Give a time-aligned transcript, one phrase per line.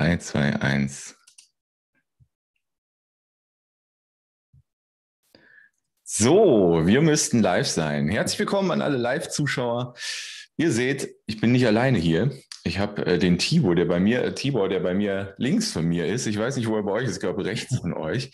[0.00, 1.14] 3, 2, 1.
[6.04, 8.08] So, wir müssten live sein.
[8.08, 9.92] Herzlich willkommen an alle Live-Zuschauer.
[10.56, 12.30] Ihr seht, ich bin nicht alleine hier.
[12.62, 15.86] Ich habe äh, den Tibor, der bei mir, äh, Tibor, der bei mir links von
[15.86, 16.26] mir ist.
[16.26, 18.32] Ich weiß nicht, wo er bei euch ist, ich glaube rechts von euch.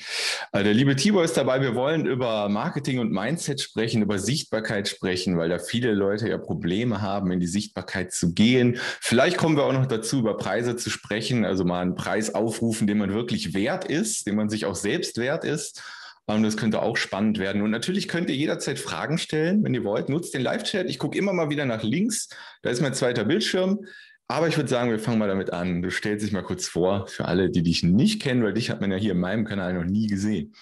[0.52, 1.60] Äh, der liebe Tibor ist dabei.
[1.60, 6.38] Wir wollen über Marketing und Mindset sprechen, über Sichtbarkeit sprechen, weil da viele Leute ja
[6.38, 8.78] Probleme haben, in die Sichtbarkeit zu gehen.
[9.00, 12.88] Vielleicht kommen wir auch noch dazu, über Preise zu sprechen, also mal einen Preis aufrufen,
[12.88, 15.82] den man wirklich wert ist, den man sich auch selbst wert ist.
[16.26, 17.62] Und das könnte auch spannend werden.
[17.62, 20.08] Und natürlich könnt ihr jederzeit Fragen stellen, wenn ihr wollt.
[20.08, 20.90] Nutzt den Live-Chat.
[20.90, 22.28] Ich gucke immer mal wieder nach links.
[22.62, 23.86] Da ist mein zweiter Bildschirm.
[24.28, 25.82] Aber ich würde sagen, wir fangen mal damit an.
[25.82, 28.80] Du stellst dich mal kurz vor für alle, die dich nicht kennen, weil dich hat
[28.80, 30.52] man ja hier in meinem Kanal noch nie gesehen.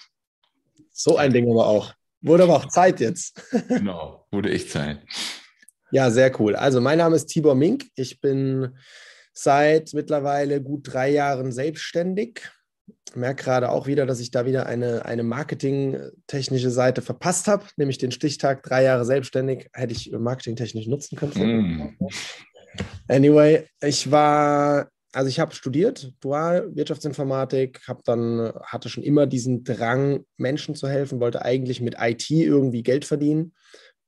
[0.91, 1.93] So ein Ding aber auch.
[2.21, 3.41] Wurde aber auch Zeit jetzt.
[3.67, 4.99] genau, wurde echt Zeit.
[5.91, 6.55] Ja, sehr cool.
[6.55, 7.85] Also, mein Name ist Tibor Mink.
[7.95, 8.77] Ich bin
[9.33, 12.41] seit mittlerweile gut drei Jahren selbstständig.
[12.87, 17.63] Ich merke gerade auch wieder, dass ich da wieder eine, eine marketingtechnische Seite verpasst habe,
[17.77, 21.95] nämlich den Stichtag drei Jahre selbstständig hätte ich marketingtechnisch nutzen können.
[21.99, 22.07] Mm.
[23.07, 29.63] Anyway, ich war, also ich habe studiert, dual Wirtschaftsinformatik, habe dann, hatte schon immer diesen
[29.63, 33.53] Drang, Menschen zu helfen, wollte eigentlich mit IT irgendwie Geld verdienen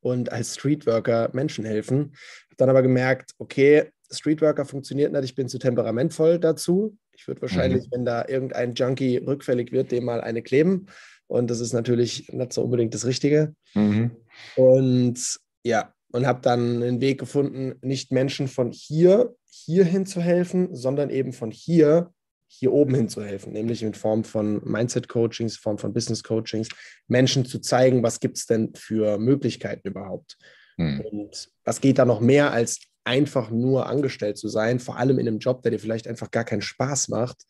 [0.01, 2.15] und als Streetworker Menschen helfen.
[2.45, 6.97] Habe dann aber gemerkt, okay, Streetworker funktioniert nicht, ich bin zu temperamentvoll dazu.
[7.17, 7.91] Ich würde wahrscheinlich, mhm.
[7.91, 10.87] wenn da irgendein Junkie rückfällig wird, dem mal eine kleben.
[11.27, 13.53] Und das ist natürlich nicht so unbedingt das Richtige.
[13.73, 14.11] Mhm.
[14.55, 20.73] Und ja, und habe dann einen Weg gefunden, nicht Menschen von hier hierhin zu helfen,
[20.73, 22.11] sondern eben von hier
[22.49, 26.69] hier oben hin zu helfen, nämlich in Form von Mindset-Coachings, in Form von Business-Coachings,
[27.07, 30.37] Menschen zu zeigen, was gibt es denn für Möglichkeiten überhaupt.
[30.77, 31.01] Hm.
[31.01, 35.27] Und was geht da noch mehr als einfach nur angestellt zu sein, vor allem in
[35.27, 37.43] einem Job, der dir vielleicht einfach gar keinen Spaß macht.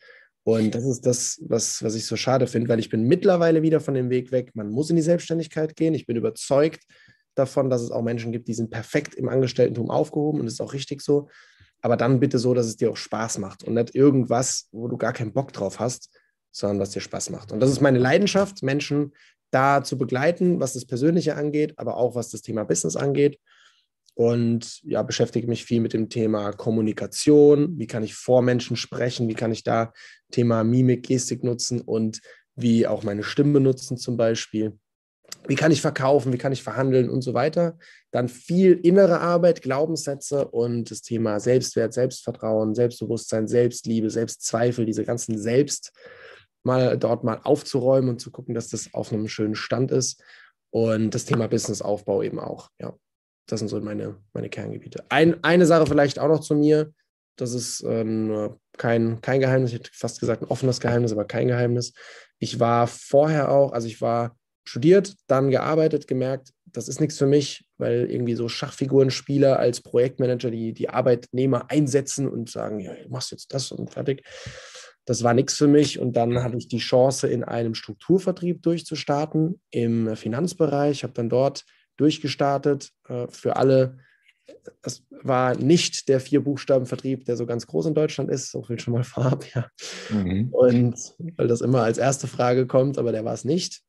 [0.43, 3.81] Und das ist das, was, was ich so schade finde, weil ich bin mittlerweile wieder
[3.81, 4.51] von dem Weg weg.
[4.53, 5.93] Man muss in die Selbstständigkeit gehen.
[5.93, 6.83] Ich bin überzeugt,
[7.37, 10.61] davon, dass es auch Menschen gibt, die sind perfekt im Angestelltentum aufgehoben und das ist
[10.61, 11.29] auch richtig so.
[11.81, 14.97] Aber dann bitte so, dass es dir auch Spaß macht und nicht irgendwas, wo du
[14.97, 16.09] gar keinen Bock drauf hast,
[16.51, 17.51] sondern was dir Spaß macht.
[17.51, 19.13] Und das ist meine Leidenschaft, Menschen
[19.51, 23.39] da zu begleiten, was das Persönliche angeht, aber auch was das Thema Business angeht.
[24.17, 27.77] Und ja, beschäftige mich viel mit dem Thema Kommunikation.
[27.77, 29.27] Wie kann ich vor Menschen sprechen?
[29.27, 29.93] Wie kann ich da
[30.31, 32.21] Thema Mimik, Gestik nutzen und
[32.55, 34.73] wie auch meine Stimme nutzen zum Beispiel
[35.47, 37.77] wie kann ich verkaufen, wie kann ich verhandeln und so weiter.
[38.11, 45.37] Dann viel innere Arbeit, Glaubenssätze und das Thema Selbstwert, Selbstvertrauen, Selbstbewusstsein, Selbstliebe, Selbstzweifel, diese ganzen
[45.37, 45.93] Selbst
[46.63, 50.21] mal dort mal aufzuräumen und zu gucken, dass das auf einem schönen Stand ist.
[50.69, 52.69] Und das Thema Businessaufbau eben auch.
[52.79, 52.93] Ja,
[53.47, 55.05] das sind so meine, meine Kerngebiete.
[55.09, 56.93] Ein, eine Sache vielleicht auch noch zu mir.
[57.37, 59.71] Das ist äh, kein, kein Geheimnis.
[59.71, 61.93] Ich hätte fast gesagt ein offenes Geheimnis, aber kein Geheimnis.
[62.39, 64.35] Ich war vorher auch, also ich war
[64.67, 70.51] studiert, dann gearbeitet, gemerkt, das ist nichts für mich, weil irgendwie so Schachfigurenspieler als Projektmanager
[70.51, 74.23] die, die Arbeitnehmer einsetzen und sagen, ja, du machst jetzt das und fertig.
[75.05, 75.99] Das war nichts für mich.
[75.99, 81.63] Und dann hatte ich die Chance, in einem Strukturvertrieb durchzustarten im Finanzbereich, habe dann dort
[81.97, 83.97] durchgestartet äh, für alle.
[84.81, 88.93] Es war nicht der Vier-Buchstaben-Vertrieb, der so ganz groß in Deutschland ist, so viel schon
[88.93, 89.67] mal vorab, ja.
[90.09, 90.49] Mhm.
[90.51, 93.81] Und weil das immer als erste Frage kommt, aber der war es nicht.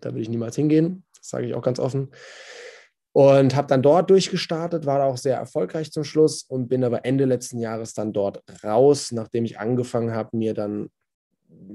[0.00, 2.10] Da will ich niemals hingehen, das sage ich auch ganz offen.
[3.12, 7.04] Und habe dann dort durchgestartet, war da auch sehr erfolgreich zum Schluss und bin aber
[7.04, 10.88] Ende letzten Jahres dann dort raus, nachdem ich angefangen habe, mir dann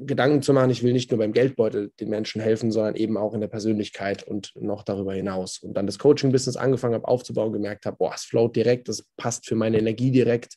[0.05, 3.33] Gedanken zu machen, ich will nicht nur beim Geldbeutel den Menschen helfen, sondern eben auch
[3.33, 5.59] in der Persönlichkeit und noch darüber hinaus.
[5.59, 9.45] Und dann das Coaching-Business angefangen habe aufzubauen, gemerkt habe, boah, es float direkt, das passt
[9.47, 10.55] für meine Energie direkt,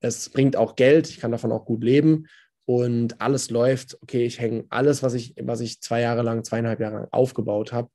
[0.00, 2.26] es bringt auch Geld, ich kann davon auch gut leben.
[2.64, 6.80] Und alles läuft, okay, ich hänge alles, was ich, was ich zwei Jahre lang, zweieinhalb
[6.80, 7.88] Jahre lang aufgebaut habe,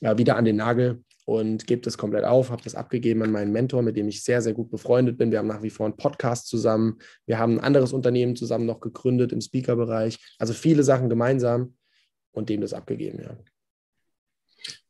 [0.00, 3.52] äh, wieder an den Nagel und gebe das komplett auf, habe das abgegeben an meinen
[3.52, 5.32] Mentor, mit dem ich sehr, sehr gut befreundet bin.
[5.32, 6.98] Wir haben nach wie vor einen Podcast zusammen.
[7.26, 10.18] Wir haben ein anderes Unternehmen zusammen noch gegründet im Speaker-Bereich.
[10.38, 11.74] Also viele Sachen gemeinsam
[12.30, 13.36] und dem das abgegeben, ja.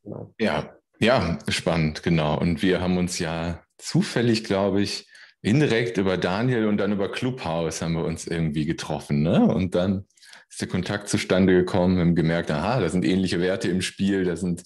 [0.03, 0.33] Genau.
[0.39, 2.39] Ja, ja, spannend, genau.
[2.39, 5.09] Und wir haben uns ja zufällig, glaube ich,
[5.41, 9.23] indirekt über Daniel und dann über Clubhouse haben wir uns irgendwie getroffen.
[9.23, 9.41] Ne?
[9.43, 10.05] Und dann
[10.49, 14.23] ist der Kontakt zustande gekommen, wir haben gemerkt, aha, da sind ähnliche Werte im Spiel,
[14.23, 14.63] da sind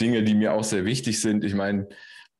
[0.00, 1.44] Dinge, die mir auch sehr wichtig sind.
[1.44, 1.88] Ich meine,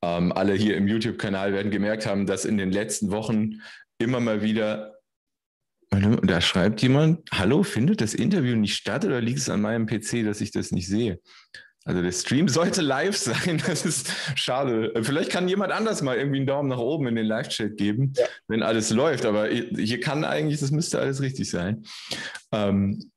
[0.02, 3.60] ähm, alle hier im YouTube-Kanal werden gemerkt haben, dass in den letzten Wochen
[3.98, 4.96] immer mal wieder,
[5.90, 10.24] da schreibt jemand, hallo, findet das Interview nicht statt oder liegt es an meinem PC,
[10.24, 11.20] dass ich das nicht sehe?
[11.84, 13.62] Also der Stream sollte live sein.
[13.66, 14.92] Das ist schade.
[15.02, 18.26] Vielleicht kann jemand anders mal irgendwie einen Daumen nach oben in den Live-Chat geben, ja.
[18.48, 19.24] wenn alles läuft.
[19.24, 21.84] Aber hier kann eigentlich, das müsste alles richtig sein.
[22.52, 23.10] Ähm,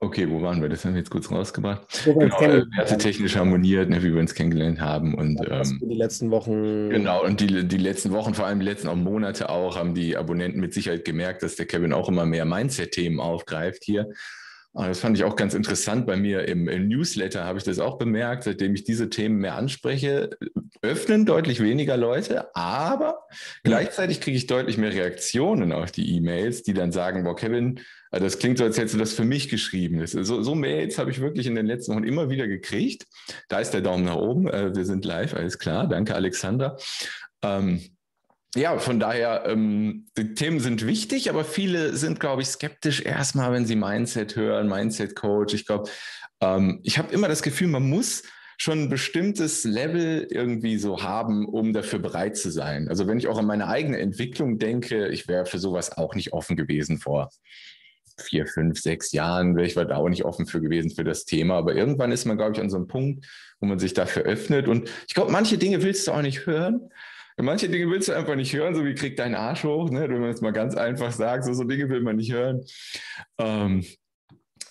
[0.00, 0.68] Okay, wo waren wir?
[0.68, 2.04] Das haben wir jetzt kurz rausgebracht.
[2.04, 5.14] Genau, äh, technisch harmoniert, ne, wie wir uns kennengelernt haben.
[5.14, 6.88] Und, ähm, die letzten Wochen.
[6.90, 10.16] Genau, und die, die letzten Wochen, vor allem die letzten auch Monate auch, haben die
[10.16, 14.08] Abonnenten mit Sicherheit gemerkt, dass der Kevin auch immer mehr Mindset-Themen aufgreift hier.
[14.70, 16.06] Und das fand ich auch ganz interessant.
[16.06, 19.56] Bei mir im, im Newsletter habe ich das auch bemerkt, seitdem ich diese Themen mehr
[19.56, 20.30] anspreche,
[20.82, 23.26] öffnen deutlich weniger Leute, aber
[23.64, 27.80] gleichzeitig kriege ich deutlich mehr Reaktionen auf die E-Mails, die dann sagen, boah, Kevin,
[28.10, 30.06] also das klingt so, als hättest du das für mich geschrieben.
[30.06, 33.06] So, so Mails habe ich wirklich in den letzten Wochen immer wieder gekriegt.
[33.48, 34.48] Da ist der Daumen nach oben.
[34.48, 35.86] Äh, wir sind live, alles klar.
[35.88, 36.76] Danke, Alexandra.
[37.42, 37.82] Ähm,
[38.54, 43.52] ja, von daher, ähm, die Themen sind wichtig, aber viele sind, glaube ich, skeptisch erstmal,
[43.52, 45.52] wenn sie Mindset hören, Mindset Coach.
[45.52, 45.90] Ich glaube,
[46.40, 48.22] ähm, ich habe immer das Gefühl, man muss
[48.56, 52.88] schon ein bestimmtes Level irgendwie so haben, um dafür bereit zu sein.
[52.88, 56.32] Also wenn ich auch an meine eigene Entwicklung denke, ich wäre für sowas auch nicht
[56.32, 57.30] offen gewesen vor
[58.20, 61.56] vier, fünf, sechs Jahren wäre ich da auch nicht offen für gewesen für das Thema.
[61.56, 63.26] Aber irgendwann ist man, glaube ich, an so einem Punkt,
[63.60, 64.68] wo man sich dafür öffnet.
[64.68, 66.90] Und ich glaube, manche Dinge willst du auch nicht hören.
[67.40, 70.08] Manche Dinge willst du einfach nicht hören, so wie krieg deinen Arsch hoch, ne?
[70.08, 72.64] wenn man es mal ganz einfach sagt, so, so Dinge will man nicht hören.
[73.38, 73.84] Ähm,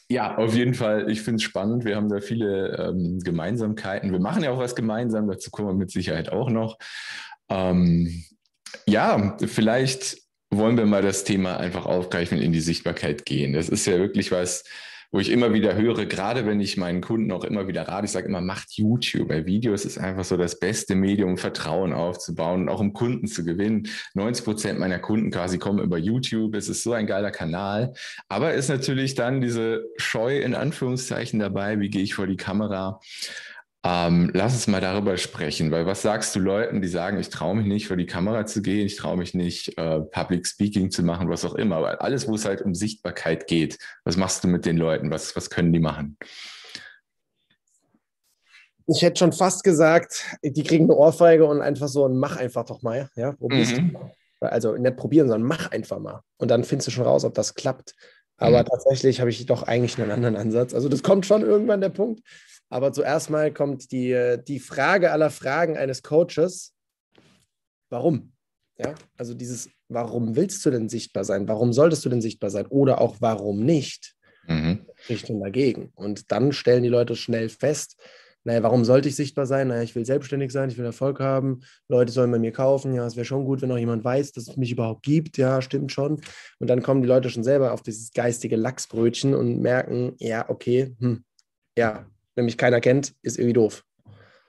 [0.09, 1.09] ja, auf jeden Fall.
[1.09, 1.85] Ich finde es spannend.
[1.85, 4.11] Wir haben da viele ähm, Gemeinsamkeiten.
[4.11, 5.27] Wir machen ja auch was gemeinsam.
[5.27, 6.77] Dazu kommen wir mit Sicherheit auch noch.
[7.49, 8.23] Ähm,
[8.85, 10.17] ja, vielleicht
[10.49, 13.53] wollen wir mal das Thema einfach aufgreifen, in die Sichtbarkeit gehen.
[13.53, 14.63] Das ist ja wirklich was,
[15.11, 18.11] wo ich immer wieder höre, gerade wenn ich meinen Kunden auch immer wieder rate, ich
[18.11, 22.63] sage immer, macht YouTube, weil Videos ist einfach so das beste Medium, um Vertrauen aufzubauen
[22.63, 23.87] und auch um Kunden zu gewinnen.
[24.15, 26.55] 90 Prozent meiner Kunden quasi kommen über YouTube.
[26.55, 27.93] Es ist so ein geiler Kanal.
[28.27, 32.99] Aber ist natürlich dann diese Scheu in Anführungszeichen dabei, wie gehe ich vor die Kamera?
[33.83, 37.55] Ähm, lass uns mal darüber sprechen, weil was sagst du Leuten, die sagen, ich traue
[37.55, 41.03] mich nicht vor die Kamera zu gehen, ich traue mich nicht äh, Public Speaking zu
[41.03, 44.47] machen, was auch immer, aber alles, wo es halt um Sichtbarkeit geht, was machst du
[44.47, 46.17] mit den Leuten, was, was können die machen?
[48.87, 52.65] Ich hätte schon fast gesagt, die kriegen eine Ohrfeige und einfach so ein Mach einfach
[52.65, 53.95] doch mal, ja, probierst mhm.
[54.39, 56.21] Also nicht probieren, sondern mach einfach mal.
[56.37, 57.95] Und dann findest du schon raus, ob das klappt.
[58.37, 58.65] Aber mhm.
[58.65, 60.73] tatsächlich habe ich doch eigentlich einen anderen Ansatz.
[60.73, 62.21] Also das kommt schon irgendwann der Punkt,
[62.69, 66.73] aber zuerst mal kommt die, die Frage aller Fragen eines Coaches:
[67.89, 68.33] Warum?
[68.77, 71.47] Ja, also dieses, warum willst du denn sichtbar sein?
[71.47, 72.67] Warum solltest du denn sichtbar sein?
[72.67, 74.15] Oder auch warum nicht?
[74.47, 74.85] Mhm.
[75.09, 75.91] Richtung dagegen.
[75.95, 77.97] Und dann stellen die Leute schnell fest,
[78.43, 79.67] naja, warum sollte ich sichtbar sein?
[79.67, 81.59] Naja, ich will selbstständig sein, ich will Erfolg haben,
[81.89, 82.93] Leute sollen bei mir kaufen.
[82.93, 85.37] Ja, es wäre schon gut, wenn auch jemand weiß, dass es mich überhaupt gibt.
[85.37, 86.21] Ja, stimmt schon.
[86.59, 90.95] Und dann kommen die Leute schon selber auf dieses geistige Lachsbrötchen und merken, ja, okay,
[90.97, 91.25] hm,
[91.77, 92.05] ja,
[92.37, 93.83] wenn mich keiner kennt, ist irgendwie doof.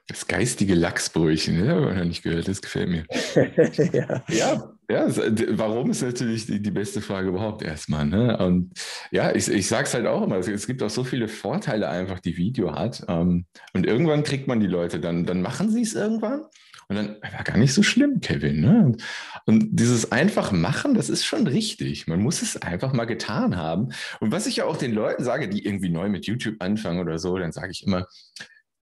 [0.06, 1.74] Das geistige Lachsbrötchen, ne?
[1.74, 3.04] habe ich noch nicht gehört, das gefällt mir.
[3.92, 4.22] ja.
[4.28, 5.06] ja, ja,
[5.50, 8.06] warum ist natürlich die, die beste Frage überhaupt erstmal.
[8.06, 8.38] Ne?
[8.38, 8.72] Und
[9.10, 12.20] ja, ich, ich sage es halt auch immer, es gibt auch so viele Vorteile einfach,
[12.20, 13.04] die Video hat.
[13.06, 13.44] Ähm,
[13.74, 16.42] und irgendwann kriegt man die Leute, dann, dann machen sie es irgendwann.
[16.88, 18.60] Und dann war gar nicht so schlimm, Kevin.
[18.60, 18.82] Ne?
[18.84, 19.02] Und,
[19.44, 22.06] und dieses einfach machen, das ist schon richtig.
[22.06, 23.90] Man muss es einfach mal getan haben.
[24.20, 27.18] Und was ich ja auch den Leuten sage, die irgendwie neu mit YouTube anfangen oder
[27.18, 28.06] so, dann sage ich immer,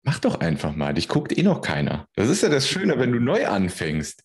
[0.04, 0.94] mach doch einfach mal.
[0.94, 2.08] Dich guckt eh noch keiner.
[2.16, 4.22] Das ist ja das Schöne, wenn du neu anfängst.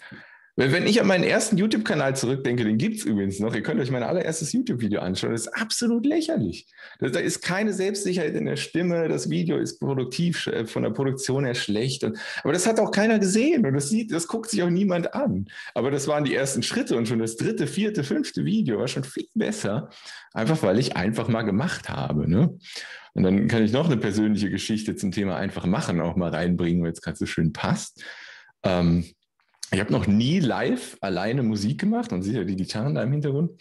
[0.55, 3.91] Wenn ich an meinen ersten YouTube-Kanal zurückdenke, den gibt es übrigens noch, ihr könnt euch
[3.91, 6.67] mein allererstes YouTube-Video anschauen, das ist absolut lächerlich.
[7.01, 11.47] Da ist keine Selbstsicherheit in der Stimme, das Video ist produktiv, äh, von der Produktion
[11.47, 12.05] her schlecht.
[12.05, 15.15] Und, aber das hat auch keiner gesehen und das, sieht, das guckt sich auch niemand
[15.15, 15.47] an.
[15.73, 19.05] Aber das waren die ersten Schritte und schon das dritte, vierte, fünfte Video war schon
[19.05, 19.89] viel besser,
[20.35, 22.29] einfach weil ich einfach mal gemacht habe.
[22.29, 22.59] Ne?
[23.15, 26.83] Und dann kann ich noch eine persönliche Geschichte zum Thema einfach machen auch mal reinbringen,
[26.83, 28.05] weil es gerade so schön passt.
[28.65, 29.07] Ähm,
[29.73, 33.53] ich habe noch nie live alleine Musik gemacht und sicher die Gitarren da im Hintergrund.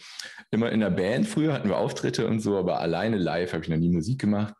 [0.50, 3.70] Immer in der Band früher hatten wir Auftritte und so, aber alleine live habe ich
[3.70, 4.54] noch nie Musik gemacht.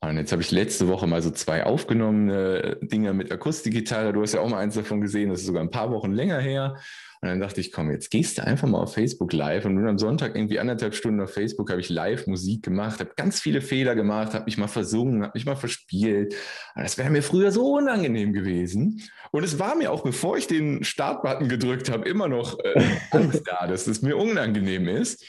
[0.00, 4.12] Und jetzt habe ich letzte Woche mal so zwei aufgenommene Dinge mit Akustikgitarre.
[4.12, 6.40] Du hast ja auch mal eins davon gesehen, das ist sogar ein paar Wochen länger
[6.40, 6.76] her.
[7.22, 9.64] Und dann dachte ich, komm, jetzt gehst du einfach mal auf Facebook live.
[9.64, 13.12] Und nun am Sonntag irgendwie anderthalb Stunden auf Facebook habe ich live Musik gemacht, habe
[13.14, 16.34] ganz viele Fehler gemacht, habe mich mal versungen, habe mich mal verspielt.
[16.74, 19.02] Das wäre mir früher so unangenehm gewesen.
[19.30, 23.44] Und es war mir auch, bevor ich den Startbutton gedrückt habe, immer noch äh, Angst
[23.46, 25.24] da, dass es mir unangenehm ist.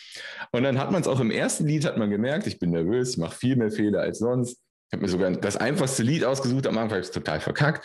[0.51, 3.11] Und dann hat man es auch im ersten Lied, hat man gemerkt, ich bin nervös,
[3.11, 4.57] ich mache viel mehr Fehler als sonst.
[4.93, 7.83] Ich habe mir sogar das einfachste Lied ausgesucht, am Anfang habe ich es total verkackt.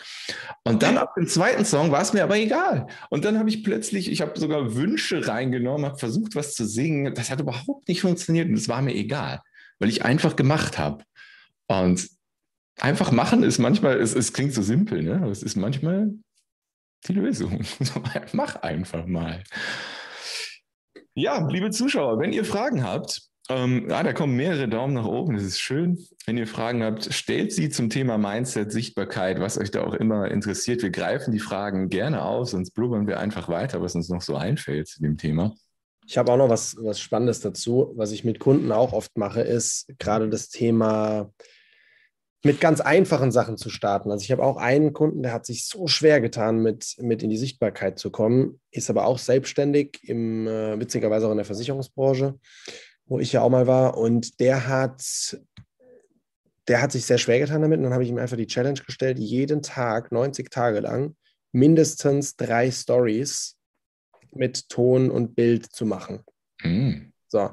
[0.63, 2.85] Und dann ab dem zweiten Song war es mir aber egal.
[3.09, 7.15] Und dann habe ich plötzlich, ich habe sogar Wünsche reingenommen, habe versucht, was zu singen.
[7.15, 9.41] Das hat überhaupt nicht funktioniert und es war mir egal,
[9.79, 11.03] weil ich einfach gemacht habe.
[11.65, 12.07] Und
[12.79, 15.15] einfach machen ist manchmal, es, es klingt so simpel, ne?
[15.15, 16.11] aber es ist manchmal
[17.07, 17.65] die Lösung.
[18.33, 19.43] Mach einfach mal.
[21.15, 25.35] Ja, liebe Zuschauer, wenn ihr Fragen habt, ähm, ja, da kommen mehrere Daumen nach oben,
[25.35, 25.97] das ist schön.
[26.25, 30.29] Wenn ihr Fragen habt, stellt sie zum Thema Mindset, Sichtbarkeit, was euch da auch immer
[30.29, 30.83] interessiert.
[30.83, 34.35] Wir greifen die Fragen gerne auf, sonst blubbern wir einfach weiter, was uns noch so
[34.35, 35.55] einfällt zu dem Thema.
[36.05, 37.93] Ich habe auch noch was, was Spannendes dazu.
[37.95, 41.31] Was ich mit Kunden auch oft mache, ist gerade das Thema
[42.43, 44.11] mit ganz einfachen Sachen zu starten.
[44.11, 47.29] Also ich habe auch einen Kunden, der hat sich so schwer getan, mit, mit in
[47.29, 52.39] die Sichtbarkeit zu kommen, ist aber auch selbstständig, im, äh, witzigerweise auch in der Versicherungsbranche,
[53.09, 53.97] wo ich ja auch mal war.
[53.97, 55.01] Und der hat,
[56.67, 57.79] der hat sich sehr schwer getan damit.
[57.79, 61.15] Und dann habe ich ihm einfach die Challenge gestellt, jeden Tag, 90 Tage lang,
[61.51, 63.57] mindestens drei Stories
[64.33, 66.23] mit Ton und Bild zu machen.
[66.61, 67.11] Mhm.
[67.27, 67.49] So.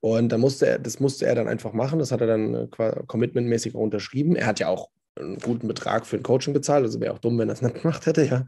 [0.00, 1.98] Und da musste er, das musste er dann einfach machen.
[1.98, 2.66] Das hat er dann äh,
[3.06, 4.36] commitmentmäßig unterschrieben.
[4.36, 7.38] Er hat ja auch einen guten Betrag für ein Coaching bezahlt, also wäre auch dumm,
[7.38, 8.46] wenn er es nicht gemacht hätte, ja.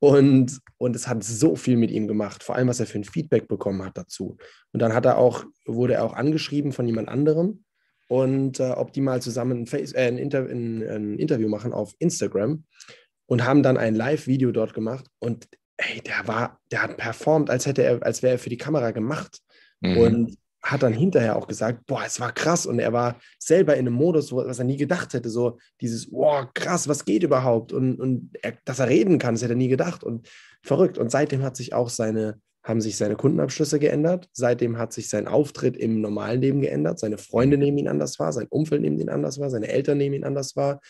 [0.00, 3.04] Und, und es hat so viel mit ihm gemacht, vor allem was er für ein
[3.04, 4.36] Feedback bekommen hat dazu.
[4.72, 7.64] Und dann hat er auch, wurde er auch angeschrieben von jemand anderem
[8.08, 11.72] und äh, ob die mal zusammen ein, Face, äh, ein, Inter ein, ein Interview machen
[11.72, 12.64] auf Instagram
[13.26, 15.06] und haben dann ein Live-Video dort gemacht.
[15.18, 15.48] Und
[15.78, 18.90] ey, der war, der hat performt, als hätte er, als wäre er für die Kamera
[18.90, 19.38] gemacht.
[19.80, 19.96] Mhm.
[19.96, 22.64] Und hat dann hinterher auch gesagt, boah, es war krass.
[22.64, 26.50] Und er war selber in einem Modus, was er nie gedacht hätte, so dieses, boah,
[26.54, 27.72] krass, was geht überhaupt?
[27.72, 30.02] Und, und er, dass er reden kann, das hätte er nie gedacht.
[30.02, 30.26] Und
[30.62, 30.96] verrückt.
[30.96, 35.28] Und seitdem hat sich auch seine, haben sich seine Kundenabschlüsse geändert, seitdem hat sich sein
[35.28, 39.10] Auftritt im normalen Leben geändert, seine Freunde nehmen ihn anders wahr, sein Umfeld nehmen ihn
[39.10, 40.80] anders wahr, seine Eltern nehmen ihn anders wahr,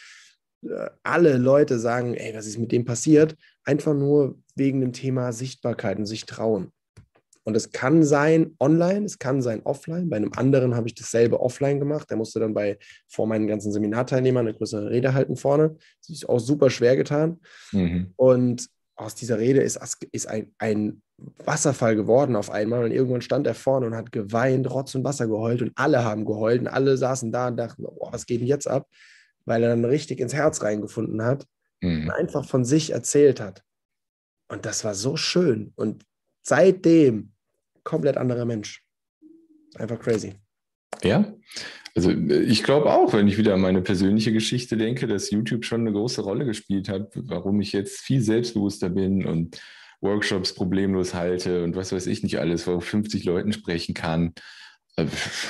[0.62, 3.34] äh, alle Leute sagen, ey, was ist mit dem passiert?
[3.64, 6.70] Einfach nur wegen dem Thema Sichtbarkeit und sich trauen.
[7.44, 10.08] Und es kann sein online, es kann sein offline.
[10.08, 12.08] Bei einem anderen habe ich dasselbe offline gemacht.
[12.08, 15.76] Der musste dann bei vor meinen ganzen Seminarteilnehmern eine größere Rede halten vorne.
[16.00, 17.40] Das ist auch super schwer getan.
[17.72, 18.12] Mhm.
[18.16, 19.78] Und aus dieser Rede ist,
[20.12, 21.02] ist ein, ein
[21.44, 22.84] Wasserfall geworden auf einmal.
[22.84, 25.60] Und irgendwann stand er vorne und hat geweint, Rotz und Wasser geheult.
[25.60, 26.62] Und alle haben geheult.
[26.62, 28.88] Und alle saßen da und dachten, oh, was geht denn jetzt ab?
[29.44, 31.46] Weil er dann richtig ins Herz reingefunden hat
[31.82, 32.04] mhm.
[32.04, 33.62] und einfach von sich erzählt hat.
[34.48, 35.74] Und das war so schön.
[35.76, 36.06] Und
[36.42, 37.33] seitdem
[37.84, 38.82] komplett anderer Mensch.
[39.76, 40.34] Einfach crazy.
[41.02, 41.34] Ja,
[41.94, 45.82] also ich glaube auch, wenn ich wieder an meine persönliche Geschichte denke, dass YouTube schon
[45.82, 49.60] eine große Rolle gespielt hat, warum ich jetzt viel selbstbewusster bin und
[50.00, 54.34] Workshops problemlos halte und was weiß ich nicht alles, wo 50 Leuten sprechen kann.
[54.96, 55.06] Äh,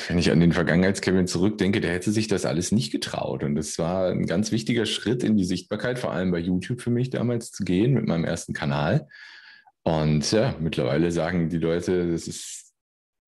[0.08, 3.42] wenn ich an den Vergangenheits-Kevin zurückdenke, der hätte sich das alles nicht getraut.
[3.42, 6.90] Und das war ein ganz wichtiger Schritt in die Sichtbarkeit, vor allem bei YouTube für
[6.90, 9.08] mich damals zu gehen mit meinem ersten Kanal.
[9.84, 12.72] Und ja, mittlerweile sagen die Leute, das ist,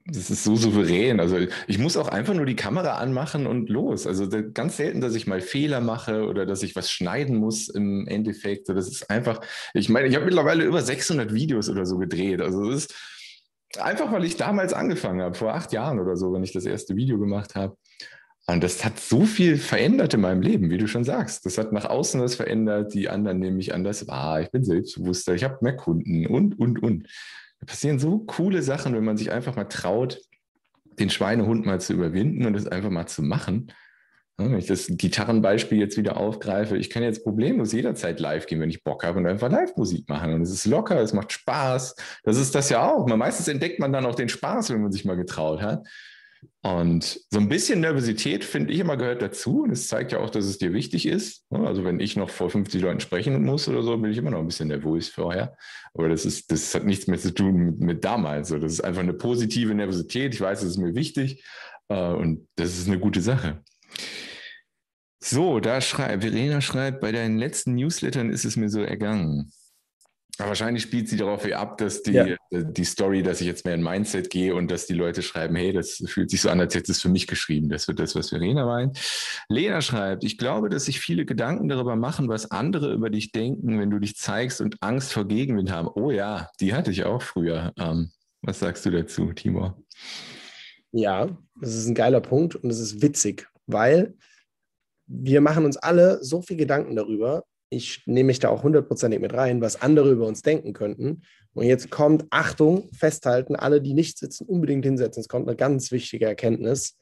[0.07, 1.21] das ist so souverän.
[1.21, 1.37] Also
[1.67, 4.07] ich muss auch einfach nur die Kamera anmachen und los.
[4.07, 8.07] Also ganz selten, dass ich mal Fehler mache oder dass ich was schneiden muss im
[8.09, 8.71] Endeffekt.
[8.71, 9.41] Das ist einfach,
[9.75, 12.41] ich meine, ich habe mittlerweile über 600 Videos oder so gedreht.
[12.41, 12.95] Also das ist
[13.79, 16.97] einfach, weil ich damals angefangen habe, vor acht Jahren oder so, wenn ich das erste
[16.97, 17.77] Video gemacht habe.
[18.49, 21.45] Und das hat so viel verändert in meinem Leben, wie du schon sagst.
[21.47, 25.35] Das hat nach außen was verändert, die anderen nehmen mich anders wahr, ich bin selbstbewusster,
[25.35, 27.09] ich habe mehr Kunden und, und, und.
[27.59, 30.21] Da passieren so coole Sachen, wenn man sich einfach mal traut,
[30.99, 33.73] den Schweinehund mal zu überwinden und es einfach mal zu machen.
[34.37, 38.71] wenn ich das Gitarrenbeispiel jetzt wieder aufgreife, ich kann jetzt problemlos jederzeit live gehen, wenn
[38.71, 40.35] ich Bock habe und einfach Live-Musik machen.
[40.35, 41.97] Und es ist locker, es macht Spaß.
[42.23, 43.07] Das ist das ja auch.
[43.07, 45.87] Meistens entdeckt man dann auch den Spaß, wenn man sich mal getraut hat.
[46.63, 49.63] Und so ein bisschen Nervosität, finde ich, immer gehört dazu.
[49.63, 51.45] Und es zeigt ja auch, dass es dir wichtig ist.
[51.51, 54.41] Also wenn ich noch vor 50 Leuten sprechen muss oder so, bin ich immer noch
[54.41, 55.57] ein bisschen nervös vorher.
[55.95, 58.49] Aber das, ist, das hat nichts mehr zu tun mit, mit damals.
[58.49, 60.35] Das ist einfach eine positive Nervosität.
[60.35, 61.45] Ich weiß, es ist mir wichtig.
[61.89, 63.63] Äh, und das ist eine gute Sache.
[65.21, 69.53] So, da schreibt, Verena schreibt, bei deinen letzten Newslettern ist es mir so ergangen.
[70.39, 72.37] Wahrscheinlich spielt sie darauf ab, dass die, ja.
[72.51, 75.73] die Story, dass ich jetzt mehr in Mindset gehe und dass die Leute schreiben, hey,
[75.73, 77.69] das fühlt sich so an, als hätte es für mich geschrieben.
[77.69, 78.99] Das wird das, was Verena meint.
[79.49, 83.79] Lena schreibt, ich glaube, dass sich viele Gedanken darüber machen, was andere über dich denken,
[83.79, 85.89] wenn du dich zeigst und Angst vor Gegenwind haben.
[85.95, 87.73] Oh ja, die hatte ich auch früher.
[87.79, 88.11] Ähm,
[88.43, 89.83] was sagst du dazu, Timur?
[90.93, 94.15] Ja, das ist ein geiler Punkt und es ist witzig, weil
[95.07, 99.35] wir machen uns alle so viel Gedanken darüber, ich nehme mich da auch hundertprozentig mit
[99.35, 101.23] rein, was andere über uns denken könnten.
[101.55, 105.21] Und jetzt kommt, Achtung, festhalten, alle, die nicht sitzen, unbedingt hinsetzen.
[105.21, 106.97] Es kommt eine ganz wichtige Erkenntnis.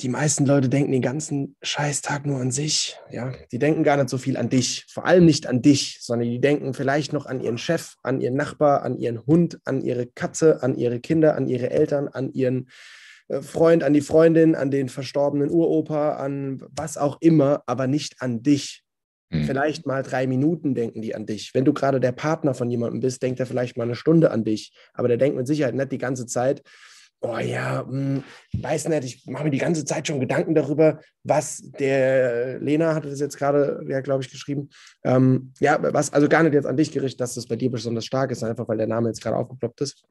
[0.00, 2.98] Die meisten Leute denken den ganzen Scheißtag nur an sich.
[3.10, 6.28] Ja, die denken gar nicht so viel an dich, vor allem nicht an dich, sondern
[6.28, 10.06] die denken vielleicht noch an ihren Chef, an ihren Nachbar, an ihren Hund, an ihre
[10.06, 12.68] Katze, an ihre Kinder, an ihre Eltern, an ihren
[13.40, 18.42] Freund, an die Freundin, an den verstorbenen Uropa, an was auch immer, aber nicht an
[18.42, 18.82] dich.
[19.30, 19.44] Hm.
[19.44, 21.54] Vielleicht mal drei Minuten denken die an dich.
[21.54, 24.44] Wenn du gerade der Partner von jemandem bist, denkt er vielleicht mal eine Stunde an
[24.44, 24.72] dich.
[24.92, 26.62] Aber der denkt mit Sicherheit nicht die ganze Zeit,
[27.24, 28.24] oh ja, mh, hm,
[28.62, 33.08] weiß nicht, ich mache mir die ganze Zeit schon Gedanken darüber, was der Lena hatte
[33.08, 34.68] das jetzt gerade, ja, glaube ich, geschrieben.
[35.02, 38.04] Ähm, ja, was also gar nicht jetzt an dich gerichtet, dass das bei dir besonders
[38.04, 40.04] stark ist, einfach weil der Name jetzt gerade aufgeploppt ist.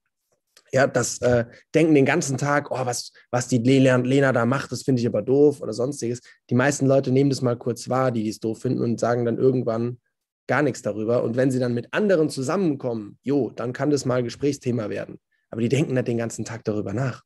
[0.74, 4.72] Ja, das äh, Denken den ganzen Tag, oh, was, was die Lena, Lena da macht,
[4.72, 6.20] das finde ich aber doof oder sonstiges.
[6.50, 9.38] Die meisten Leute nehmen das mal kurz wahr, die es doof finden und sagen dann
[9.38, 10.00] irgendwann
[10.48, 11.24] gar nichts darüber.
[11.24, 15.20] Und wenn sie dann mit anderen zusammenkommen, jo, dann kann das mal Gesprächsthema werden.
[15.52, 17.22] Aber die denken nicht den ganzen Tag darüber nach.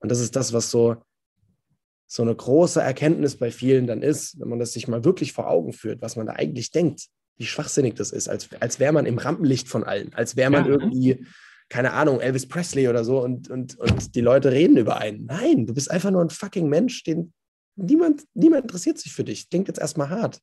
[0.00, 0.96] Und das ist das, was so,
[2.06, 5.48] so eine große Erkenntnis bei vielen dann ist, wenn man das sich mal wirklich vor
[5.48, 7.06] Augen führt, was man da eigentlich denkt,
[7.38, 10.66] wie schwachsinnig das ist, als, als wäre man im Rampenlicht von allen, als wäre man
[10.66, 10.70] ja.
[10.72, 11.24] irgendwie
[11.70, 15.24] keine Ahnung, Elvis Presley oder so und, und, und die Leute reden über einen.
[15.24, 17.32] Nein, du bist einfach nur ein fucking Mensch, den
[17.76, 19.48] niemand, niemand interessiert sich für dich.
[19.48, 20.40] Klingt jetzt erstmal hart.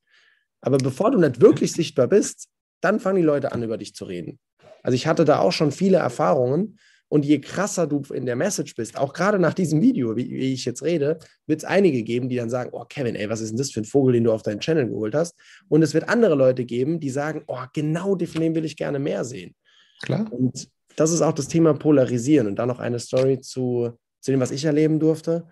[0.62, 2.48] Aber bevor du nicht wirklich sichtbar bist,
[2.82, 4.40] dann fangen die Leute an, über dich zu reden.
[4.84, 6.80] Also ich hatte da auch schon viele Erfahrungen
[7.10, 10.54] und je krasser du in der Message bist, auch gerade nach diesem Video, wie, wie
[10.54, 13.50] ich jetzt rede, wird es einige geben, die dann sagen, oh Kevin, ey, was ist
[13.50, 15.36] denn das für ein Vogel, den du auf deinen Channel geholt hast?
[15.68, 19.00] Und es wird andere Leute geben, die sagen, oh, genau von dem will ich gerne
[19.00, 19.56] mehr sehen.
[20.02, 20.32] Klar.
[20.32, 22.48] Und das ist auch das Thema Polarisieren.
[22.48, 25.48] Und dann noch eine Story zu, zu dem, was ich erleben durfte.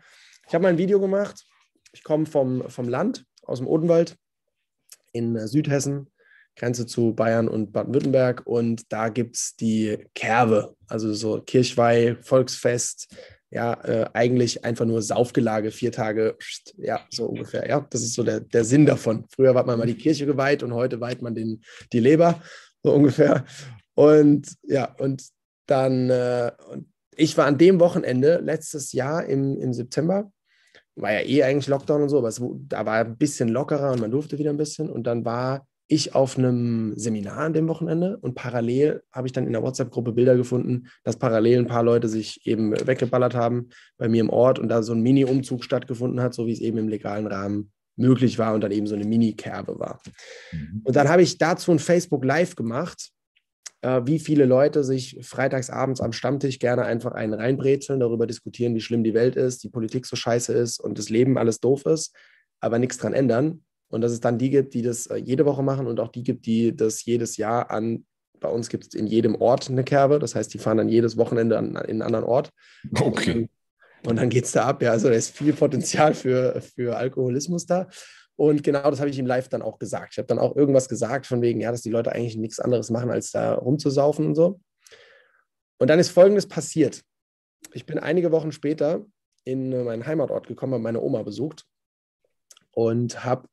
[0.48, 1.46] Ich habe mal ein Video gemacht.
[1.94, 4.18] Ich komme vom, vom Land, aus dem Odenwald
[5.14, 6.10] in äh, Südhessen,
[6.56, 8.42] Grenze zu Bayern und Baden-Württemberg.
[8.46, 13.16] Und da gibt es die Kerwe, also so Kirchweih, Volksfest.
[13.52, 16.36] Ja, äh, eigentlich einfach nur Saufgelage, vier Tage,
[16.78, 17.70] ja, so ungefähr.
[17.70, 19.26] Ja, das ist so der, der Sinn davon.
[19.30, 21.62] Früher hat man mal die Kirche geweiht und heute weiht man den,
[21.94, 22.42] die Leber,
[22.84, 23.46] so ungefähr.
[23.94, 25.24] Und ja, und
[25.66, 26.52] dann, äh,
[27.16, 30.32] ich war an dem Wochenende letztes Jahr im, im September,
[30.96, 34.02] war ja eh eigentlich Lockdown und so, aber es, da war ein bisschen lockerer und
[34.02, 34.90] man durfte wieder ein bisschen.
[34.90, 39.46] Und dann war ich auf einem Seminar an dem Wochenende und parallel habe ich dann
[39.46, 44.08] in der WhatsApp-Gruppe Bilder gefunden, dass parallel ein paar Leute sich eben weggeballert haben bei
[44.10, 46.88] mir im Ort und da so ein Mini-Umzug stattgefunden hat, so wie es eben im
[46.88, 50.02] legalen Rahmen möglich war und dann eben so eine Mini-Kerbe war.
[50.52, 50.82] Mhm.
[50.84, 53.12] Und dann habe ich dazu ein Facebook Live gemacht
[53.86, 59.04] wie viele Leute sich freitagsabends am Stammtisch gerne einfach einen reinbrezeln, darüber diskutieren, wie schlimm
[59.04, 62.16] die Welt ist, die Politik so scheiße ist und das Leben alles doof ist,
[62.60, 63.64] aber nichts dran ändern.
[63.90, 66.24] Und dass es dann die gibt, die das äh, jede Woche machen und auch die
[66.24, 68.06] gibt, die das jedes Jahr an
[68.40, 70.20] bei uns gibt es in jedem Ort eine Kerbe.
[70.20, 72.52] Das heißt, die fahren dann jedes Wochenende an, in einen anderen Ort.
[73.00, 73.50] Okay.
[74.06, 74.84] Und dann geht es da ab.
[74.84, 77.88] Ja, also da ist viel Potenzial für, für Alkoholismus da.
[78.38, 80.14] Und genau das habe ich ihm live dann auch gesagt.
[80.14, 82.90] Ich habe dann auch irgendwas gesagt, von wegen, ja, dass die Leute eigentlich nichts anderes
[82.90, 84.60] machen, als da rumzusaufen und so.
[85.78, 87.02] Und dann ist Folgendes passiert.
[87.74, 89.06] Ich bin einige Wochen später
[89.46, 91.66] in meinen Heimatort gekommen, habe meine Oma besucht
[92.72, 93.48] und habe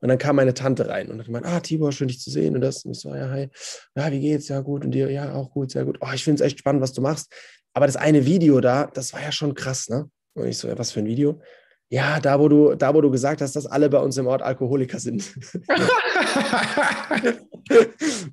[0.00, 2.54] und dann kam meine Tante rein und hat gemeint, ah, Tibor, schön dich zu sehen
[2.54, 2.84] und das.
[2.84, 3.50] Und ich so, ja, hi.
[3.94, 4.48] Ja, wie geht's?
[4.48, 4.84] Ja, gut.
[4.84, 5.10] Und dir?
[5.10, 5.98] Ja, auch gut, sehr gut.
[6.00, 7.30] Oh, ich finde es echt spannend, was du machst.
[7.74, 10.10] Aber das eine Video da, das war ja schon krass, ne?
[10.34, 11.40] Und ich so, ja, was für ein Video?
[11.92, 14.42] Ja, da wo du, da wo du gesagt hast, dass alle bei uns im Ort
[14.42, 15.34] Alkoholiker sind.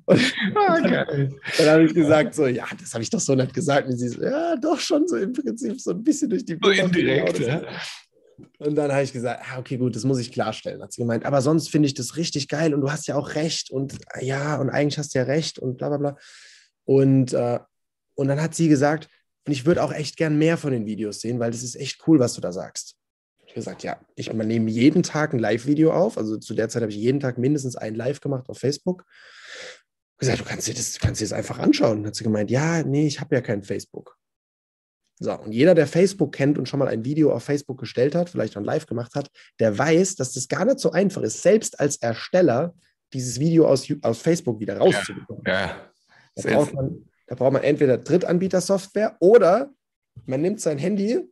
[0.06, 0.20] und
[0.54, 3.88] ah, dann, dann habe ich gesagt, so, ja, das habe ich doch so nicht gesagt.
[3.88, 6.70] Und sie so, ja, doch schon so im Prinzip so ein bisschen durch die So
[6.70, 7.62] indirekt, ja.
[8.58, 10.80] Und dann habe ich gesagt, ah, okay, gut, das muss ich klarstellen.
[10.80, 13.34] Hat sie gemeint, aber sonst finde ich das richtig geil und du hast ja auch
[13.34, 16.16] recht und ja, und eigentlich hast du ja recht und bla bla bla.
[16.84, 17.58] Und, äh,
[18.14, 19.08] und dann hat sie gesagt,
[19.44, 22.06] und ich würde auch echt gern mehr von den Videos sehen, weil das ist echt
[22.06, 22.97] cool, was du da sagst
[23.54, 26.18] gesagt, ja, ich nehme jeden Tag ein Live-Video auf.
[26.18, 29.04] Also zu der Zeit habe ich jeden Tag mindestens ein Live gemacht auf Facebook.
[30.14, 31.98] Ich gesagt, du kannst dir das, du kannst dir das einfach anschauen.
[31.98, 34.18] Dann hat sie gemeint, ja, nee, ich habe ja kein Facebook.
[35.20, 38.30] So, und jeder, der Facebook kennt und schon mal ein Video auf Facebook gestellt hat,
[38.30, 41.80] vielleicht schon live gemacht hat, der weiß, dass das gar nicht so einfach ist, selbst
[41.80, 42.74] als Ersteller
[43.12, 45.42] dieses Video aus, aus Facebook wieder rauszubekommen.
[45.46, 45.90] Ja, ja.
[46.36, 49.70] Da, braucht man, da braucht man entweder Drittanbieter-Software oder
[50.26, 51.28] man nimmt sein Handy,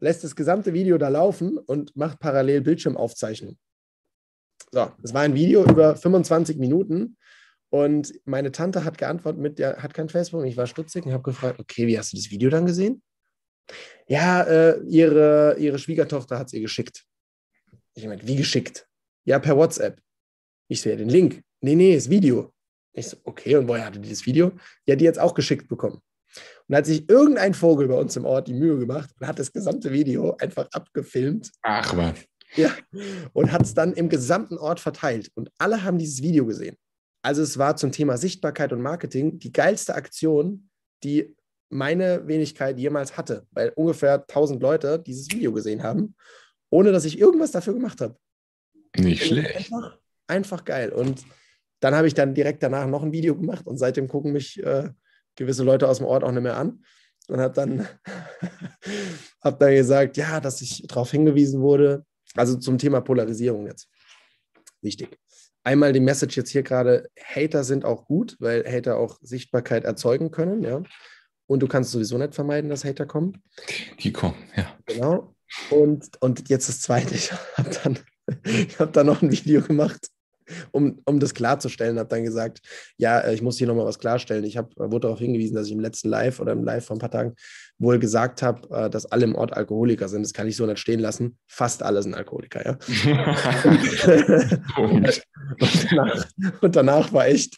[0.00, 3.58] lässt das gesamte Video da laufen und macht parallel Bildschirmaufzeichnung.
[4.72, 7.16] So, das war ein Video über 25 Minuten
[7.70, 11.22] und meine Tante hat geantwortet mit, der hat kein Facebook ich war stutzig und habe
[11.22, 13.02] gefragt, okay, wie hast du das Video dann gesehen?
[14.06, 17.04] Ja, äh, ihre, ihre Schwiegertochter hat es ihr geschickt.
[17.94, 18.88] Ich meine, wie geschickt?
[19.24, 20.00] Ja, per WhatsApp.
[20.68, 21.42] Ich sehe den Link.
[21.60, 22.52] Nee, nee, das Video.
[22.92, 24.52] Ich so, okay, und woher hatte die das Video?
[24.86, 26.00] Ja, die jetzt auch geschickt bekommen.
[26.68, 29.52] Und hat sich irgendein Vogel bei uns im Ort die Mühe gemacht und hat das
[29.52, 31.50] gesamte Video einfach abgefilmt.
[31.62, 32.14] Ach was.
[32.56, 32.74] Ja.
[33.32, 35.30] Und hat es dann im gesamten Ort verteilt.
[35.34, 36.76] Und alle haben dieses Video gesehen.
[37.22, 40.70] Also es war zum Thema Sichtbarkeit und Marketing die geilste Aktion,
[41.04, 41.34] die
[41.68, 46.16] meine Wenigkeit jemals hatte, weil ungefähr 1000 Leute dieses Video gesehen haben,
[46.70, 48.16] ohne dass ich irgendwas dafür gemacht habe.
[48.96, 49.56] Nicht schlecht.
[49.56, 50.90] Einfach, einfach geil.
[50.90, 51.24] Und
[51.80, 54.88] dann habe ich dann direkt danach noch ein Video gemacht und seitdem gucken mich äh,
[55.40, 56.84] gewisse Leute aus dem Ort auch nicht mehr an
[57.28, 57.88] und habe dann,
[59.40, 62.04] hab dann gesagt, ja, dass ich darauf hingewiesen wurde.
[62.36, 63.88] Also zum Thema Polarisierung jetzt.
[64.82, 65.18] Wichtig.
[65.64, 70.30] Einmal die Message jetzt hier gerade, Hater sind auch gut, weil Hater auch Sichtbarkeit erzeugen
[70.30, 70.82] können, ja.
[71.46, 73.42] Und du kannst sowieso nicht vermeiden, dass Hater kommen.
[73.98, 74.78] Die kommen, ja.
[74.86, 75.34] Genau.
[75.70, 77.98] Und, und jetzt das Zweite, ich habe dann,
[78.78, 80.08] hab dann noch ein Video gemacht,
[80.70, 82.60] um, um das klarzustellen, habe dann gesagt,
[82.96, 84.44] ja, äh, ich muss hier nochmal was klarstellen.
[84.44, 87.00] Ich hab, wurde darauf hingewiesen, dass ich im letzten Live oder im Live vor ein
[87.00, 87.34] paar Tagen
[87.78, 90.22] wohl gesagt habe, äh, dass alle im Ort Alkoholiker sind.
[90.22, 91.38] Das kann ich so nicht stehen lassen.
[91.46, 92.78] Fast alle sind Alkoholiker, ja.
[94.76, 95.22] und,
[95.90, 96.26] danach,
[96.60, 97.56] und danach war echt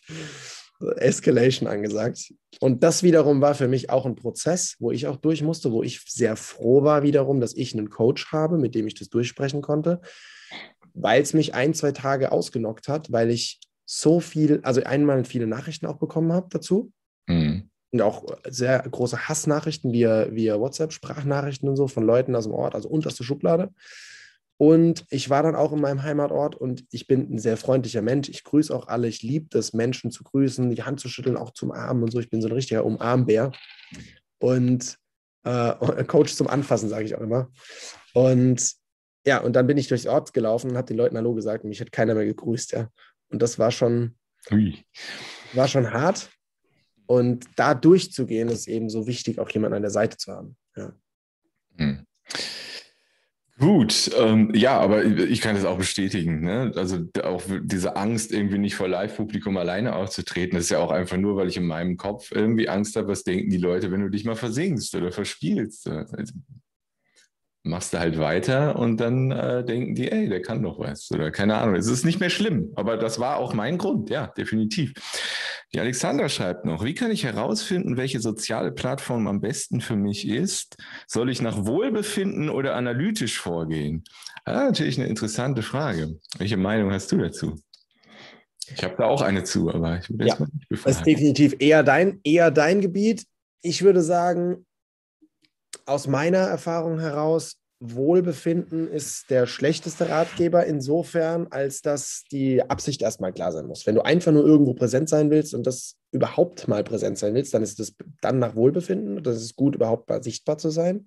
[0.96, 2.32] Escalation angesagt.
[2.60, 5.82] Und das wiederum war für mich auch ein Prozess, wo ich auch durch musste, wo
[5.82, 9.62] ich sehr froh war wiederum, dass ich einen Coach habe, mit dem ich das durchsprechen
[9.62, 10.00] konnte
[10.94, 15.46] weil es mich ein, zwei Tage ausgenockt hat, weil ich so viel, also einmal viele
[15.46, 16.92] Nachrichten auch bekommen habe dazu.
[17.26, 17.70] Mhm.
[17.90, 22.54] Und auch sehr große Hassnachrichten via, via WhatsApp, Sprachnachrichten und so von Leuten aus dem
[22.54, 23.70] Ort, also unterste Schublade.
[24.56, 28.28] Und ich war dann auch in meinem Heimatort und ich bin ein sehr freundlicher Mensch.
[28.28, 29.08] Ich grüße auch alle.
[29.08, 32.20] Ich liebe es, Menschen zu grüßen, die Hand zu schütteln, auch zum Armen und so.
[32.20, 33.50] Ich bin so ein richtiger Umarmbär.
[34.38, 34.96] Und
[35.44, 37.50] äh, Coach zum Anfassen, sage ich auch immer.
[38.14, 38.72] Und
[39.26, 41.70] ja, und dann bin ich durchs Ort gelaufen und habe den Leuten Hallo gesagt und
[41.70, 42.88] mich hat keiner mehr gegrüßt, ja.
[43.28, 44.16] Und das war schon,
[44.50, 44.84] Ui.
[45.52, 46.30] war schon hart.
[47.06, 50.56] Und da durchzugehen, ist eben so wichtig, auch jemanden an der Seite zu haben.
[50.76, 50.92] Ja.
[51.76, 52.06] Hm.
[53.58, 56.40] Gut, ähm, ja, aber ich kann das auch bestätigen.
[56.40, 56.72] Ne?
[56.74, 61.16] Also auch diese Angst, irgendwie nicht vor Live-Publikum alleine aufzutreten, das ist ja auch einfach
[61.16, 64.08] nur, weil ich in meinem Kopf irgendwie Angst habe, was denken die Leute, wenn du
[64.08, 65.88] dich mal versinkst oder verspielst.
[67.64, 71.30] Machst du halt weiter und dann äh, denken die, ey, der kann doch was oder
[71.30, 71.76] keine Ahnung.
[71.76, 74.92] Es ist nicht mehr schlimm, aber das war auch mein Grund, ja, definitiv.
[75.72, 80.28] Die Alexandra schreibt noch, wie kann ich herausfinden, welche soziale Plattform am besten für mich
[80.28, 80.76] ist?
[81.06, 84.02] Soll ich nach Wohlbefinden oder analytisch vorgehen?
[84.44, 86.18] Ah, natürlich eine interessante Frage.
[86.38, 87.54] Welche Meinung hast du dazu?
[88.74, 90.90] Ich habe da auch eine zu, aber ich würde ja, mal nicht befragen.
[90.90, 93.24] Das ist definitiv eher dein, eher dein Gebiet.
[93.62, 94.66] Ich würde sagen,
[95.86, 103.32] aus meiner Erfahrung heraus, Wohlbefinden ist der schlechteste Ratgeber insofern, als dass die Absicht erstmal
[103.32, 103.86] klar sein muss.
[103.86, 107.52] Wenn du einfach nur irgendwo präsent sein willst und das überhaupt mal präsent sein willst,
[107.54, 109.22] dann ist das dann nach Wohlbefinden.
[109.24, 111.06] Das ist gut, überhaupt mal sichtbar zu sein.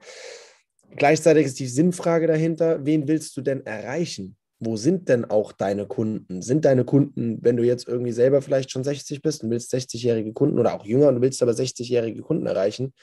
[0.98, 4.36] Gleichzeitig ist die Sinnfrage dahinter, wen willst du denn erreichen?
[4.60, 6.42] Wo sind denn auch deine Kunden?
[6.42, 10.34] Sind deine Kunden, wenn du jetzt irgendwie selber vielleicht schon 60 bist und willst 60-jährige
[10.34, 12.94] Kunden oder auch jünger und willst aber 60-jährige Kunden erreichen,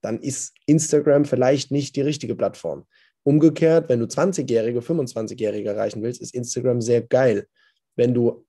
[0.00, 2.84] dann ist Instagram vielleicht nicht die richtige Plattform.
[3.22, 7.46] Umgekehrt, wenn du 20-Jährige, 25-Jährige erreichen willst, ist Instagram sehr geil.
[7.96, 8.46] Wenn du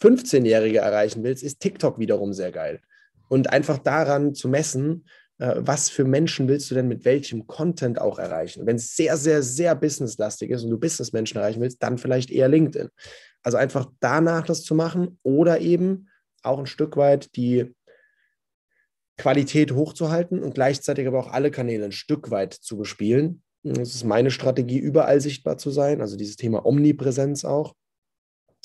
[0.00, 2.80] 15-Jährige erreichen willst, ist TikTok wiederum sehr geil.
[3.28, 5.04] Und einfach daran zu messen,
[5.38, 8.66] äh, was für Menschen willst du denn mit welchem Content auch erreichen.
[8.66, 12.48] Wenn es sehr, sehr, sehr businesslastig ist und du Businessmenschen erreichen willst, dann vielleicht eher
[12.48, 12.88] LinkedIn.
[13.42, 16.08] Also einfach danach das zu machen oder eben
[16.42, 17.74] auch ein Stück weit die
[19.20, 23.42] Qualität hochzuhalten und gleichzeitig aber auch alle Kanäle ein Stück weit zu bespielen.
[23.62, 27.74] Das ist meine Strategie, überall sichtbar zu sein, also dieses Thema Omnipräsenz auch.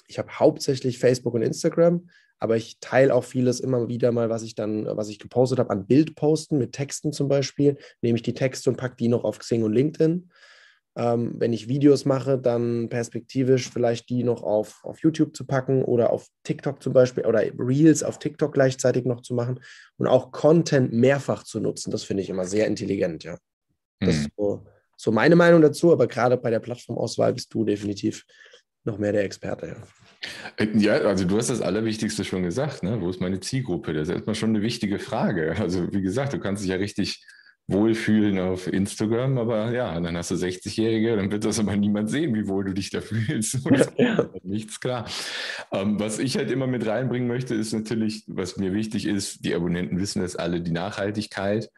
[0.07, 2.07] Ich habe hauptsächlich Facebook und Instagram,
[2.39, 5.71] aber ich teile auch vieles immer wieder mal, was ich dann, was ich gepostet habe,
[5.71, 7.77] an Bildposten mit Texten zum Beispiel.
[8.01, 10.29] Nehme ich die Texte und packe die noch auf Xing und LinkedIn.
[10.97, 15.83] Ähm, wenn ich Videos mache, dann perspektivisch vielleicht die noch auf, auf YouTube zu packen
[15.83, 19.59] oder auf TikTok zum Beispiel oder Reels auf TikTok gleichzeitig noch zu machen
[19.97, 21.91] und auch Content mehrfach zu nutzen.
[21.91, 23.37] Das finde ich immer sehr intelligent, ja.
[23.99, 24.21] Das hm.
[24.21, 28.23] ist so, so meine Meinung dazu, aber gerade bei der Plattformauswahl bist du definitiv
[28.85, 29.75] noch mehr der Experte, ja.
[30.57, 32.99] Äh, ja, also du hast das Allerwichtigste schon gesagt, ne?
[33.01, 33.93] Wo ist meine Zielgruppe?
[33.93, 35.55] Das ist erstmal schon eine wichtige Frage.
[35.59, 37.25] Also, wie gesagt, du kannst dich ja richtig
[37.67, 42.35] wohlfühlen auf Instagram, aber ja, dann hast du 60-Jährige, dann wird das aber niemand sehen,
[42.35, 43.59] wie wohl du dich da fühlst.
[43.97, 44.29] ja.
[44.43, 45.07] Nichts klar.
[45.71, 49.55] Ähm, was ich halt immer mit reinbringen möchte, ist natürlich, was mir wichtig ist, die
[49.55, 51.71] Abonnenten wissen das alle, die Nachhaltigkeit.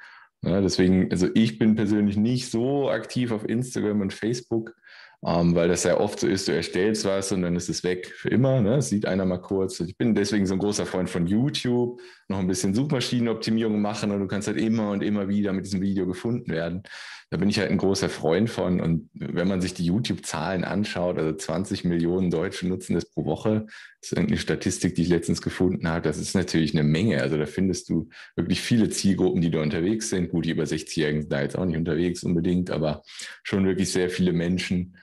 [0.44, 4.76] Ja, deswegen, also ich bin persönlich nicht so aktiv auf Instagram und Facebook,
[5.26, 8.08] ähm, weil das ja oft so ist, du erstellst was und dann ist es weg
[8.16, 8.62] für immer.
[8.62, 8.76] Ne?
[8.76, 9.80] Das sieht einer mal kurz.
[9.80, 14.20] Ich bin deswegen so ein großer Freund von YouTube, noch ein bisschen Suchmaschinenoptimierung machen und
[14.20, 16.84] du kannst halt immer und immer wieder mit diesem Video gefunden werden.
[17.30, 18.80] Da bin ich halt ein großer Freund von.
[18.80, 23.66] Und wenn man sich die YouTube-Zahlen anschaut, also 20 Millionen Deutsche nutzen das pro Woche,
[24.00, 27.22] das ist irgendeine Statistik, die ich letztens gefunden habe, das ist natürlich eine Menge.
[27.22, 30.30] Also da findest du wirklich viele Zielgruppen, die da unterwegs sind.
[30.30, 33.04] Gut, die über 60-Jährigen sind da jetzt auch nicht unterwegs unbedingt, aber
[33.44, 34.96] schon wirklich sehr viele Menschen.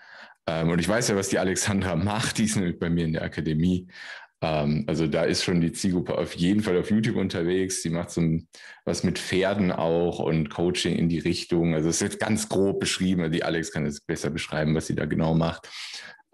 [0.47, 3.13] Ähm, und ich weiß ja, was die Alexandra macht, die ist nämlich bei mir in
[3.13, 3.89] der Akademie.
[4.43, 7.83] Ähm, also da ist schon die Zielgruppe auf jeden Fall auf YouTube unterwegs.
[7.83, 8.23] Sie macht so
[8.85, 11.75] was mit Pferden auch und Coaching in die Richtung.
[11.75, 13.31] Also es ist jetzt ganz grob beschrieben.
[13.33, 15.69] Die Alex kann es besser beschreiben, was sie da genau macht.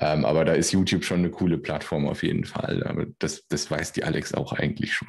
[0.00, 2.82] Ähm, aber da ist YouTube schon eine coole Plattform auf jeden Fall.
[2.84, 5.08] Aber das, das weiß die Alex auch eigentlich schon.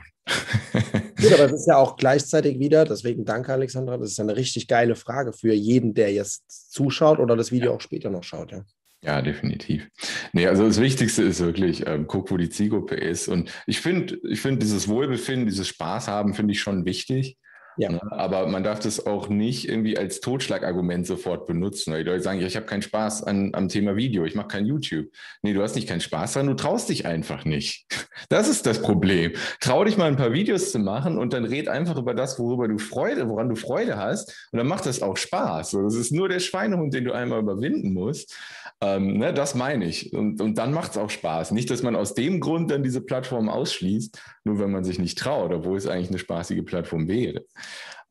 [0.74, 4.68] Gut, aber das ist ja auch gleichzeitig wieder, deswegen danke Alexandra, das ist eine richtig
[4.68, 7.78] geile Frage für jeden, der jetzt zuschaut oder das Video ja.
[7.78, 8.52] auch später noch schaut.
[8.52, 8.64] Ja.
[9.04, 9.90] Ja, definitiv.
[10.32, 13.28] Nee, also das Wichtigste ist wirklich, ähm, guck, wo die Zielgruppe ist.
[13.28, 17.38] Und ich finde, ich finde dieses Wohlbefinden, dieses Spaß haben, finde ich schon wichtig.
[17.82, 17.92] Ja.
[17.92, 18.00] Ne?
[18.12, 21.92] Aber man darf das auch nicht irgendwie als Totschlagargument sofort benutzen.
[21.92, 24.68] Weil die Leute sagen, ich habe keinen Spaß an, am Thema Video, ich mache kein
[24.68, 25.08] YouTube.
[25.42, 27.88] Nee, du hast nicht keinen Spaß dran, du traust dich einfach nicht.
[28.30, 29.34] Das ist das Problem.
[29.60, 32.68] Trau dich mal ein paar Videos zu machen und dann red einfach über das, worüber
[32.68, 34.48] du Freude, woran du Freude hast.
[34.52, 35.72] Und dann macht das auch Spaß.
[35.72, 38.36] Das ist nur der Schweinehund, den du einmal überwinden musst.
[38.84, 40.12] Ähm, ne, das meine ich.
[40.14, 41.52] Und, und dann macht es auch Spaß.
[41.52, 45.20] Nicht, dass man aus dem Grund dann diese Plattform ausschließt, nur wenn man sich nicht
[45.20, 47.46] traut, obwohl es eigentlich eine spaßige Plattform wäre.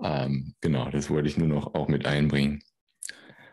[0.02, 2.62] Ähm, genau, das wollte ich nur noch auch mit einbringen.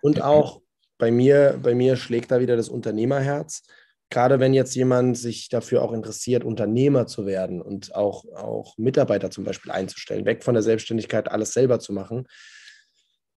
[0.01, 0.61] Und auch
[0.97, 3.63] bei mir, bei mir schlägt da wieder das Unternehmerherz.
[4.09, 9.29] Gerade wenn jetzt jemand sich dafür auch interessiert, Unternehmer zu werden und auch, auch Mitarbeiter
[9.29, 12.25] zum Beispiel einzustellen, weg von der Selbstständigkeit, alles selber zu machen,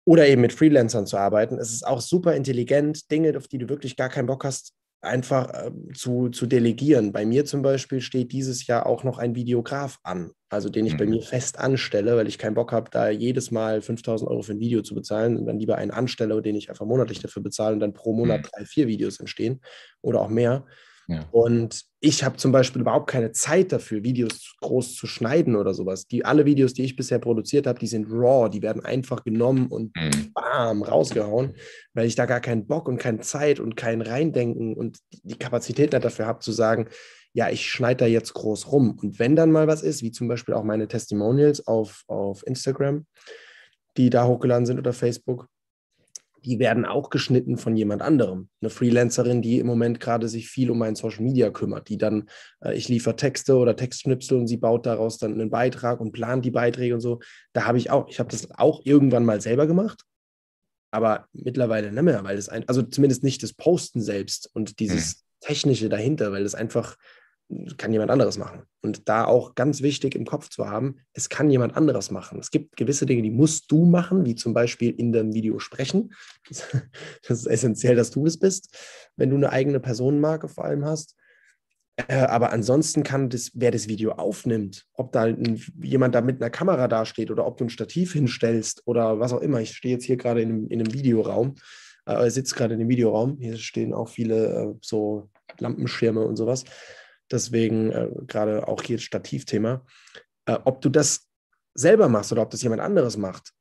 [0.08, 1.58] oder eben mit Freelancern zu arbeiten.
[1.58, 5.52] Es ist auch super intelligent, Dinge, auf die du wirklich gar keinen Bock hast, einfach
[5.52, 7.12] äh, zu, zu delegieren.
[7.12, 10.94] Bei mir zum Beispiel steht dieses Jahr auch noch ein Videograf an, also den ich
[10.94, 10.98] mhm.
[10.98, 14.52] bei mir fest anstelle, weil ich keinen Bock habe, da jedes Mal 5000 Euro für
[14.52, 17.74] ein Video zu bezahlen und dann lieber einen anstelle, den ich einfach monatlich dafür bezahle
[17.74, 18.48] und dann pro Monat mhm.
[18.52, 19.60] drei, vier Videos entstehen
[20.02, 20.66] oder auch mehr.
[21.06, 21.26] Ja.
[21.30, 26.06] Und ich habe zum Beispiel überhaupt keine Zeit dafür, Videos groß zu schneiden oder sowas.
[26.06, 29.66] Die, alle Videos, die ich bisher produziert habe, die sind raw, die werden einfach genommen
[29.66, 30.32] und mhm.
[30.32, 31.54] bam, rausgehauen,
[31.94, 35.92] weil ich da gar keinen Bock und keine Zeit und kein Reindenken und die Kapazität
[35.92, 36.88] dafür habe zu sagen,
[37.32, 38.96] ja, ich schneide da jetzt groß rum.
[39.00, 43.06] Und wenn dann mal was ist, wie zum Beispiel auch meine Testimonials auf, auf Instagram,
[43.96, 45.48] die da hochgeladen sind oder Facebook,
[46.48, 48.48] die werden auch geschnitten von jemand anderem.
[48.62, 52.30] Eine Freelancerin, die im Moment gerade sich viel um mein Social Media kümmert, die dann,
[52.64, 56.46] äh, ich liefere Texte oder Textschnipsel und sie baut daraus dann einen Beitrag und plant
[56.46, 57.20] die Beiträge und so.
[57.52, 60.04] Da habe ich auch, ich habe das auch irgendwann mal selber gemacht,
[60.90, 65.10] aber mittlerweile nicht mehr, weil das ein, also zumindest nicht das Posten selbst und dieses
[65.10, 65.14] hm.
[65.40, 66.96] Technische dahinter, weil das einfach
[67.78, 68.62] kann jemand anderes machen.
[68.82, 72.38] Und da auch ganz wichtig im Kopf zu haben, es kann jemand anderes machen.
[72.38, 76.12] Es gibt gewisse Dinge, die musst du machen, wie zum Beispiel in dem Video sprechen.
[77.26, 78.76] Das ist essentiell, dass du das bist,
[79.16, 81.14] wenn du eine eigene Personenmarke vor allem hast.
[82.06, 85.26] Äh, aber ansonsten kann das, wer das Video aufnimmt, ob da
[85.82, 89.40] jemand da mit einer Kamera dasteht oder ob du ein Stativ hinstellst oder was auch
[89.40, 89.60] immer.
[89.60, 91.56] Ich stehe jetzt hier gerade in, in einem Videoraum,
[92.06, 93.38] äh, sitze gerade in dem Videoraum.
[93.40, 96.64] Hier stehen auch viele äh, so Lampenschirme und sowas.
[97.30, 99.84] Deswegen äh, gerade auch hier Stativthema.
[100.46, 101.28] Äh, ob du das
[101.74, 103.52] selber machst oder ob das jemand anderes macht,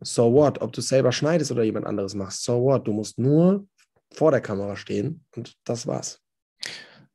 [0.00, 0.60] so what?
[0.60, 2.86] Ob du selber schneidest oder jemand anderes machst, so what?
[2.86, 3.66] Du musst nur
[4.12, 6.20] vor der Kamera stehen und das war's.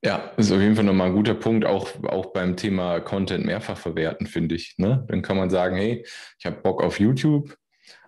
[0.03, 3.77] Ja, ist auf jeden Fall nochmal ein guter Punkt, auch, auch beim Thema Content mehrfach
[3.77, 4.75] verwerten, finde ich.
[4.77, 5.03] Ne?
[5.07, 6.05] Dann kann man sagen, hey,
[6.37, 7.57] ich habe Bock auf YouTube,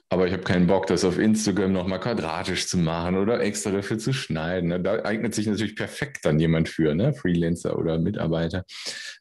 [0.09, 3.97] aber ich habe keinen Bock, das auf Instagram nochmal quadratisch zu machen oder extra dafür
[3.97, 4.69] zu schneiden.
[4.69, 4.79] Ne?
[4.79, 7.13] Da eignet sich natürlich perfekt dann jemand für, ne?
[7.13, 8.63] Freelancer oder Mitarbeiter.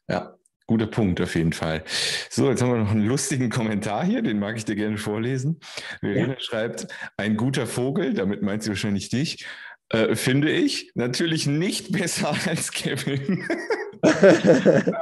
[0.07, 1.83] Ja, guter Punkt auf jeden Fall.
[2.29, 5.59] So, jetzt haben wir noch einen lustigen Kommentar hier, den mag ich dir gerne vorlesen.
[5.99, 6.39] Verena ja.
[6.39, 9.45] schreibt, ein guter Vogel, damit meint sie wahrscheinlich dich,
[9.89, 13.45] äh, finde ich natürlich nicht besser als Kevin.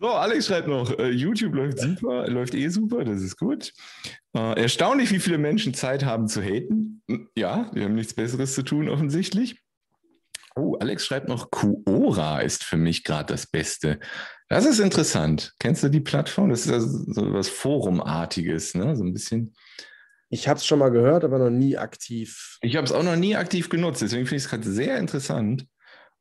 [0.00, 3.72] so, Alex schreibt noch, äh, YouTube läuft super, läuft eh super, das ist gut.
[4.34, 7.02] Äh, erstaunlich, wie viele Menschen Zeit haben zu haten.
[7.08, 9.60] Hm, ja, wir haben nichts Besseres zu tun, offensichtlich.
[10.56, 13.98] Oh, Alex schreibt noch, Quora ist für mich gerade das Beste.
[14.48, 15.52] Das ist interessant.
[15.58, 16.50] Kennst du die Plattform?
[16.50, 18.94] Das ist also so was Forumartiges, ne?
[18.94, 19.54] So ein bisschen.
[20.34, 22.58] Ich habe es schon mal gehört, aber noch nie aktiv.
[22.60, 25.68] Ich habe es auch noch nie aktiv genutzt, deswegen finde ich es gerade sehr interessant.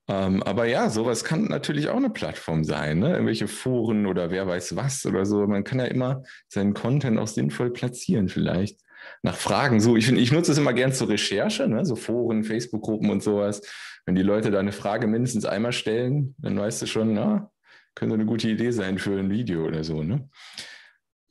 [0.08, 3.14] Ähm, aber ja, sowas kann natürlich auch eine Plattform sein, ne?
[3.14, 5.48] irgendwelche Foren oder wer weiß was oder so.
[5.48, 8.80] Man kann ja immer seinen Content auch sinnvoll platzieren vielleicht.
[9.24, 9.98] nach Fragen suche.
[9.98, 11.84] Ich, ich nutze es immer gern zur Recherche, ne?
[11.84, 13.62] so Foren, Facebook-Gruppen und sowas.
[14.06, 17.52] Wenn die Leute da eine Frage mindestens einmal stellen, dann weißt du schon, na,
[17.96, 20.04] könnte eine gute Idee sein für ein Video oder so.
[20.04, 20.30] Ne?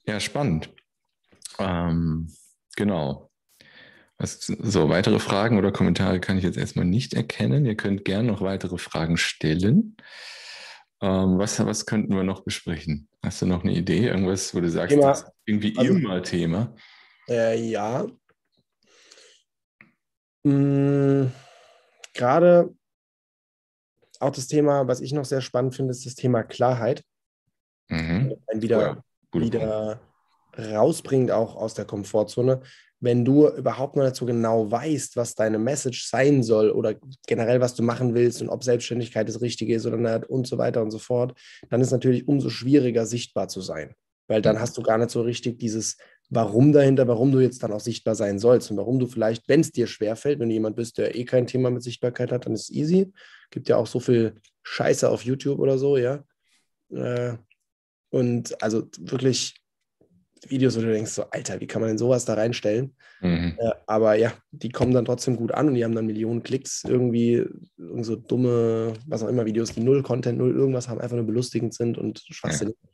[0.05, 0.71] Ja, spannend.
[1.61, 2.29] Ähm,
[2.77, 3.31] genau.
[4.19, 7.67] Was, so, weitere Fragen oder Kommentare kann ich jetzt erstmal nicht erkennen.
[7.67, 9.97] Ihr könnt gerne noch weitere Fragen stellen.
[11.01, 13.09] Ähm, was, was könnten wir noch besprechen?
[13.25, 14.07] Hast du noch eine Idee?
[14.07, 16.75] Irgendwas, wo du sagst, Thema, das ist irgendwie also, immer Thema?
[17.29, 18.07] Äh, ja.
[20.47, 21.33] Hm,
[22.15, 22.73] Gerade
[24.21, 27.03] auch das Thema, was ich noch sehr spannend finde, ist das Thema Klarheit.
[27.89, 28.37] Mhm.
[28.47, 29.03] Ein wieder,
[29.35, 29.45] oh ja.
[29.45, 30.01] wieder
[30.59, 32.63] rausbringt, auch aus der Komfortzone
[33.03, 36.95] wenn du überhaupt noch nicht so genau weißt, was deine Message sein soll oder
[37.27, 40.57] generell, was du machen willst und ob Selbstständigkeit das Richtige ist oder nicht und so
[40.57, 41.37] weiter und so fort,
[41.69, 43.95] dann ist es natürlich umso schwieriger, sichtbar zu sein.
[44.29, 45.97] Weil dann hast du gar nicht so richtig dieses
[46.31, 49.61] Warum dahinter, warum du jetzt dann auch sichtbar sein sollst und warum du vielleicht, wenn
[49.61, 52.55] es dir schwerfällt, wenn du jemand bist, der eh kein Thema mit Sichtbarkeit hat, dann
[52.55, 53.13] ist es easy.
[53.51, 56.25] Gibt ja auch so viel Scheiße auf YouTube oder so, ja.
[56.91, 57.35] Äh,
[58.11, 59.62] und also wirklich
[60.49, 62.95] Videos, wo du denkst, so, Alter, wie kann man denn sowas da reinstellen?
[63.21, 63.57] Mhm.
[63.59, 66.83] Äh, aber ja, die kommen dann trotzdem gut an und die haben dann Millionen Klicks,
[66.87, 67.45] irgendwie
[68.01, 71.75] so dumme, was auch immer, Videos, die null Content, null irgendwas haben, einfach nur belustigend
[71.75, 72.77] sind und schwachsinnig.
[72.83, 72.91] Ja.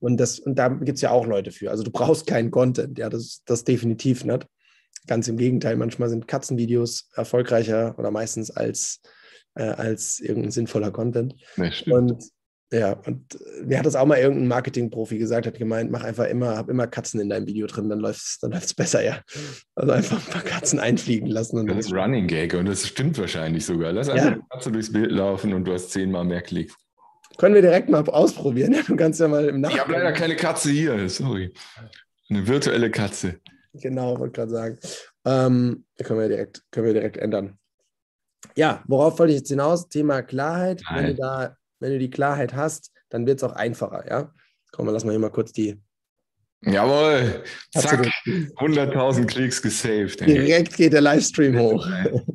[0.00, 1.70] Und, das, und da gibt es ja auch Leute für.
[1.70, 4.46] Also du brauchst keinen Content, ja, das, das definitiv nicht.
[5.06, 9.00] Ganz im Gegenteil, manchmal sind Katzenvideos erfolgreicher oder meistens als,
[9.54, 11.34] äh, als irgendein sinnvoller Content.
[11.56, 12.24] Ja, und
[12.74, 16.56] ja, und mir hat das auch mal irgendein Marketing-Profi gesagt, hat gemeint, mach einfach immer,
[16.56, 19.20] hab immer Katzen in deinem Video drin, dann läuft es dann läuft's besser, ja.
[19.76, 21.58] Also einfach ein paar Katzen einfliegen lassen.
[21.58, 23.92] Und das ist Running Gag und das stimmt wahrscheinlich sogar.
[23.92, 24.32] Lass einfach ja.
[24.32, 26.74] eine Katze durchs Bild laufen und du hast zehnmal mehr Klicks.
[27.38, 28.76] Können wir direkt mal ausprobieren.
[28.86, 29.76] Du kannst ja mal im Nachhinein.
[29.76, 31.52] Ich habe leider keine Katze hier, sorry.
[32.28, 33.40] Eine virtuelle Katze.
[33.72, 34.78] Genau, wollte gerade sagen.
[35.24, 37.58] Ähm, können, wir direkt, können wir direkt ändern.
[38.56, 39.88] Ja, worauf wollte ich jetzt hinaus?
[39.88, 40.82] Thema Klarheit.
[40.88, 40.96] Nein.
[40.96, 44.32] Wenn du da wenn du die Klarheit hast, dann wird es auch einfacher, ja?
[44.72, 45.78] Komm, lass mal hier mal kurz die.
[46.62, 47.44] Jawohl,
[47.74, 50.22] zack, 100.000 Klicks gesaved.
[50.22, 50.32] Ey.
[50.32, 51.86] Direkt geht der Livestream hoch.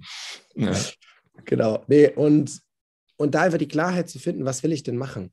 [0.56, 0.72] ja.
[1.46, 1.84] Genau.
[1.88, 2.62] Nee, und,
[3.18, 5.32] und da einfach die Klarheit zu finden, was will ich denn machen?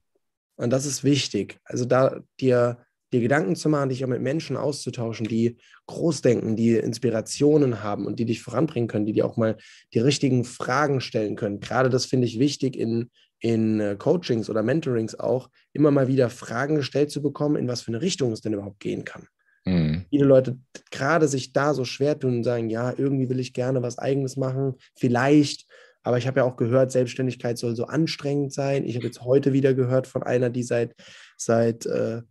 [0.57, 1.59] Und das ist wichtig.
[1.65, 2.79] Also da dir,
[3.13, 8.07] dir Gedanken zu machen, dich auch mit Menschen auszutauschen, die groß denken, die Inspirationen haben
[8.07, 9.59] und die dich voranbringen können, die dir auch mal
[9.93, 11.61] die richtigen Fragen stellen können.
[11.61, 16.31] Gerade das finde ich wichtig in, in äh, Coachings oder Mentorings auch immer mal wieder
[16.31, 19.29] Fragen gestellt zu bekommen, in was für eine Richtung es denn überhaupt gehen kann.
[19.65, 20.07] Mhm.
[20.11, 20.59] Viele Leute
[20.91, 24.37] gerade sich da so schwer tun und sagen, ja, irgendwie will ich gerne was eigenes
[24.37, 25.67] machen, vielleicht,
[26.03, 28.85] aber ich habe ja auch gehört, Selbstständigkeit soll so anstrengend sein.
[28.85, 30.95] Ich habe jetzt heute wieder gehört von einer, die seit,
[31.37, 32.23] seit äh,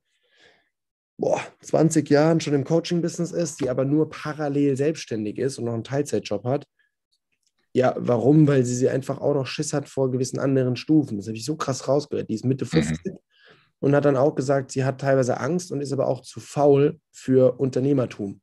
[1.17, 5.73] boah, 20 Jahren schon im Coaching-Business ist, die aber nur parallel selbstständig ist und noch
[5.73, 6.65] einen Teilzeitjob hat
[7.75, 8.47] ja, warum?
[8.47, 11.17] Weil sie, sie einfach auch noch Schiss hat vor gewissen anderen Stufen.
[11.17, 12.29] Das habe ich so krass rausgehört.
[12.29, 13.17] Die ist Mitte 50 mhm.
[13.79, 16.97] und hat dann auch gesagt, sie hat teilweise Angst und ist aber auch zu faul
[17.11, 18.39] für Unternehmertum.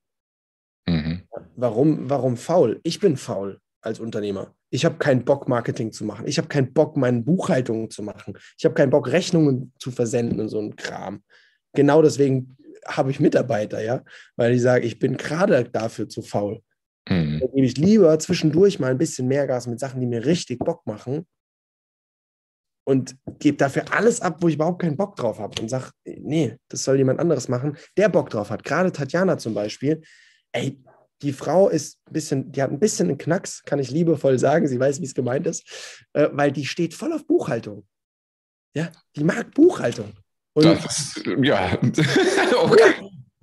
[0.87, 1.23] Mhm.
[1.57, 2.79] Warum, warum faul?
[2.83, 4.55] Ich bin faul als Unternehmer.
[4.69, 6.27] Ich habe keinen Bock, Marketing zu machen.
[6.27, 8.37] Ich habe keinen Bock, meine Buchhaltung zu machen.
[8.59, 11.23] Ich habe keinen Bock, Rechnungen zu versenden und so ein Kram.
[11.73, 14.03] Genau deswegen habe ich Mitarbeiter, ja,
[14.37, 16.61] weil ich sage, ich bin gerade dafür zu faul.
[17.09, 17.41] Mhm.
[17.41, 20.59] Dann gebe ich lieber zwischendurch mal ein bisschen mehr Gas mit Sachen, die mir richtig
[20.59, 21.27] Bock machen
[22.85, 26.57] und gebe dafür alles ab, wo ich überhaupt keinen Bock drauf habe und sage, nee,
[26.69, 28.65] das soll jemand anderes machen, der Bock drauf hat.
[28.65, 30.03] Gerade Tatjana zum Beispiel,
[30.53, 30.83] ey,
[31.23, 34.67] die Frau ist ein bisschen, die hat ein bisschen einen Knacks, kann ich liebevoll sagen,
[34.67, 37.87] sie weiß, wie es gemeint ist, äh, weil die steht voll auf Buchhaltung.
[38.75, 40.13] Ja, die mag Buchhaltung.
[40.55, 41.79] Und, das, ja,
[42.63, 42.95] okay.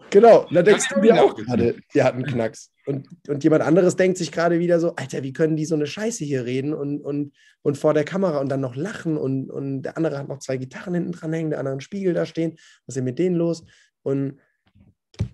[0.09, 2.71] Genau, da denkst du mir auch gerade, die hat einen Knacks.
[2.85, 5.85] Und, und jemand anderes denkt sich gerade wieder so, Alter, wie können die so eine
[5.85, 9.83] Scheiße hier reden und, und, und vor der Kamera und dann noch lachen und, und
[9.83, 12.53] der andere hat noch zwei Gitarren hinten dran hängen, der andere einen Spiegel da stehen.
[12.53, 13.63] Was ist denn mit denen los?
[14.01, 14.39] Und,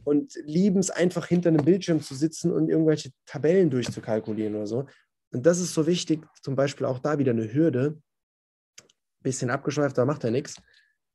[0.03, 4.85] und lieben es einfach hinter einem Bildschirm zu sitzen und irgendwelche Tabellen durchzukalkulieren oder so.
[5.31, 8.01] Und das ist so wichtig, zum Beispiel auch da wieder eine Hürde.
[9.21, 10.55] Bisschen abgeschweift, da macht er nichts.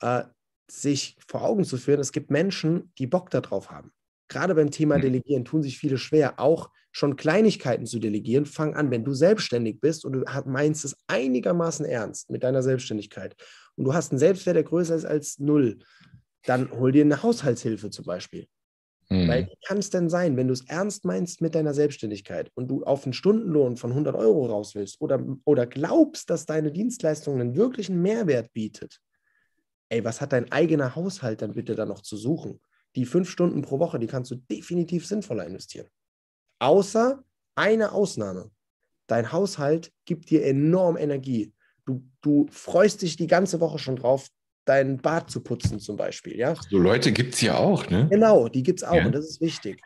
[0.00, 0.24] Äh,
[0.70, 3.92] sich vor Augen zu führen, es gibt Menschen, die Bock darauf haben.
[4.28, 5.02] Gerade beim Thema mhm.
[5.02, 8.46] Delegieren tun sich viele schwer, auch schon Kleinigkeiten zu delegieren.
[8.46, 13.34] Fang an, wenn du selbstständig bist und du meinst es einigermaßen ernst mit deiner Selbstständigkeit
[13.76, 15.78] und du hast einen Selbstwert, der größer ist als null,
[16.44, 18.46] dann hol dir eine Haushaltshilfe zum Beispiel.
[19.08, 19.28] Mhm.
[19.28, 22.68] Weil wie kann es denn sein, wenn du es ernst meinst mit deiner Selbstständigkeit und
[22.68, 27.40] du auf einen Stundenlohn von 100 Euro raus willst oder, oder glaubst, dass deine Dienstleistung
[27.40, 29.00] einen wirklichen Mehrwert bietet,
[29.90, 32.60] ey, was hat dein eigener Haushalt dann bitte da noch zu suchen?
[32.96, 35.86] die fünf Stunden pro Woche, die kannst du definitiv sinnvoller investieren.
[36.58, 37.22] Außer
[37.54, 38.50] eine Ausnahme.
[39.06, 41.52] Dein Haushalt gibt dir enorm Energie.
[41.86, 44.28] Du, du freust dich die ganze Woche schon drauf,
[44.64, 46.36] dein Bad zu putzen zum Beispiel.
[46.36, 46.54] Ja?
[46.68, 48.08] So Leute gibt es ja auch, ne?
[48.10, 49.06] Genau, die gibt es auch ja.
[49.06, 49.80] und das ist wichtig.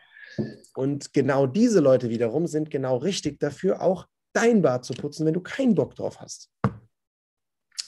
[0.75, 5.33] Und genau diese Leute wiederum sind genau richtig dafür, auch dein Bad zu putzen, wenn
[5.33, 6.49] du keinen Bock drauf hast.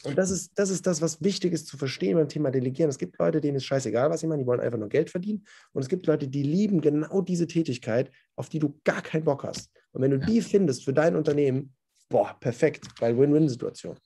[0.07, 2.89] Und das ist, das ist das, was wichtig ist zu verstehen beim Thema Delegieren.
[2.89, 5.45] Es gibt Leute, denen ist scheißegal, was sie machen, die wollen einfach nur Geld verdienen.
[5.73, 9.43] Und es gibt Leute, die lieben genau diese Tätigkeit, auf die du gar keinen Bock
[9.43, 9.69] hast.
[9.91, 11.73] Und wenn du die findest für dein Unternehmen,
[12.09, 13.97] boah, perfekt, weil Win-Win-Situation.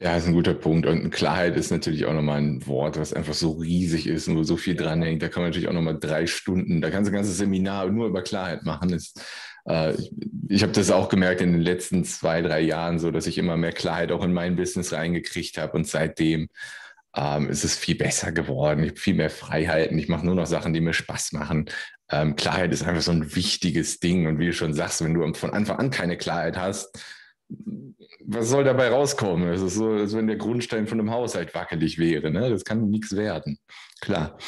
[0.00, 0.86] Ja, ist ein guter Punkt.
[0.86, 4.44] Und Klarheit ist natürlich auch nochmal ein Wort, was einfach so riesig ist und wo
[4.44, 5.22] so viel dran hängt.
[5.22, 8.06] Da kann man natürlich auch nochmal drei Stunden, da kannst du ein ganzes Seminar nur
[8.06, 8.90] über Klarheit machen.
[8.90, 9.12] Das,
[9.68, 10.10] äh, ich
[10.48, 13.56] ich habe das auch gemerkt in den letzten zwei, drei Jahren so, dass ich immer
[13.56, 15.76] mehr Klarheit auch in mein Business reingekriegt habe.
[15.76, 16.48] Und seitdem
[17.14, 18.82] ähm, ist es viel besser geworden.
[18.82, 19.98] Ich habe viel mehr Freiheiten.
[19.98, 21.66] Ich mache nur noch Sachen, die mir Spaß machen.
[22.10, 24.26] Ähm, Klarheit ist einfach so ein wichtiges Ding.
[24.26, 26.98] Und wie du schon sagst, wenn du von Anfang an keine Klarheit hast,
[28.24, 29.48] was soll dabei rauskommen?
[29.50, 32.30] Es ist so, als wenn der Grundstein von einem Haushalt wackelig wäre.
[32.30, 32.48] Ne?
[32.48, 33.58] Das kann nichts werden.
[34.00, 34.38] Klar.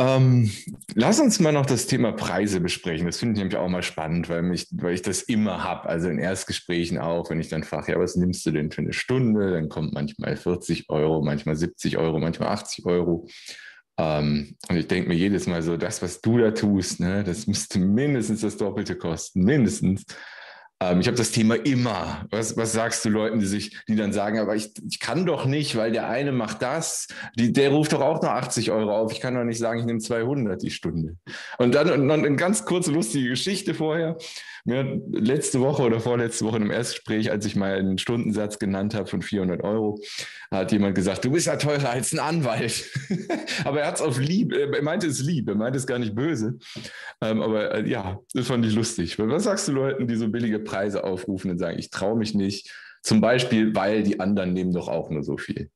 [0.00, 0.50] Ähm,
[0.94, 3.04] lass uns mal noch das Thema Preise besprechen.
[3.04, 5.90] Das finde ich nämlich auch mal spannend, weil, mich, weil ich das immer habe.
[5.90, 8.94] Also in Erstgesprächen auch, wenn ich dann frage, ja, was nimmst du denn für eine
[8.94, 9.52] Stunde?
[9.52, 13.28] Dann kommt manchmal 40 Euro, manchmal 70 Euro, manchmal 80 Euro.
[13.98, 17.46] Ähm, und ich denke mir jedes Mal so, das, was du da tust, ne, das
[17.46, 19.44] müsste mindestens das Doppelte kosten.
[19.44, 20.04] Mindestens.
[20.82, 22.26] Ähm, ich habe das Thema immer.
[22.30, 25.44] Was, was sagst du Leuten, die sich, die dann sagen, aber ich, ich kann doch
[25.44, 29.12] nicht, weil der eine macht das, die, der ruft doch auch nur 80 Euro auf.
[29.12, 31.16] Ich kann doch nicht sagen, ich nehme 200 die Stunde.
[31.58, 34.16] Und dann und, und eine ganz kurze lustige Geschichte vorher.
[34.64, 39.06] Mir letzte Woche oder vorletzte Woche im Erstgespräch, als ich mal einen Stundensatz genannt habe
[39.06, 40.00] von 400 Euro,
[40.50, 42.84] hat jemand gesagt, du bist ja teurer als ein Anwalt.
[43.64, 46.14] aber er hat es auf lieb, er meinte es lieb, er meinte es gar nicht
[46.14, 46.58] böse.
[47.20, 49.18] Ähm, aber äh, ja, das fand ich lustig.
[49.18, 52.70] Was sagst du Leuten, die so billige Preise aufrufen und sagen, ich traue mich nicht,
[53.02, 55.70] zum Beispiel, weil die anderen nehmen doch auch nur so viel?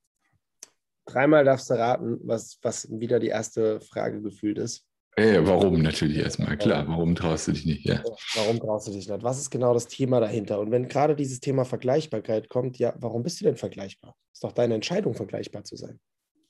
[1.07, 4.87] Dreimal darfst du raten, was, was wieder die erste Frage gefühlt ist.
[5.17, 7.85] Äh, warum natürlich erstmal, klar, warum traust du dich nicht?
[7.87, 8.03] Ja.
[8.35, 9.23] Warum traust du dich nicht?
[9.23, 10.59] Was ist genau das Thema dahinter?
[10.59, 14.17] Und wenn gerade dieses Thema Vergleichbarkeit kommt, ja, warum bist du denn vergleichbar?
[14.33, 16.01] Ist doch deine Entscheidung, vergleichbar zu sein.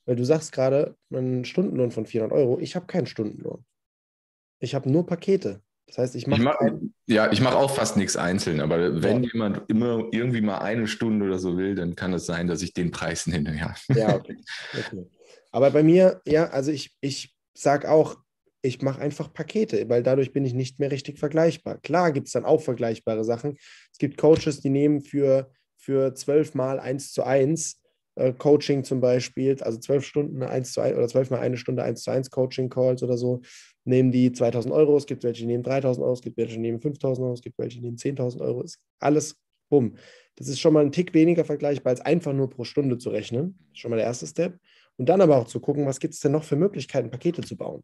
[0.06, 3.64] Weil du sagst gerade, einen Stundenlohn von 400 Euro, ich habe keinen Stundenlohn.
[4.60, 5.60] Ich habe nur Pakete.
[5.86, 6.42] Das heißt, ich mache.
[6.42, 6.56] Mach,
[7.06, 9.30] ja, ich mache auch fast nichts einzeln, aber wenn ja.
[9.32, 12.72] jemand immer irgendwie mal eine Stunde oder so will, dann kann es sein, dass ich
[12.72, 13.54] den Preis nenne.
[13.56, 14.36] Ja, ja okay.
[14.72, 15.06] okay.
[15.52, 18.16] Aber bei mir, ja, also ich, ich sage auch,
[18.64, 21.78] ich mache einfach Pakete, weil dadurch bin ich nicht mehr richtig vergleichbar.
[21.82, 23.58] Klar gibt es dann auch vergleichbare Sachen.
[23.92, 27.82] Es gibt Coaches, die nehmen für, für zwölf Mal eins zu eins
[28.14, 31.82] äh, Coaching zum Beispiel, also zwölf Stunden eins zu eins oder zwölf Mal eine Stunde
[31.82, 33.42] eins zu eins Coaching Calls oder so,
[33.84, 34.96] nehmen die 2000 Euro.
[34.96, 37.42] Es gibt welche, die nehmen 3000 Euro, es gibt welche, die nehmen 5000 Euro, es
[37.42, 38.62] gibt welche, die nehmen 10.000 Euro.
[38.62, 39.36] Ist alles
[39.68, 39.96] bumm.
[40.36, 43.58] Das ist schon mal ein Tick weniger vergleichbar, als einfach nur pro Stunde zu rechnen.
[43.58, 44.58] Das ist schon mal der erste Step.
[44.96, 47.56] Und dann aber auch zu gucken, was gibt es denn noch für Möglichkeiten, Pakete zu
[47.56, 47.82] bauen.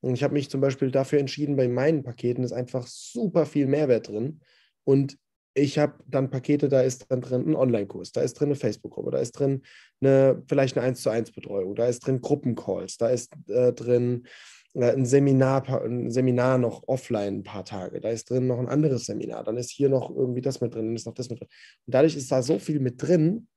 [0.00, 3.66] Und ich habe mich zum Beispiel dafür entschieden, bei meinen Paketen ist einfach super viel
[3.66, 4.40] Mehrwert drin.
[4.84, 5.18] Und
[5.54, 9.10] ich habe dann Pakete, da ist dann drin ein Online-Kurs, da ist drin eine Facebook-Gruppe,
[9.10, 9.62] da ist drin
[10.00, 14.26] eine, vielleicht eine 1 zu 1 Betreuung, da ist drin Gruppencalls, da ist äh, drin
[14.74, 18.68] äh, ein Seminar, ein Seminar noch offline ein paar Tage, da ist drin noch ein
[18.68, 21.40] anderes Seminar, dann ist hier noch irgendwie das mit drin, dann ist noch das mit
[21.40, 21.48] drin.
[21.86, 23.48] Und dadurch ist da so viel mit drin,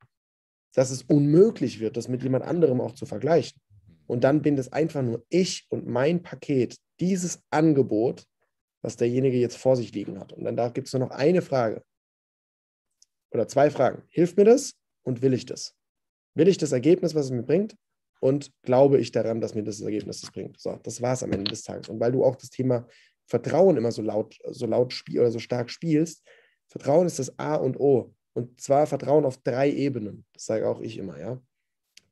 [0.73, 3.61] dass es unmöglich wird, das mit jemand anderem auch zu vergleichen.
[4.07, 8.25] Und dann bin es einfach nur ich und mein Paket, dieses Angebot,
[8.81, 10.33] was derjenige jetzt vor sich liegen hat.
[10.33, 11.83] Und dann da gibt es nur noch eine Frage
[13.31, 14.03] oder zwei Fragen.
[14.09, 14.73] Hilft mir das
[15.03, 15.75] und will ich das?
[16.35, 17.75] Will ich das Ergebnis, was es mir bringt?
[18.19, 20.59] Und glaube ich daran, dass mir das Ergebnis das bringt?
[20.59, 21.89] So, das war es am Ende des Tages.
[21.89, 22.87] Und weil du auch das Thema
[23.25, 26.23] Vertrauen immer so laut, so laut spiel oder so stark spielst,
[26.67, 28.13] Vertrauen ist das A und O.
[28.33, 30.25] Und zwar Vertrauen auf drei Ebenen.
[30.33, 31.41] Das sage auch ich immer, ja.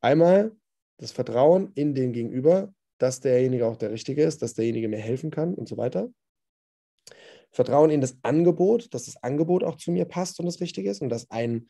[0.01, 0.51] Einmal
[0.99, 5.31] das Vertrauen in den Gegenüber, dass derjenige auch der Richtige ist, dass derjenige mir helfen
[5.31, 6.09] kann und so weiter.
[7.51, 11.01] Vertrauen in das Angebot, dass das Angebot auch zu mir passt und das Richtige ist
[11.01, 11.69] und dass ein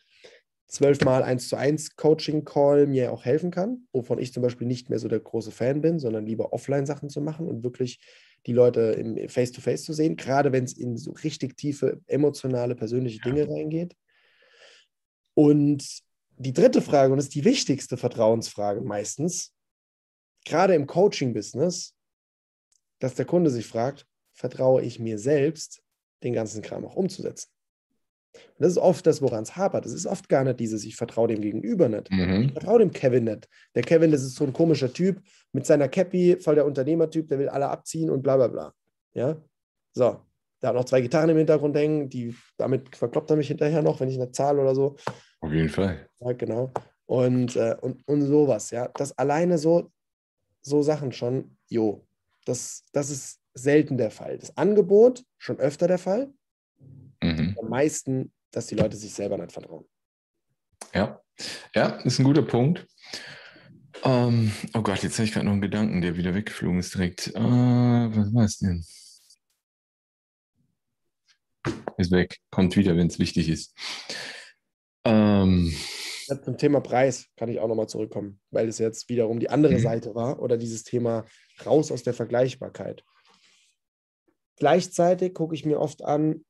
[0.68, 5.00] zwölfmal eins zu eins Coaching-Call mir auch helfen kann, wovon ich zum Beispiel nicht mehr
[5.00, 8.00] so der große Fan bin, sondern lieber Offline-Sachen zu machen und wirklich
[8.46, 12.76] die Leute im Face-to-Face -face zu sehen, gerade wenn es in so richtig tiefe, emotionale,
[12.76, 13.54] persönliche Dinge ja.
[13.54, 13.96] reingeht.
[15.34, 16.04] Und
[16.40, 19.54] die dritte Frage, und das ist die wichtigste Vertrauensfrage meistens,
[20.46, 21.96] gerade im Coaching-Business,
[23.00, 25.82] dass der Kunde sich fragt, vertraue ich mir selbst,
[26.24, 27.50] den ganzen Kram auch umzusetzen?
[28.34, 29.86] Und das ist oft das, woran es hapert.
[29.86, 32.12] Es ist oft gar nicht dieses, ich vertraue dem Gegenüber nicht.
[32.12, 32.44] Mhm.
[32.44, 33.50] Ich vertraue dem Kevin nicht.
[33.76, 35.22] Der Kevin, das ist so ein komischer Typ
[35.52, 38.74] mit seiner Cappy, voll der Unternehmertyp, der will alle abziehen und bla bla bla.
[39.14, 39.42] Ja,
[39.94, 40.22] so.
[40.62, 44.02] Da hat noch zwei Gitarren im Hintergrund hängen, die damit verkloppt er mich hinterher noch,
[44.02, 44.98] wenn ich eine Zahl oder so.
[45.42, 46.10] Auf jeden Fall.
[46.20, 46.72] Ja, genau.
[47.06, 48.88] Und, äh, und, und sowas, ja.
[48.96, 49.92] Das alleine so,
[50.62, 52.06] so Sachen schon, jo,
[52.46, 54.38] das, das ist selten der Fall.
[54.38, 56.32] Das Angebot schon öfter der Fall.
[57.22, 57.56] Mhm.
[57.60, 59.86] Am meisten, dass die Leute sich selber nicht vertrauen.
[60.94, 61.22] Ja,
[61.76, 62.88] ja, ist ein guter Punkt.
[64.04, 67.28] Ähm, oh Gott, jetzt habe ich gerade noch einen Gedanken, der wieder weggeflogen ist direkt.
[67.28, 68.86] Äh, was war es denn?
[71.98, 73.76] Ist weg, kommt wieder, wenn es wichtig ist.
[75.06, 75.74] Ähm,
[76.43, 79.80] zum Thema Preis kann ich auch nochmal zurückkommen, weil es jetzt wiederum die andere mhm.
[79.80, 81.26] Seite war oder dieses Thema
[81.66, 83.04] raus aus der Vergleichbarkeit.
[84.58, 86.45] Gleichzeitig gucke ich mir oft an,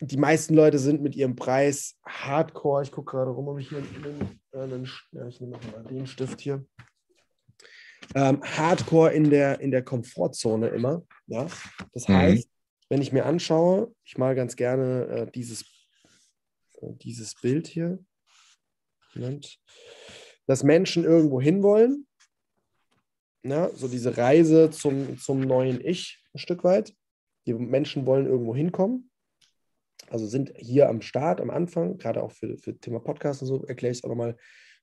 [0.00, 2.82] die meisten Leute sind mit ihrem Preis hardcore.
[2.82, 6.40] Ich gucke gerade rum, ob ich hier einen, einen, ja, ich nehme mal den Stift
[6.40, 6.64] hier.
[8.14, 11.02] Ähm, hardcore in der, in der Komfortzone immer.
[11.26, 11.46] Ja?
[11.92, 12.14] Das mhm.
[12.14, 12.48] heißt,
[12.88, 15.66] wenn ich mir anschaue, ich mal ganz gerne äh, dieses, äh,
[16.92, 17.98] dieses Bild hier,
[19.14, 19.58] Moment,
[20.46, 22.06] dass Menschen irgendwo hinwollen.
[23.42, 26.94] Ja, so diese Reise zum, zum neuen Ich ein Stück weit.
[27.46, 29.10] Die Menschen wollen irgendwo hinkommen
[30.10, 33.64] also sind hier am Start, am Anfang, gerade auch für, für Thema Podcast und so,
[33.64, 34.36] erkläre ich es auch nochmal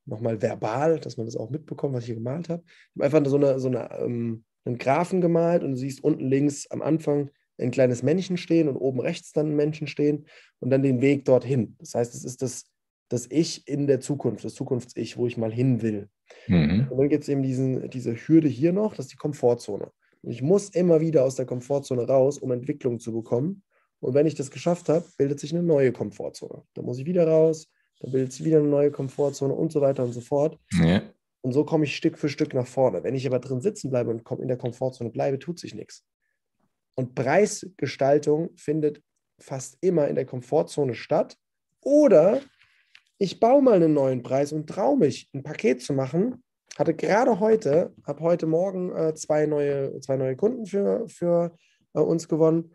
[0.05, 2.63] noch mal verbal, dass man das auch mitbekommt, was ich hier gemalt habe.
[2.65, 6.27] Ich habe einfach so, eine, so eine, ähm, einen Graphen gemalt und du siehst unten
[6.27, 7.29] links am Anfang
[7.61, 10.25] ein kleines Männchen stehen und oben rechts dann ein Männchen stehen
[10.59, 11.75] und dann den Weg dorthin.
[11.79, 12.65] Das heißt, es ist das,
[13.09, 16.09] das Ich in der Zukunft, das Zukunfts-Ich, wo ich mal hin will.
[16.47, 16.87] Mhm.
[16.89, 19.91] Und dann gibt es eben diesen, diese Hürde hier noch, das ist die Komfortzone.
[20.21, 23.63] Und ich muss immer wieder aus der Komfortzone raus, um Entwicklung zu bekommen.
[23.99, 26.63] Und wenn ich das geschafft habe, bildet sich eine neue Komfortzone.
[26.73, 30.03] Da muss ich wieder raus, dann bildet sich wieder eine neue Komfortzone und so weiter
[30.03, 30.57] und so fort.
[30.71, 31.03] Ja.
[31.41, 33.03] Und so komme ich Stück für Stück nach vorne.
[33.03, 36.03] Wenn ich aber drin sitzen bleibe und in der Komfortzone bleibe, tut sich nichts.
[36.95, 39.01] Und Preisgestaltung findet
[39.39, 41.37] fast immer in der Komfortzone statt.
[41.81, 42.41] Oder
[43.17, 46.43] ich baue mal einen neuen Preis und traue mich, ein Paket zu machen.
[46.77, 51.55] Hatte gerade heute, habe heute Morgen äh, zwei, neue, zwei neue Kunden für, für
[51.93, 52.73] äh, uns gewonnen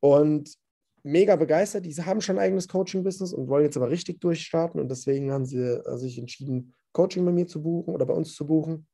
[0.00, 0.54] und
[1.02, 1.86] mega begeistert.
[1.86, 4.80] Die haben schon ein eigenes Coaching-Business und wollen jetzt aber richtig durchstarten.
[4.80, 8.34] Und deswegen haben sie äh, sich entschieden, Coaching bei mir zu buchen oder bei uns
[8.34, 8.86] zu buchen.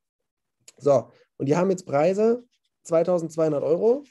[0.76, 2.44] So, und die haben jetzt Preise
[2.84, 4.04] 2200 Euro.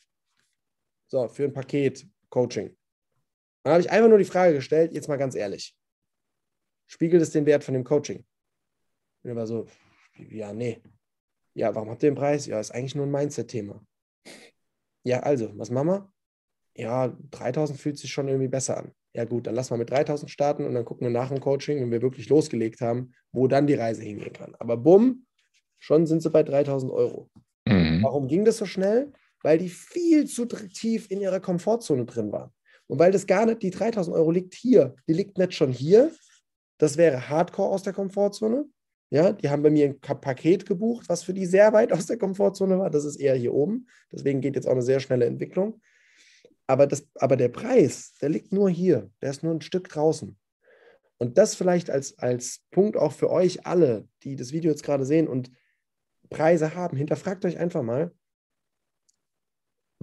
[1.08, 2.76] So, für ein Paket Coaching.
[3.64, 5.76] Dann habe ich einfach nur die Frage gestellt, jetzt mal ganz ehrlich.
[6.88, 8.26] Spiegelt es den Wert von dem Coaching?
[9.24, 9.66] Und er war so,
[10.30, 10.82] ja, nee.
[11.54, 12.46] Ja, warum habt ihr den Preis?
[12.46, 13.86] Ja, ist eigentlich nur ein Mindset-Thema.
[15.04, 16.14] Ja, also, was machen wir?
[16.76, 18.92] ja, 3000 fühlt sich schon irgendwie besser an.
[19.14, 21.80] Ja gut, dann lass mal mit 3000 starten und dann gucken wir nach dem Coaching,
[21.80, 24.56] wenn wir wirklich losgelegt haben, wo dann die Reise hingehen kann.
[24.60, 25.26] Aber bumm,
[25.80, 27.30] schon sind sie bei 3000 Euro.
[27.66, 28.04] Mhm.
[28.04, 29.14] Warum ging das so schnell?
[29.46, 32.50] Weil die viel zu tief in ihrer Komfortzone drin waren.
[32.88, 36.12] Und weil das gar nicht, die 3000 Euro liegt hier, die liegt nicht schon hier.
[36.80, 38.66] Das wäre Hardcore aus der Komfortzone.
[39.12, 42.18] Ja, die haben bei mir ein Paket gebucht, was für die sehr weit aus der
[42.18, 42.90] Komfortzone war.
[42.90, 43.86] Das ist eher hier oben.
[44.12, 45.80] Deswegen geht jetzt auch eine sehr schnelle Entwicklung.
[46.66, 50.36] Aber, das, aber der Preis, der liegt nur hier, der ist nur ein Stück draußen.
[51.20, 55.06] Und das vielleicht als, als Punkt auch für euch alle, die das Video jetzt gerade
[55.06, 55.52] sehen und
[56.32, 56.98] Preise haben.
[56.98, 58.12] Hinterfragt euch einfach mal,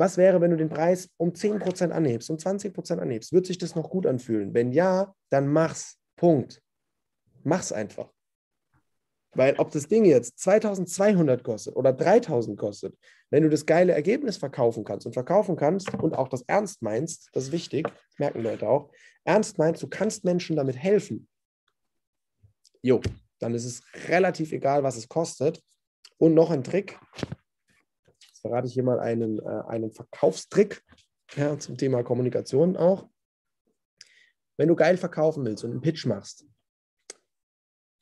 [0.03, 3.33] was wäre, wenn du den Preis um 10% anhebst, um 20% anhebst?
[3.33, 4.53] Wird sich das noch gut anfühlen?
[4.53, 5.97] Wenn ja, dann mach's.
[6.17, 6.61] Punkt.
[7.45, 8.13] Mach's einfach.
[9.35, 12.99] Weil ob das Ding jetzt 2200 kostet oder 3000 kostet,
[13.31, 17.31] wenn du das geile Ergebnis verkaufen kannst und verkaufen kannst und auch das ernst meinst,
[17.33, 17.89] das ist wichtig,
[18.19, 18.91] merken Leute auch,
[19.23, 21.29] ernst meinst, du kannst Menschen damit helfen,
[22.83, 23.01] jo,
[23.39, 25.63] dann ist es relativ egal, was es kostet.
[26.19, 26.99] Und noch ein Trick,
[28.43, 30.83] verrate ich hier mal einen, äh, einen Verkaufstrick
[31.35, 33.09] ja, zum Thema Kommunikation auch.
[34.59, 36.45] Wenn du geil verkaufen willst und einen Pitch machst,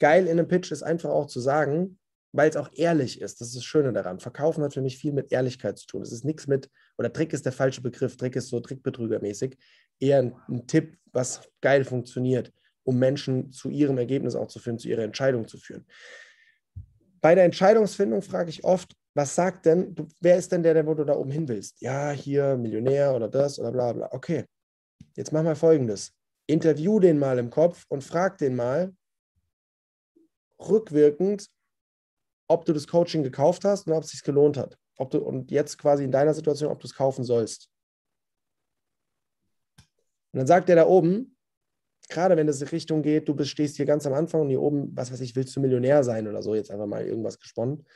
[0.01, 1.99] geil in einem Pitch ist einfach auch zu sagen,
[2.33, 3.41] weil es auch ehrlich ist.
[3.41, 4.21] Das ist das Schöne daran.
[4.21, 6.03] Verkaufen hat für mich viel mit Ehrlichkeit zu tun.
[6.03, 9.57] Es ist nichts mit, oder Trick ist der falsche Begriff, Trick ist so trickbetrügermäßig.
[9.99, 12.53] Eher ein, ein, Tipp, was geil funktioniert,
[12.85, 15.87] um Menschen zu ihrem Ergebnis auch zu führen, zu ihrer Entscheidung zu führen.
[17.21, 20.87] Bei der Entscheidungsfindung frage ich oft, was sagt denn, du, wer ist denn der, der,
[20.87, 21.81] wo du da oben hin willst?
[21.81, 24.09] Ja, hier Millionär oder das oder bla bla.
[24.13, 24.45] Okay,
[25.17, 26.13] jetzt mach mal folgendes.
[26.47, 28.95] Interview den mal im Kopf und frag den mal,
[30.61, 31.49] rückwirkend,
[32.49, 34.77] ob du das Coaching gekauft hast und ob es sich gelohnt hat.
[34.97, 37.71] Ob du, und jetzt quasi in deiner Situation, ob du es kaufen sollst.
[40.33, 41.37] Und dann sagt der da oben,
[42.09, 44.61] gerade wenn es in Richtung geht, du bist, stehst hier ganz am Anfang und hier
[44.61, 47.87] oben, was weiß ich, willst du Millionär sein oder so, jetzt einfach mal irgendwas gesponnen.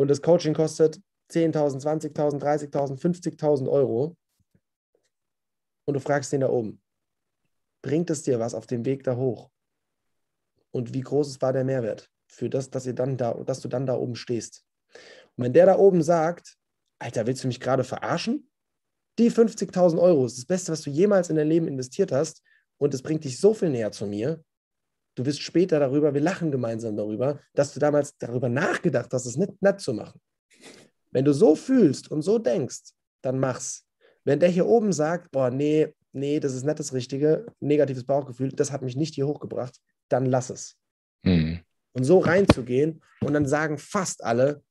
[0.00, 0.98] Und das Coaching kostet
[1.30, 4.16] 10.000, 20.000, 30.000, 50.000 Euro.
[5.84, 6.80] Und du fragst den da oben,
[7.82, 9.50] bringt es dir was auf dem Weg da hoch?
[10.70, 13.84] Und wie groß war der Mehrwert für das, dass, ihr dann da, dass du dann
[13.84, 14.64] da oben stehst?
[15.36, 16.56] Und wenn der da oben sagt,
[16.98, 18.50] Alter, willst du mich gerade verarschen?
[19.18, 22.42] Die 50.000 Euro ist das Beste, was du jemals in dein Leben investiert hast
[22.78, 24.42] und es bringt dich so viel näher zu mir.
[25.14, 29.36] Du wirst später darüber, wir lachen gemeinsam darüber, dass du damals darüber nachgedacht hast, es
[29.36, 30.20] nicht nett zu machen.
[31.10, 32.92] Wenn du so fühlst und so denkst,
[33.22, 33.86] dann mach's.
[34.24, 38.52] Wenn der hier oben sagt, boah, nee, nee, das ist nicht das Richtige, negatives Bauchgefühl,
[38.52, 40.76] das hat mich nicht hier hochgebracht, dann lass es.
[41.22, 41.60] Mhm.
[41.92, 44.62] Und so reinzugehen und dann sagen fast alle,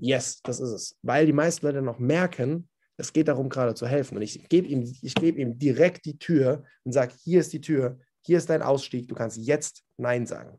[0.00, 0.98] yes, das ist es.
[1.02, 4.16] Weil die meisten Leute noch merken, es geht darum, gerade zu helfen.
[4.16, 7.60] Und ich gebe ihm, ich gebe ihm direkt die Tür und sage, hier ist die
[7.60, 10.58] Tür, hier ist dein Ausstieg, du kannst jetzt Nein sagen.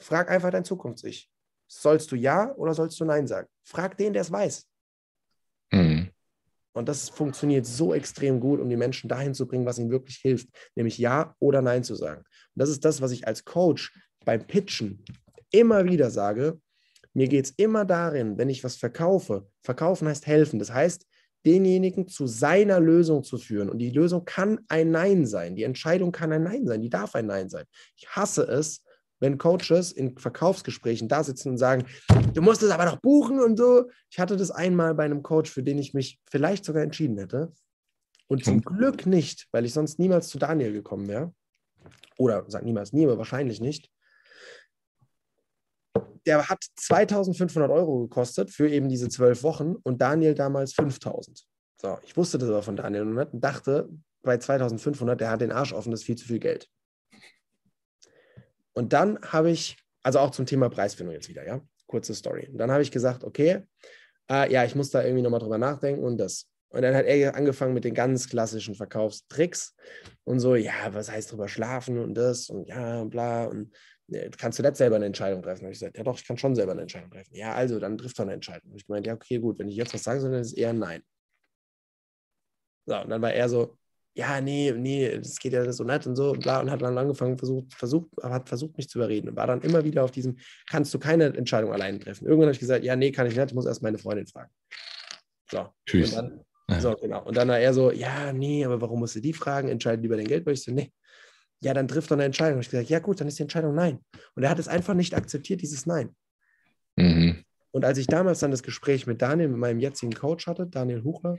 [0.00, 1.30] Frag einfach dein Zukunfts-Ich.
[1.68, 3.48] Sollst du Ja oder sollst du Nein sagen?
[3.64, 4.66] Frag den, der es weiß.
[5.72, 6.10] Mhm.
[6.72, 10.16] Und das funktioniert so extrem gut, um die Menschen dahin zu bringen, was ihnen wirklich
[10.16, 12.20] hilft, nämlich Ja oder Nein zu sagen.
[12.20, 15.04] Und das ist das, was ich als Coach beim Pitchen
[15.50, 16.60] immer wieder sage.
[17.14, 20.58] Mir geht es immer darin, wenn ich was verkaufe, verkaufen heißt helfen.
[20.58, 21.06] Das heißt,
[21.46, 23.70] denjenigen zu seiner Lösung zu führen.
[23.70, 25.54] Und die Lösung kann ein Nein sein.
[25.54, 26.82] Die Entscheidung kann ein Nein sein.
[26.82, 27.64] Die darf ein Nein sein.
[27.96, 28.82] Ich hasse es,
[29.20, 31.86] wenn Coaches in Verkaufsgesprächen da sitzen und sagen,
[32.34, 33.88] du musst es aber noch buchen und so.
[34.10, 37.52] Ich hatte das einmal bei einem Coach, für den ich mich vielleicht sogar entschieden hätte.
[38.28, 41.32] Und zum Glück nicht, weil ich sonst niemals zu Daniel gekommen wäre.
[42.18, 43.88] Oder sag niemals nie, aber wahrscheinlich nicht
[46.26, 51.46] der hat 2500 Euro gekostet für eben diese zwölf Wochen und Daniel damals 5000.
[51.80, 53.88] So, ich wusste das aber von Daniel und dachte
[54.22, 56.68] bei 2500, der hat den Arsch offen, das ist viel zu viel Geld.
[58.72, 62.48] Und dann habe ich, also auch zum Thema Preisfindung jetzt wieder, ja, kurze Story.
[62.50, 63.62] Und dann habe ich gesagt, okay,
[64.30, 66.48] äh, ja, ich muss da irgendwie nochmal drüber nachdenken und das.
[66.68, 69.74] Und dann hat er angefangen mit den ganz klassischen Verkaufstricks
[70.24, 73.72] und so, ja, was heißt drüber schlafen und das und ja, bla und
[74.36, 75.62] kannst du nicht selber eine Entscheidung treffen?
[75.62, 77.34] habe ich gesagt, ja doch, ich kann schon selber eine Entscheidung treffen.
[77.34, 78.70] Ja, also, dann trifft doch eine Entscheidung.
[78.70, 80.54] Habe ich gemeint, ja, okay, gut, wenn ich jetzt was sagen soll, dann ist es
[80.54, 81.02] eher Nein.
[82.86, 83.76] So, und dann war er so,
[84.14, 86.96] ja, nee, nee, das geht ja so nett und so, und bla, und hat dann
[86.96, 90.38] angefangen, versucht, versucht, hat versucht, mich zu überreden und war dann immer wieder auf diesem,
[90.70, 92.24] kannst du keine Entscheidung alleine treffen.
[92.26, 94.50] Irgendwann habe ich gesagt, ja, nee, kann ich nicht, ich muss erst meine Freundin fragen.
[95.50, 95.68] So.
[95.84, 96.12] Tschüss.
[96.12, 96.80] Und dann, ja.
[96.80, 97.24] so, genau.
[97.24, 99.68] Und dann war er so, ja, nee, aber warum musst du die fragen?
[99.68, 100.46] Entscheiden lieber den Geld.
[100.46, 100.92] Weil ich so, nee,
[101.60, 102.60] ja, dann trifft er eine Entscheidung.
[102.60, 104.00] Ich gesagt, ja gut, dann ist die Entscheidung nein.
[104.34, 106.14] Und er hat es einfach nicht akzeptiert, dieses Nein.
[106.96, 107.44] Mhm.
[107.70, 111.02] Und als ich damals dann das Gespräch mit Daniel, mit meinem jetzigen Coach hatte, Daniel
[111.04, 111.38] Huchler,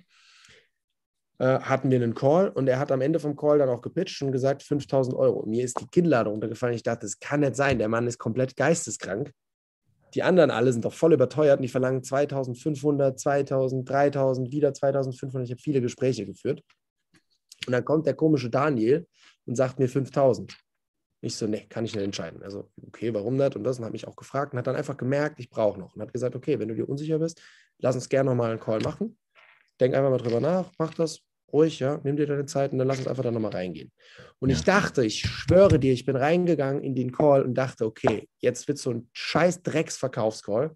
[1.39, 4.22] äh, hatten wir einen Call und er hat am Ende vom Call dann auch gepitcht
[4.22, 5.45] und gesagt, 5000 Euro.
[5.45, 6.76] Mir ist die Kinnlade runtergefallen.
[6.76, 7.78] Ich dachte, das kann nicht sein.
[7.78, 9.32] Der Mann ist komplett geisteskrank.
[10.13, 15.45] Die anderen alle sind doch voll überteuert und die verlangen 2500, 2000, 3000, wieder 2500.
[15.45, 16.63] Ich habe viele Gespräche geführt.
[17.65, 19.05] Und dann kommt der komische Daniel
[19.48, 20.56] und sagt mir 5000.
[21.22, 22.43] Ich so, nee, kann ich nicht entscheiden.
[22.43, 23.56] Also, okay, warum nicht?
[23.56, 25.95] Und das und hat mich auch gefragt und hat dann einfach gemerkt, ich brauche noch.
[25.95, 27.41] Und hat gesagt, okay, wenn du dir unsicher bist,
[27.80, 29.18] lass uns gerne nochmal einen Call machen.
[29.80, 31.22] Denk einfach mal drüber nach, mach das
[31.52, 33.91] ruhig, ja, nimm dir deine Zeit und dann lass uns einfach da nochmal reingehen.
[34.39, 38.28] Und ich dachte, ich schwöre dir, ich bin reingegangen in den Call und dachte, okay,
[38.39, 40.76] jetzt wird so ein scheiß Drecksverkaufscall.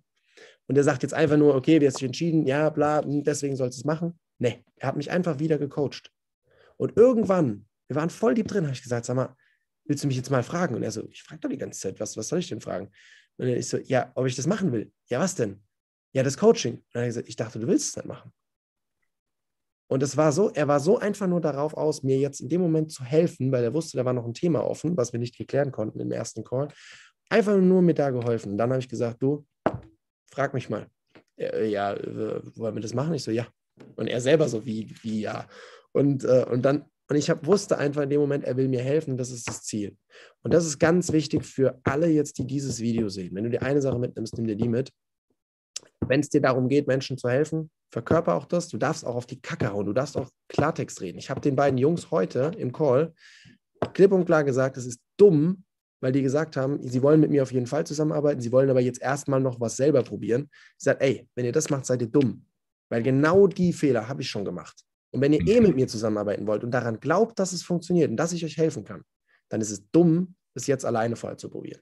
[0.67, 3.55] Und er sagt jetzt einfach nur, okay, wir haben sich entschieden, ja, bla, hm, deswegen
[3.55, 4.17] sollst du es machen.
[4.37, 6.09] Nee, er hat mich einfach wieder gecoacht.
[6.77, 9.35] Und irgendwann wir waren voll deep drin, habe ich gesagt, sag mal,
[9.83, 10.75] willst du mich jetzt mal fragen?
[10.75, 12.89] Und er so, ich frage doch die ganze Zeit, was, was soll ich denn fragen?
[13.35, 14.93] Und ich so, ja, ob ich das machen will.
[15.09, 15.61] Ja, was denn?
[16.13, 16.75] Ja, das Coaching.
[16.75, 18.31] Und er hat gesagt, ich dachte, du willst es nicht machen.
[19.89, 22.61] Und es war so, er war so einfach nur darauf aus, mir jetzt in dem
[22.61, 25.37] Moment zu helfen, weil er wusste, da war noch ein Thema offen, was wir nicht
[25.37, 26.69] geklären konnten im ersten Call.
[27.29, 28.53] Einfach nur mir da geholfen.
[28.53, 29.45] Und dann habe ich gesagt, du,
[30.31, 30.87] frag mich mal.
[31.37, 33.15] Äh, ja, äh, wollen wir das machen?
[33.15, 33.47] Ich so, ja.
[33.97, 35.45] Und er selber so, wie, wie ja.
[35.91, 38.81] Und, äh, und dann und ich hab, wusste einfach in dem Moment, er will mir
[38.81, 39.97] helfen, das ist das Ziel.
[40.43, 43.35] Und das ist ganz wichtig für alle jetzt, die dieses Video sehen.
[43.35, 44.93] Wenn du dir eine Sache mitnimmst, nimm dir die mit.
[46.07, 48.69] Wenn es dir darum geht, Menschen zu helfen, verkörper auch das.
[48.69, 49.87] Du darfst auch auf die Kacke hauen.
[49.87, 51.17] Du darfst auch Klartext reden.
[51.17, 53.13] Ich habe den beiden Jungs heute im Call
[53.93, 55.65] klipp und klar gesagt, es ist dumm,
[55.99, 58.79] weil die gesagt haben, sie wollen mit mir auf jeden Fall zusammenarbeiten, sie wollen aber
[58.79, 60.49] jetzt erstmal noch was selber probieren.
[60.77, 62.45] Ich sage, ey, wenn ihr das macht, seid ihr dumm.
[62.87, 64.85] Weil genau die Fehler habe ich schon gemacht.
[65.11, 68.17] Und wenn ihr eh mit mir zusammenarbeiten wollt und daran glaubt, dass es funktioniert und
[68.17, 69.03] dass ich euch helfen kann,
[69.49, 71.81] dann ist es dumm, es jetzt alleine vorher zu probieren.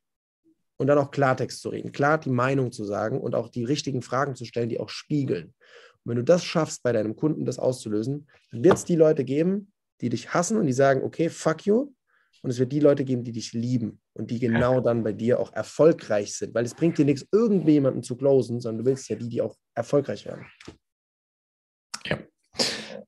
[0.78, 4.02] Und dann auch Klartext zu reden, klar die Meinung zu sagen und auch die richtigen
[4.02, 5.54] Fragen zu stellen, die auch spiegeln.
[6.04, 9.26] Und wenn du das schaffst, bei deinem Kunden das auszulösen, dann wird es die Leute
[9.26, 9.72] geben,
[10.02, 11.94] die dich hassen und die sagen, okay, fuck you.
[12.42, 15.42] Und es wird die Leute geben, die dich lieben und die genau dann bei dir
[15.42, 16.56] auch erfolgreich sind.
[16.56, 19.58] Weil es bringt dir nichts, irgendjemanden zu closen, sondern du willst ja die, die auch
[19.76, 20.46] erfolgreich werden.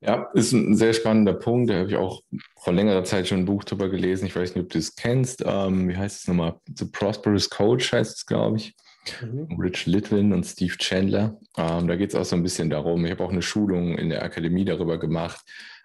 [0.04, 0.28] Ja.
[0.34, 1.70] Ist ein sehr spannender Punkt.
[1.70, 2.22] Da habe ich auch
[2.58, 4.26] vor längerer Zeit schon ein Buch drüber gelesen.
[4.26, 5.44] Ich weiß nicht, ob du es kennst.
[5.46, 6.56] Ähm, wie heißt es nochmal?
[6.76, 8.74] The Prosperous Coach heißt es, glaube ich.
[9.20, 9.60] Mhm.
[9.60, 11.38] Rich Litwin und Steve Chandler.
[11.56, 13.04] Ähm, da geht es auch so ein bisschen darum.
[13.04, 15.40] Ich habe auch eine Schulung in der Akademie darüber gemacht.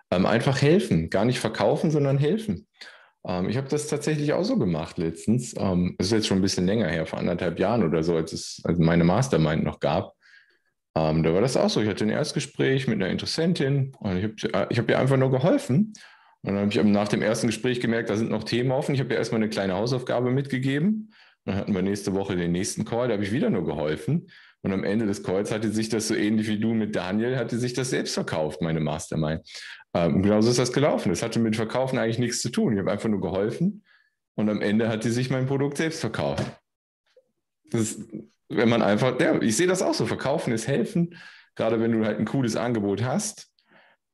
[0.10, 2.68] Ähm, einfach helfen, gar nicht verkaufen, sondern helfen.
[3.26, 5.54] Ähm, ich habe das tatsächlich auch so gemacht letztens.
[5.58, 8.34] Ähm, es ist jetzt schon ein bisschen länger her, vor anderthalb Jahren oder so, als
[8.34, 10.14] es als meine Mastermind noch gab.
[10.98, 11.82] Ähm, da war das auch so.
[11.82, 15.18] Ich hatte ein Erstgespräch mit einer Interessentin und ich habe äh, ich hab ihr einfach
[15.18, 15.94] nur geholfen.
[16.42, 18.96] Und dann habe ich nach dem ersten Gespräch gemerkt, da sind noch Themen offen.
[18.96, 21.14] Ich habe ihr erstmal eine kleine Hausaufgabe mitgegeben.
[21.46, 24.30] Dann hatten wir nächste Woche den nächsten Call, da habe ich wieder nur geholfen.
[24.62, 27.58] Und am Ende des Calls hatte sich das so ähnlich wie du mit Daniel, hatte
[27.60, 29.48] sich das selbst verkauft, meine Mastermind.
[29.94, 31.10] Ähm, genauso ist das gelaufen.
[31.10, 32.74] Das hatte mit Verkaufen eigentlich nichts zu tun.
[32.74, 33.84] Ich habe einfach nur geholfen
[34.36, 36.44] und am Ende hat sie sich mein Produkt selbst verkauft.
[37.70, 38.00] Das
[38.50, 40.06] wenn man einfach, ja, ich sehe das auch so.
[40.06, 41.16] Verkaufen ist helfen,
[41.56, 43.48] gerade wenn du halt ein cooles Angebot hast.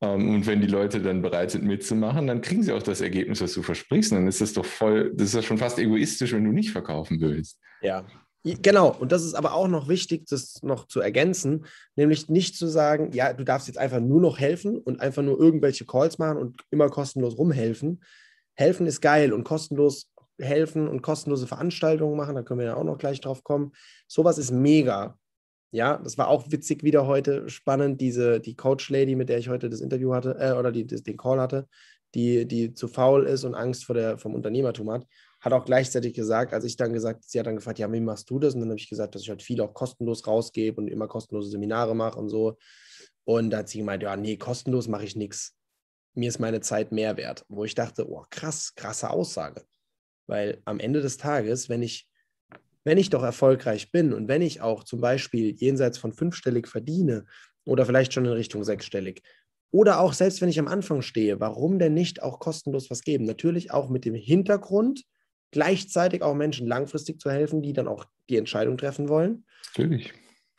[0.00, 3.40] Ähm, und wenn die Leute dann bereit sind mitzumachen, dann kriegen sie auch das Ergebnis,
[3.40, 4.12] was du versprichst.
[4.12, 7.20] Dann ist das doch voll, das ist ja schon fast egoistisch, wenn du nicht verkaufen
[7.20, 7.60] willst.
[7.82, 8.04] Ja,
[8.46, 11.64] Genau, und das ist aber auch noch wichtig, das noch zu ergänzen,
[11.96, 15.40] nämlich nicht zu sagen, ja, du darfst jetzt einfach nur noch helfen und einfach nur
[15.40, 18.04] irgendwelche Calls machen und immer kostenlos rumhelfen.
[18.52, 22.84] Helfen ist geil und kostenlos helfen und kostenlose Veranstaltungen machen, da können wir ja auch
[22.84, 23.72] noch gleich drauf kommen.
[24.08, 25.18] Sowas ist mega.
[25.70, 29.68] Ja, das war auch witzig wieder heute, spannend, diese, die Coach-Lady, mit der ich heute
[29.68, 31.66] das Interview hatte, äh, oder die, den Call hatte,
[32.14, 35.06] die, die zu faul ist und Angst vor der, vom Unternehmertum hat
[35.44, 38.30] hat auch gleichzeitig gesagt, als ich dann gesagt, sie hat dann gefragt, ja, wie machst
[38.30, 38.54] du das?
[38.54, 41.50] Und dann habe ich gesagt, dass ich halt viel auch kostenlos rausgebe und immer kostenlose
[41.50, 42.56] Seminare mache und so.
[43.24, 45.54] Und da hat sie gemeint, ja, nee, kostenlos mache ich nichts.
[46.14, 47.44] Mir ist meine Zeit mehr wert.
[47.48, 49.64] Wo ich dachte, oh, krass, krasse Aussage.
[50.26, 52.08] Weil am Ende des Tages, wenn ich,
[52.84, 57.24] wenn ich doch erfolgreich bin und wenn ich auch zum Beispiel jenseits von fünfstellig verdiene
[57.64, 59.22] oder vielleicht schon in Richtung sechsstellig,
[59.70, 63.24] oder auch selbst wenn ich am Anfang stehe, warum denn nicht auch kostenlos was geben?
[63.24, 65.02] Natürlich auch mit dem Hintergrund,
[65.50, 69.46] gleichzeitig auch Menschen langfristig zu helfen, die dann auch die Entscheidung treffen wollen.
[69.76, 70.12] Natürlich.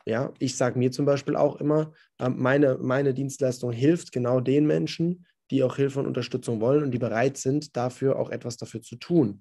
[0.06, 4.66] Ja, ich sage mir zum Beispiel auch immer, ähm, meine, meine Dienstleistung hilft genau den
[4.66, 8.82] Menschen, die auch Hilfe und Unterstützung wollen und die bereit sind, dafür auch etwas dafür
[8.82, 9.40] zu tun.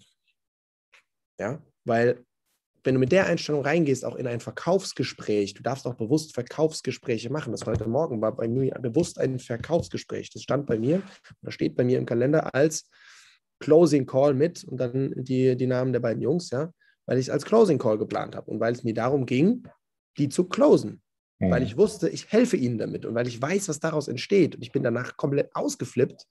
[1.39, 2.23] Ja, weil
[2.85, 7.31] wenn du mit der Einstellung reingehst, auch in ein Verkaufsgespräch, du darfst auch bewusst Verkaufsgespräche
[7.31, 7.51] machen.
[7.51, 10.29] Das heute Morgen war bei mir bewusst ein Verkaufsgespräch.
[10.31, 11.01] Das stand bei mir,
[11.41, 12.89] das steht bei mir im Kalender als
[13.59, 16.71] Closing Call mit und dann die, die Namen der beiden Jungs, ja,
[17.05, 19.67] weil ich es als Closing Call geplant habe und weil es mir darum ging,
[20.17, 21.01] die zu closen.
[21.39, 21.51] Mhm.
[21.51, 24.55] Weil ich wusste, ich helfe ihnen damit und weil ich weiß, was daraus entsteht.
[24.55, 26.25] Und ich bin danach komplett ausgeflippt,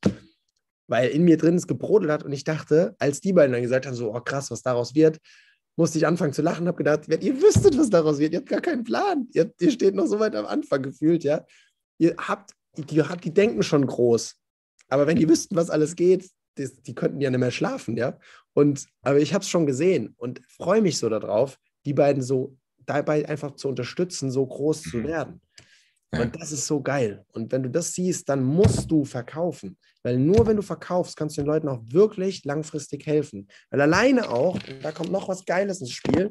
[0.87, 3.87] weil in mir drin es gebrodelt hat und ich dachte, als die beiden dann gesagt
[3.87, 5.19] haben, so, oh krass, was daraus wird,
[5.77, 8.49] musste ich anfangen zu lachen habe gedacht, wenn ihr wüsstet, was daraus wird, ihr habt
[8.49, 9.29] gar keinen Plan.
[9.33, 11.45] Ihr, ihr steht noch so weit am Anfang gefühlt, ja.
[11.99, 14.37] Ihr habt, die, die denken schon groß.
[14.89, 18.19] Aber wenn die wüssten, was alles geht, die, die könnten ja nicht mehr schlafen, ja.
[18.53, 22.57] Und, aber ich habe es schon gesehen und freue mich so darauf, die beiden so
[22.87, 25.05] dabei einfach zu unterstützen, so groß zu mhm.
[25.05, 25.41] werden.
[26.15, 26.23] Ja.
[26.23, 27.25] Und das ist so geil.
[27.33, 29.77] Und wenn du das siehst, dann musst du verkaufen.
[30.03, 33.49] Weil nur wenn du verkaufst, kannst du den Leuten auch wirklich langfristig helfen.
[33.71, 36.31] Weil alleine auch, da kommt noch was Geiles ins Spiel.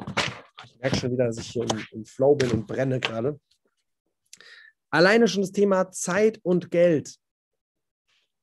[0.65, 3.39] Ich merke schon wieder, dass ich hier im, im Flow bin und brenne gerade.
[4.89, 7.17] Alleine schon das Thema Zeit und Geld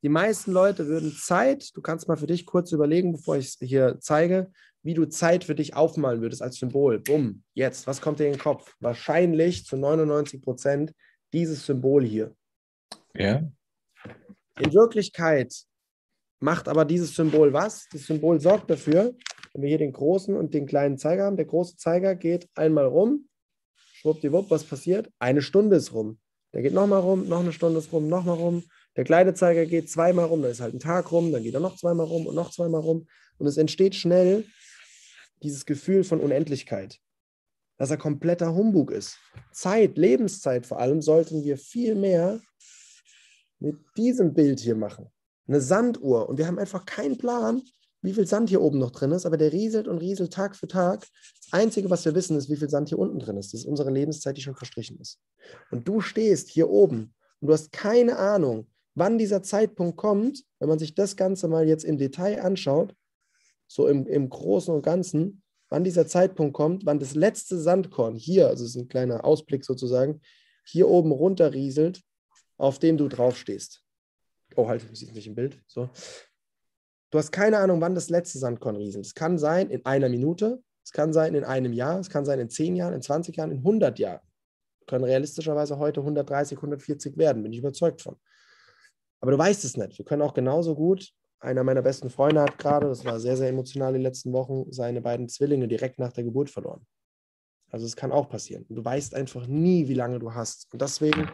[0.02, 3.58] die meisten Leute würden Zeit, du kannst mal für dich kurz überlegen, bevor ich es
[3.60, 4.50] hier zeige,
[4.82, 7.00] wie du Zeit für dich aufmalen würdest als Symbol.
[7.00, 8.74] Bumm, jetzt, was kommt dir in den Kopf?
[8.80, 10.94] Wahrscheinlich zu 99 Prozent
[11.32, 12.34] dieses Symbol hier.
[13.14, 13.42] Ja.
[14.58, 15.54] In Wirklichkeit
[16.40, 17.86] macht aber dieses Symbol was?
[17.92, 19.14] Das Symbol sorgt dafür,
[19.52, 22.86] wenn wir hier den großen und den kleinen Zeiger haben, der große Zeiger geht einmal
[22.86, 23.28] rum,
[23.94, 25.10] schwuppdiwupp, was passiert?
[25.18, 26.18] Eine Stunde ist rum.
[26.52, 28.64] Der geht nochmal rum, noch eine Stunde ist rum, nochmal rum,
[28.96, 31.60] der kleine Zeiger geht zweimal rum, dann ist halt ein Tag rum, dann geht er
[31.60, 33.06] noch zweimal rum und noch zweimal rum.
[33.38, 34.46] Und es entsteht schnell
[35.42, 36.98] dieses Gefühl von Unendlichkeit,
[37.80, 39.16] dass er kompletter Humbug ist.
[39.52, 42.38] Zeit, Lebenszeit vor allem, sollten wir viel mehr
[43.58, 45.06] mit diesem Bild hier machen.
[45.48, 46.28] Eine Sanduhr.
[46.28, 47.62] Und wir haben einfach keinen Plan,
[48.02, 50.68] wie viel Sand hier oben noch drin ist, aber der rieselt und rieselt Tag für
[50.68, 51.00] Tag.
[51.00, 53.54] Das Einzige, was wir wissen, ist, wie viel Sand hier unten drin ist.
[53.54, 55.18] Das ist unsere Lebenszeit, die schon verstrichen ist.
[55.70, 60.68] Und du stehst hier oben und du hast keine Ahnung, Wann dieser Zeitpunkt kommt, wenn
[60.68, 62.94] man sich das Ganze mal jetzt im Detail anschaut,
[63.66, 68.48] so im, im Großen und Ganzen, wann dieser Zeitpunkt kommt, wann das letzte Sandkorn hier,
[68.48, 70.20] also es ist ein kleiner Ausblick sozusagen,
[70.64, 72.02] hier oben runterrieselt,
[72.58, 73.82] auf dem du draufstehst.
[74.56, 75.62] Oh, halt, du siehst nicht im Bild.
[75.66, 75.88] So.
[77.10, 79.06] Du hast keine Ahnung, wann das letzte Sandkorn rieselt.
[79.06, 82.40] Es kann sein in einer Minute, es kann sein in einem Jahr, es kann sein
[82.40, 84.20] in 10 Jahren, in 20 Jahren, in 100 Jahren.
[84.86, 88.16] Können realistischerweise heute 130, 140 werden, bin ich überzeugt von.
[89.20, 89.98] Aber du weißt es nicht.
[89.98, 91.12] Wir können auch genauso gut.
[91.40, 95.00] Einer meiner besten Freunde hat gerade, das war sehr, sehr emotional die letzten Wochen, seine
[95.00, 96.86] beiden Zwillinge direkt nach der Geburt verloren.
[97.70, 98.66] Also es kann auch passieren.
[98.68, 100.70] Du weißt einfach nie, wie lange du hast.
[100.72, 101.30] Und deswegen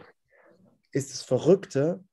[0.91, 2.03] ist es Verrückte,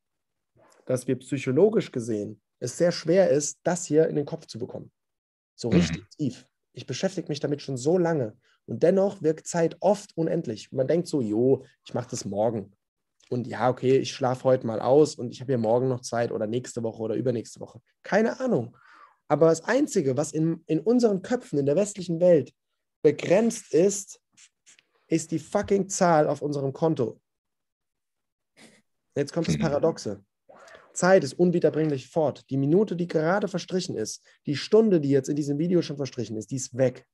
[0.87, 4.91] dass wir psychologisch gesehen es sehr schwer ist, das hier in den Kopf zu bekommen.
[5.55, 5.77] So mhm.
[5.77, 6.49] richtig tief.
[6.73, 8.37] Ich beschäftige mich damit schon so lange
[8.67, 10.73] und dennoch wirkt Zeit oft unendlich.
[10.73, 12.73] Und man denkt so, jo, ich mache das morgen.
[13.35, 16.31] Und ja, okay, ich schlafe heute mal aus und ich habe ja morgen noch Zeit
[16.31, 17.81] oder nächste Woche oder übernächste Woche.
[18.05, 18.77] Keine Ahnung.
[19.27, 22.55] Aber das Einzige, was in, in unseren Köpfen in der westlichen Welt
[23.03, 24.21] begrenzt ist,
[25.09, 27.21] ist die fucking Zahl auf unserem Konto.
[29.17, 29.63] Jetzt kommt das mhm.
[29.63, 30.25] Paradoxe.
[30.93, 32.49] Zeit ist unwiederbringlich fort.
[32.51, 36.37] Die Minute, die gerade verstrichen ist, die Stunde, die jetzt in diesem Video schon verstrichen
[36.37, 37.05] ist, die ist weg.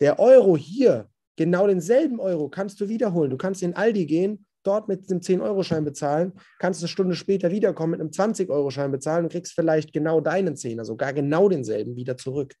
[0.00, 3.30] Der Euro hier, genau denselben Euro kannst du wiederholen.
[3.30, 7.92] Du kannst in Aldi gehen, dort mit einem 10-Euro-Schein bezahlen, kannst eine Stunde später wiederkommen
[7.92, 12.54] mit einem 20-Euro-Schein bezahlen und kriegst vielleicht genau deinen 10er, sogar genau denselben wieder zurück.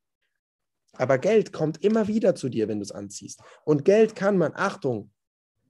[0.92, 3.40] Aber Geld kommt immer wieder zu dir, wenn du es anziehst.
[3.64, 5.10] Und Geld kann man, Achtung,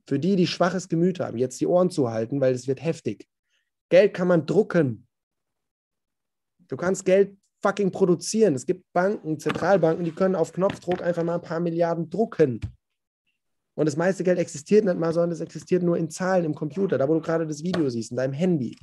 [0.07, 3.29] für die, die schwaches Gemüt haben, jetzt die Ohren zu halten, weil es wird heftig.
[3.91, 5.07] Geld kann man drucken.
[6.69, 8.55] Du kannst Geld fucking produzieren.
[8.55, 12.61] Es gibt Banken, Zentralbanken, die können auf Knopfdruck einfach mal ein paar Milliarden drucken.
[13.81, 16.99] Und das meiste Geld existiert nicht mal, sondern es existiert nur in Zahlen im Computer,
[16.99, 18.77] da wo du gerade das Video siehst, in deinem Handy.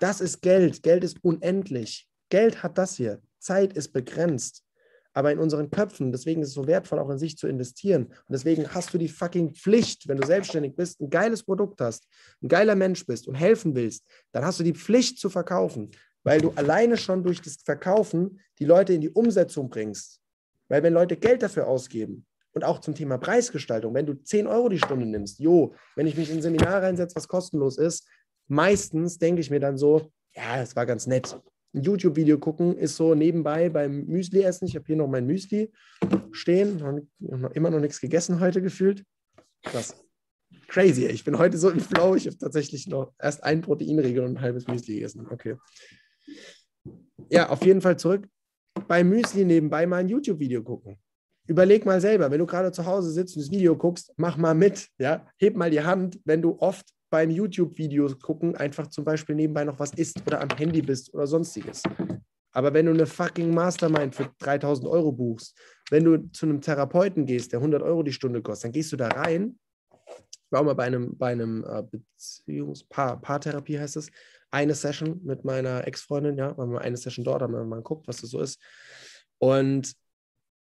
[0.00, 0.82] Das ist Geld.
[0.82, 2.08] Geld ist unendlich.
[2.30, 3.20] Geld hat das hier.
[3.38, 4.64] Zeit ist begrenzt
[5.12, 6.12] aber in unseren Köpfen.
[6.12, 8.04] Deswegen ist es so wertvoll, auch in sich zu investieren.
[8.04, 12.06] Und deswegen hast du die fucking Pflicht, wenn du selbstständig bist, ein geiles Produkt hast,
[12.40, 15.90] ein geiler Mensch bist und helfen willst, dann hast du die Pflicht zu verkaufen,
[16.22, 20.20] weil du alleine schon durch das Verkaufen die Leute in die Umsetzung bringst.
[20.68, 22.24] Weil wenn Leute Geld dafür ausgeben,
[22.58, 26.16] und auch zum Thema Preisgestaltung, wenn du 10 Euro die Stunde nimmst, jo, wenn ich
[26.16, 28.06] mich in ein Seminar reinsetze, was kostenlos ist,
[28.48, 31.40] meistens denke ich mir dann so, ja, das war ganz nett
[31.74, 34.66] ein YouTube-Video gucken ist so nebenbei beim Müsli essen.
[34.66, 35.70] Ich habe hier noch mein Müsli
[36.32, 36.78] stehen.
[37.18, 39.04] Noch, immer noch nichts gegessen heute gefühlt.
[39.62, 40.02] Krass.
[40.68, 41.06] Crazy.
[41.06, 42.14] Ich bin heute so im Flow.
[42.14, 45.26] Ich habe tatsächlich noch erst ein Proteinriegel und ein halbes Müsli gegessen.
[45.30, 45.56] Okay.
[47.30, 48.26] Ja, auf jeden Fall zurück.
[48.86, 50.98] Beim Müsli nebenbei mal ein YouTube-Video gucken.
[51.48, 54.54] Überleg mal selber, wenn du gerade zu Hause sitzt und das Video guckst, mach mal
[54.54, 54.88] mit.
[54.98, 55.26] Ja?
[55.38, 59.78] Heb mal die Hand, wenn du oft beim YouTube-Videos gucken einfach zum Beispiel nebenbei noch
[59.78, 61.82] was isst oder am Handy bist oder sonstiges.
[62.52, 65.56] Aber wenn du eine fucking Mastermind für 3000 Euro buchst,
[65.90, 68.96] wenn du zu einem Therapeuten gehst, der 100 Euro die Stunde kostet, dann gehst du
[68.96, 69.58] da rein.
[69.94, 74.10] Ich war auch mal bei einem, bei einem äh, Beziehungspaar, Paartherapie heißt es,
[74.50, 78.06] eine Session mit meiner Ex-Freundin, ja, waren wir eine Session dort, haben wir mal geguckt,
[78.06, 78.60] was das so ist.
[79.38, 79.94] Und,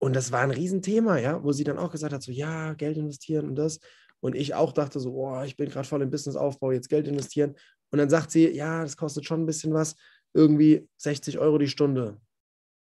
[0.03, 2.97] und das war ein Riesenthema, ja, wo sie dann auch gesagt hat, so, ja, Geld
[2.97, 3.79] investieren und das.
[4.19, 7.55] Und ich auch dachte so, oh, ich bin gerade voll im Businessaufbau, jetzt Geld investieren.
[7.89, 9.95] Und dann sagt sie, ja, das kostet schon ein bisschen was,
[10.33, 12.17] irgendwie 60 Euro die Stunde.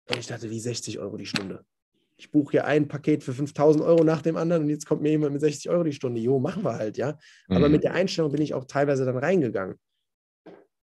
[0.10, 1.64] Und ich dachte, wie 60 Euro die Stunde?
[2.18, 5.10] Ich buche hier ein Paket für 5000 Euro nach dem anderen und jetzt kommt mir
[5.10, 6.20] jemand mit 60 Euro die Stunde.
[6.22, 7.20] Jo, machen wir halt, ja.
[7.50, 7.74] Aber mhm.
[7.74, 9.76] mit der Einstellung bin ich auch teilweise dann reingegangen.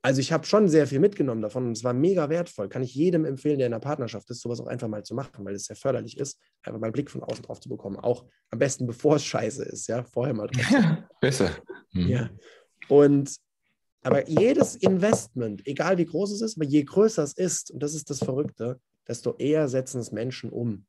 [0.01, 2.69] Also ich habe schon sehr viel mitgenommen davon und es war mega wertvoll.
[2.69, 5.45] Kann ich jedem empfehlen, der in einer Partnerschaft ist, sowas auch einfach mal zu machen,
[5.45, 7.97] weil es sehr förderlich ist, einfach mal einen Blick von außen drauf zu bekommen.
[7.97, 10.71] Auch am besten, bevor es scheiße ist, ja, vorher mal drauf.
[10.71, 11.51] Ja, besser.
[11.93, 12.09] Mhm.
[12.09, 12.31] Ja.
[12.89, 13.37] Und
[14.03, 17.95] aber jedes Investment, egal wie groß es ist, aber je größer es ist, und das
[17.95, 20.87] ist das Verrückte, desto eher setzen es Menschen um.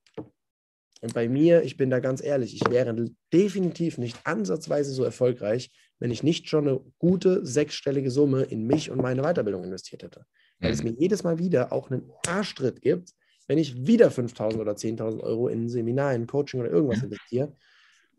[1.01, 2.93] Und bei mir, ich bin da ganz ehrlich, ich wäre
[3.33, 8.89] definitiv nicht ansatzweise so erfolgreich, wenn ich nicht schon eine gute sechsstellige Summe in mich
[8.89, 10.25] und meine Weiterbildung investiert hätte.
[10.59, 10.91] Weil es mhm.
[10.91, 13.13] mir jedes Mal wieder auch einen Arschtritt gibt,
[13.47, 17.53] wenn ich wieder 5.000 oder 10.000 Euro in ein Seminar, in Coaching oder irgendwas investiere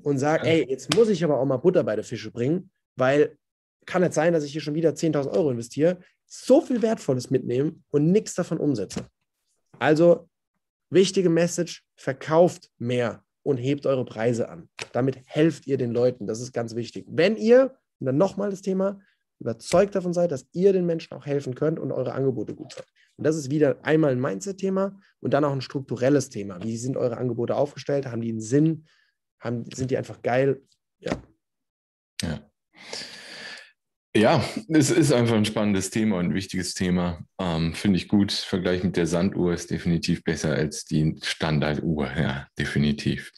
[0.02, 3.36] und sage, ey, jetzt muss ich aber auch mal Butter bei der Fische bringen, weil
[3.86, 7.84] kann nicht sein, dass ich hier schon wieder 10.000 Euro investiere, so viel Wertvolles mitnehmen
[7.90, 9.06] und nichts davon umsetze.
[9.78, 10.28] Also
[10.92, 14.68] Wichtige Message, verkauft mehr und hebt eure Preise an.
[14.92, 16.26] Damit helft ihr den Leuten.
[16.26, 17.06] Das ist ganz wichtig.
[17.08, 19.00] Wenn ihr, und dann nochmal das Thema,
[19.40, 22.86] überzeugt davon seid, dass ihr den Menschen auch helfen könnt und eure Angebote gut seid.
[23.16, 26.62] Und das ist wieder einmal ein Mindset-Thema und dann auch ein strukturelles Thema.
[26.62, 28.06] Wie sind eure Angebote aufgestellt?
[28.06, 28.86] Haben die einen Sinn?
[29.40, 30.62] Haben, sind die einfach geil?
[30.98, 31.12] Ja.
[32.22, 32.50] Ja.
[34.16, 37.24] Ja, es ist einfach ein spannendes Thema und ein wichtiges Thema.
[37.38, 38.32] Ähm, Finde ich gut.
[38.32, 42.10] Vergleich mit der Sanduhr ist definitiv besser als die Standarduhr.
[42.18, 43.30] Ja, definitiv.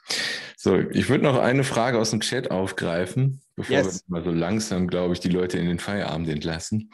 [0.57, 4.05] So, ich würde noch eine Frage aus dem Chat aufgreifen, bevor yes.
[4.07, 6.91] wir mal so langsam, glaube ich, die Leute in den Feierabend entlassen.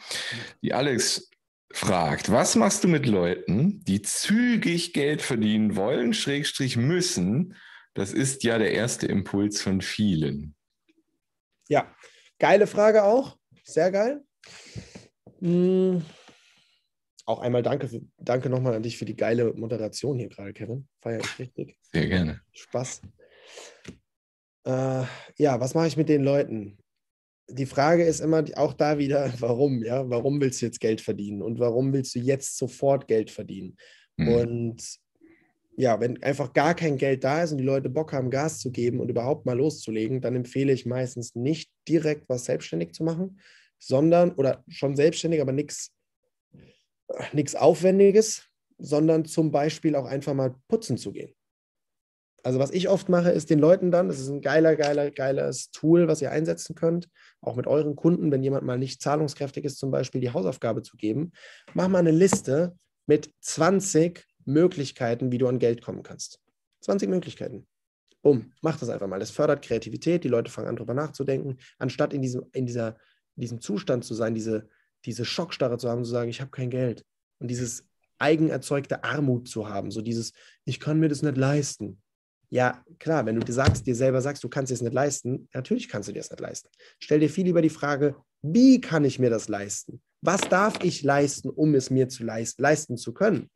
[0.61, 1.29] Die Alex
[1.71, 7.55] fragt, was machst du mit Leuten, die zügig Geld verdienen wollen, Schrägstrich müssen?
[7.93, 10.55] Das ist ja der erste Impuls von vielen.
[11.69, 11.95] Ja,
[12.39, 13.38] geile Frage auch.
[13.69, 14.23] Sehr geil.
[15.39, 16.03] Mhm.
[17.27, 20.87] Auch einmal danke, für, danke nochmal an dich für die geile Moderation hier gerade, Kevin.
[21.01, 21.77] Feier ich richtig.
[21.81, 22.41] Sehr gerne.
[22.51, 23.01] Spaß.
[24.65, 25.03] Äh,
[25.37, 26.79] ja, was mache ich mit den Leuten?
[27.47, 29.83] Die Frage ist immer auch da wieder, warum?
[29.83, 33.77] Ja, warum willst du jetzt Geld verdienen und warum willst du jetzt sofort Geld verdienen?
[34.17, 34.27] Mhm.
[34.29, 34.99] Und
[35.79, 38.69] ja, wenn einfach gar kein Geld da ist und die Leute Bock haben, Gas zu
[38.69, 43.39] geben und überhaupt mal loszulegen, dann empfehle ich meistens nicht direkt was selbstständig zu machen,
[43.79, 45.91] sondern, oder schon selbstständig, aber nichts
[47.55, 48.43] Aufwendiges,
[48.77, 51.33] sondern zum Beispiel auch einfach mal putzen zu gehen.
[52.43, 55.71] Also was ich oft mache, ist den Leuten dann, das ist ein geiler, geiler, geiles
[55.71, 57.09] Tool, was ihr einsetzen könnt,
[57.41, 60.95] auch mit euren Kunden, wenn jemand mal nicht zahlungskräftig ist, zum Beispiel die Hausaufgabe zu
[60.95, 61.31] geben,
[61.73, 62.75] mach mal eine Liste
[63.07, 66.39] mit 20 Möglichkeiten, wie du an Geld kommen kannst.
[66.81, 67.67] 20 Möglichkeiten.
[68.21, 69.19] Bumm, mach das einfach mal.
[69.19, 72.97] Das fördert Kreativität, die Leute fangen an, darüber nachzudenken, anstatt in diesem, in dieser
[73.39, 74.67] in diesem Zustand zu sein, diese,
[75.05, 77.05] diese Schockstarre zu haben, zu sagen, ich habe kein Geld.
[77.39, 77.85] Und dieses
[78.17, 80.33] eigenerzeugte Armut zu haben, so dieses,
[80.65, 82.01] ich kann mir das nicht leisten.
[82.49, 85.87] Ja, klar, wenn du dir sagst, dir selber sagst, du kannst es nicht leisten, natürlich
[85.87, 86.67] kannst du dir das nicht leisten.
[86.99, 90.01] Stell dir viel lieber die Frage, wie kann ich mir das leisten?
[90.19, 93.49] Was darf ich leisten, um es mir zu leisten, leisten zu können?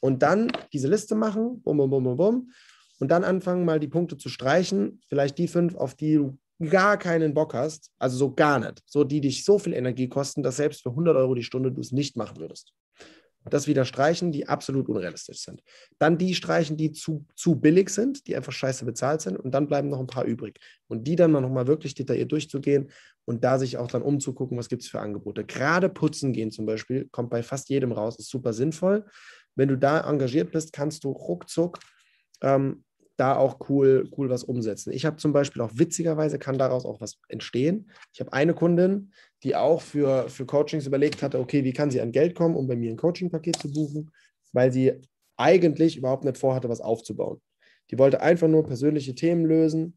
[0.00, 2.52] Und dann diese Liste machen, bum, bum, bum, bum, bum,
[2.98, 6.36] und dann anfangen, mal die Punkte zu streichen, vielleicht die fünf, auf die du
[6.68, 10.42] gar keinen Bock hast, also so gar nicht, so die dich so viel Energie kosten,
[10.42, 12.72] dass selbst für 100 Euro die Stunde du es nicht machen würdest.
[13.44, 15.62] Das wieder streichen, die absolut unrealistisch sind.
[15.98, 19.66] Dann die streichen, die zu, zu billig sind, die einfach scheiße bezahlt sind und dann
[19.66, 20.60] bleiben noch ein paar übrig.
[20.86, 22.90] Und die dann mal nochmal wirklich detailliert durchzugehen
[23.24, 25.44] und da sich auch dann umzugucken, was gibt es für Angebote.
[25.44, 29.06] Gerade putzen gehen zum Beispiel, kommt bei fast jedem raus, ist super sinnvoll.
[29.56, 31.80] Wenn du da engagiert bist, kannst du ruckzuck
[32.42, 32.84] ähm,
[33.22, 34.92] da auch cool, cool was umsetzen.
[34.92, 37.88] Ich habe zum Beispiel auch witzigerweise kann daraus auch was entstehen.
[38.12, 39.12] Ich habe eine Kundin,
[39.44, 42.66] die auch für, für Coachings überlegt hatte, okay, wie kann sie an Geld kommen, um
[42.66, 44.10] bei mir ein Coaching-Paket zu buchen,
[44.52, 44.94] weil sie
[45.36, 47.40] eigentlich überhaupt nicht vorhatte, was aufzubauen.
[47.92, 49.96] Die wollte einfach nur persönliche Themen lösen,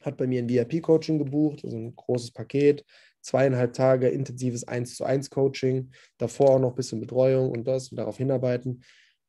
[0.00, 2.84] hat bei mir ein VIP-Coaching gebucht, also ein großes Paket,
[3.20, 7.90] zweieinhalb Tage intensives 1 zu 1 Coaching, davor auch noch ein bisschen Betreuung und das
[7.90, 8.82] und darauf hinarbeiten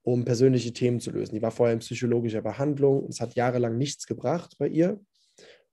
[0.04, 1.36] um persönliche Themen zu lösen.
[1.36, 3.06] Die war vorher in psychologischer Behandlung.
[3.08, 5.00] Es hat jahrelang nichts gebracht bei ihr.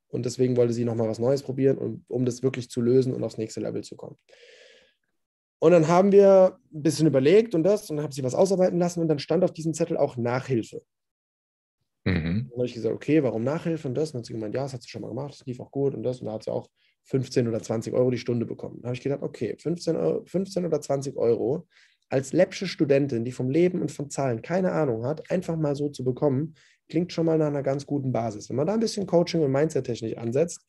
[0.08, 3.22] Und deswegen wollte sie nochmal was Neues probieren, um, um das wirklich zu lösen und
[3.24, 4.16] aufs nächste Level zu kommen.
[5.60, 9.00] Und dann haben wir ein bisschen überlegt und das und habe sie was ausarbeiten lassen
[9.00, 10.82] und dann stand auf diesem Zettel auch Nachhilfe.
[12.04, 12.48] Mhm.
[12.48, 14.10] Dann habe ich gesagt, okay, warum Nachhilfe und das?
[14.10, 15.70] Und dann hat sie gemeint, ja, das hat sie schon mal gemacht, das lief auch
[15.70, 16.20] gut und das.
[16.20, 16.68] Und da hat sie auch
[17.04, 18.76] 15 oder 20 Euro die Stunde bekommen.
[18.80, 21.66] Dann habe ich gedacht, okay, 15, Euro, 15 oder 20 Euro
[22.08, 25.88] als läppsche Studentin, die vom Leben und von Zahlen keine Ahnung hat, einfach mal so
[25.88, 26.54] zu bekommen,
[26.88, 28.48] klingt schon mal nach einer ganz guten Basis.
[28.48, 30.64] Wenn man da ein bisschen Coaching und Mindset-technisch ansetzt,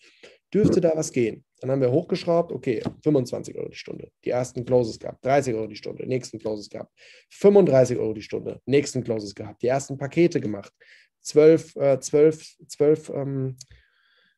[0.53, 1.43] dürfte da was gehen.
[1.61, 5.67] Dann haben wir hochgeschraubt, okay, 25 Euro die Stunde, die ersten Closes gehabt, 30 Euro
[5.67, 6.91] die Stunde, nächsten Closes gehabt,
[7.29, 10.73] 35 Euro die Stunde, nächsten Closes gehabt, die ersten Pakete gemacht,
[11.21, 13.57] 12, äh, 12, 12 ähm,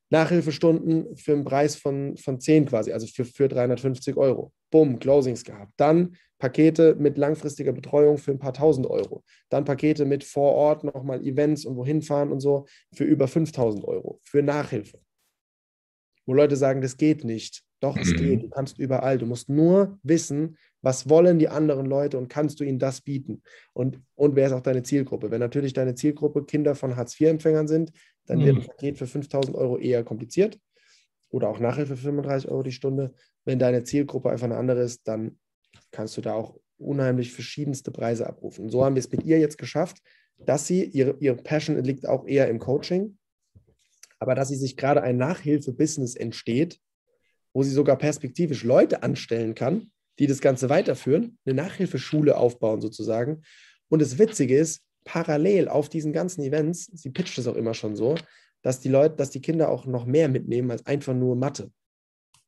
[0.09, 4.51] Nachhilfestunden für einen Preis von, von 10 quasi, also für, für 350 Euro.
[4.69, 5.71] Bumm, Closings gehabt.
[5.77, 9.23] Dann Pakete mit langfristiger Betreuung für ein paar tausend Euro.
[9.49, 13.85] Dann Pakete mit vor Ort nochmal Events und wohin fahren und so für über 5000
[13.85, 14.19] Euro.
[14.23, 14.99] Für Nachhilfe.
[16.25, 17.63] Wo Leute sagen, das geht nicht.
[17.79, 18.17] Doch, es mhm.
[18.17, 18.43] geht.
[18.43, 19.19] Du kannst überall.
[19.19, 23.43] Du musst nur wissen, was wollen die anderen Leute und kannst du ihnen das bieten?
[23.73, 25.29] Und, und wer ist auch deine Zielgruppe?
[25.29, 27.91] Wenn natürlich deine Zielgruppe Kinder von Hartz-IV-Empfängern sind,
[28.25, 28.45] dann mhm.
[28.45, 30.59] wird ein Paket für 5000 Euro eher kompliziert
[31.29, 33.13] oder auch Nachhilfe für 35 Euro die Stunde.
[33.45, 35.37] Wenn deine Zielgruppe einfach eine andere ist, dann
[35.91, 38.69] kannst du da auch unheimlich verschiedenste Preise abrufen.
[38.69, 39.97] So haben wir es mit ihr jetzt geschafft,
[40.45, 43.17] dass sie, ihre, ihre Passion liegt auch eher im Coaching,
[44.19, 46.79] aber dass sie sich gerade ein Nachhilfe-Business entsteht,
[47.53, 53.43] wo sie sogar perspektivisch Leute anstellen kann, die das Ganze weiterführen, eine Nachhilfeschule aufbauen sozusagen.
[53.89, 57.95] Und das Witzige ist, parallel auf diesen ganzen Events, sie pitcht es auch immer schon
[57.95, 58.15] so,
[58.61, 61.71] dass die Leute, dass die Kinder auch noch mehr mitnehmen als einfach nur Mathe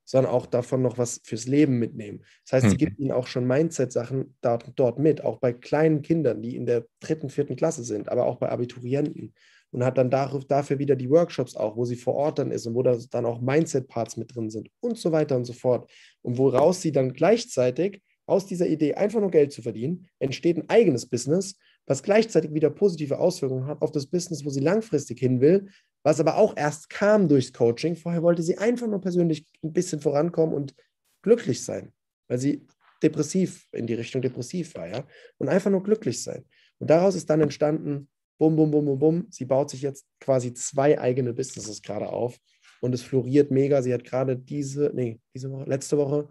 [0.06, 2.24] sondern auch davon noch was fürs Leben mitnehmen.
[2.44, 3.06] Das heißt, sie gibt mhm.
[3.06, 7.30] ihnen auch schon Mindset-Sachen dort, dort mit, auch bei kleinen Kindern, die in der dritten,
[7.30, 9.34] vierten Klasse sind, aber auch bei Abiturienten.
[9.72, 12.76] und hat dann dafür wieder die Workshops auch, wo sie vor Ort dann ist und
[12.76, 15.90] wo dann auch Mindset-Parts mit drin sind und so weiter und so fort.
[16.22, 20.70] Und woraus sie dann gleichzeitig aus dieser Idee einfach nur Geld zu verdienen, entsteht ein
[20.70, 25.42] eigenes Business, was gleichzeitig wieder positive Auswirkungen hat auf das Business, wo sie langfristig hin
[25.42, 25.70] will,
[26.04, 27.96] was aber auch erst kam durchs Coaching.
[27.96, 30.76] Vorher wollte sie einfach nur persönlich ein bisschen vorankommen und
[31.22, 31.94] glücklich sein,
[32.28, 32.68] weil sie
[33.02, 35.06] depressiv in die Richtung depressiv war, ja,
[35.38, 36.46] und einfach nur glücklich sein.
[36.80, 39.28] Und daraus ist dann entstanden, bum, bum, bum, bum, bum.
[39.30, 42.38] Sie baut sich jetzt quasi zwei eigene Businesses gerade auf
[42.82, 43.82] und es floriert mega.
[43.82, 46.30] Sie hat gerade diese, nee, diese Woche, letzte Woche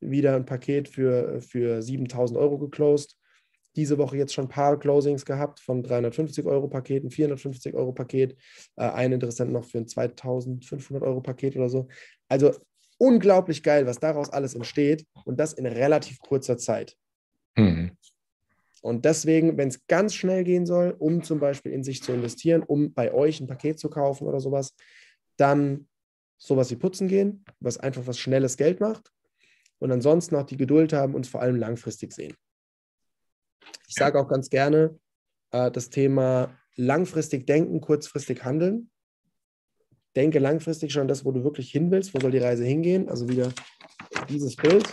[0.00, 3.16] wieder ein Paket für, für 7000 Euro geclosed.
[3.76, 8.36] Diese Woche jetzt schon ein paar Closings gehabt von 350 Euro Paketen, 450 Euro Paket,
[8.76, 11.88] äh, ein Interessent noch für ein 2500 Euro Paket oder so.
[12.28, 12.52] Also
[12.98, 16.96] unglaublich geil, was daraus alles entsteht und das in relativ kurzer Zeit.
[17.56, 17.92] Mhm.
[18.82, 22.62] Und deswegen, wenn es ganz schnell gehen soll, um zum Beispiel in sich zu investieren,
[22.62, 24.74] um bei euch ein Paket zu kaufen oder sowas,
[25.36, 25.88] dann
[26.38, 29.12] sowas wie putzen gehen, was einfach was schnelles Geld macht
[29.78, 32.34] und ansonsten auch die Geduld haben und vor allem langfristig sehen.
[33.88, 34.98] Ich sage auch ganz gerne
[35.50, 38.90] äh, das Thema langfristig denken, kurzfristig handeln.
[40.16, 43.08] Denke langfristig schon das, wo du wirklich hin willst, wo soll die Reise hingehen.
[43.08, 43.52] Also wieder
[44.28, 44.92] dieses Bild.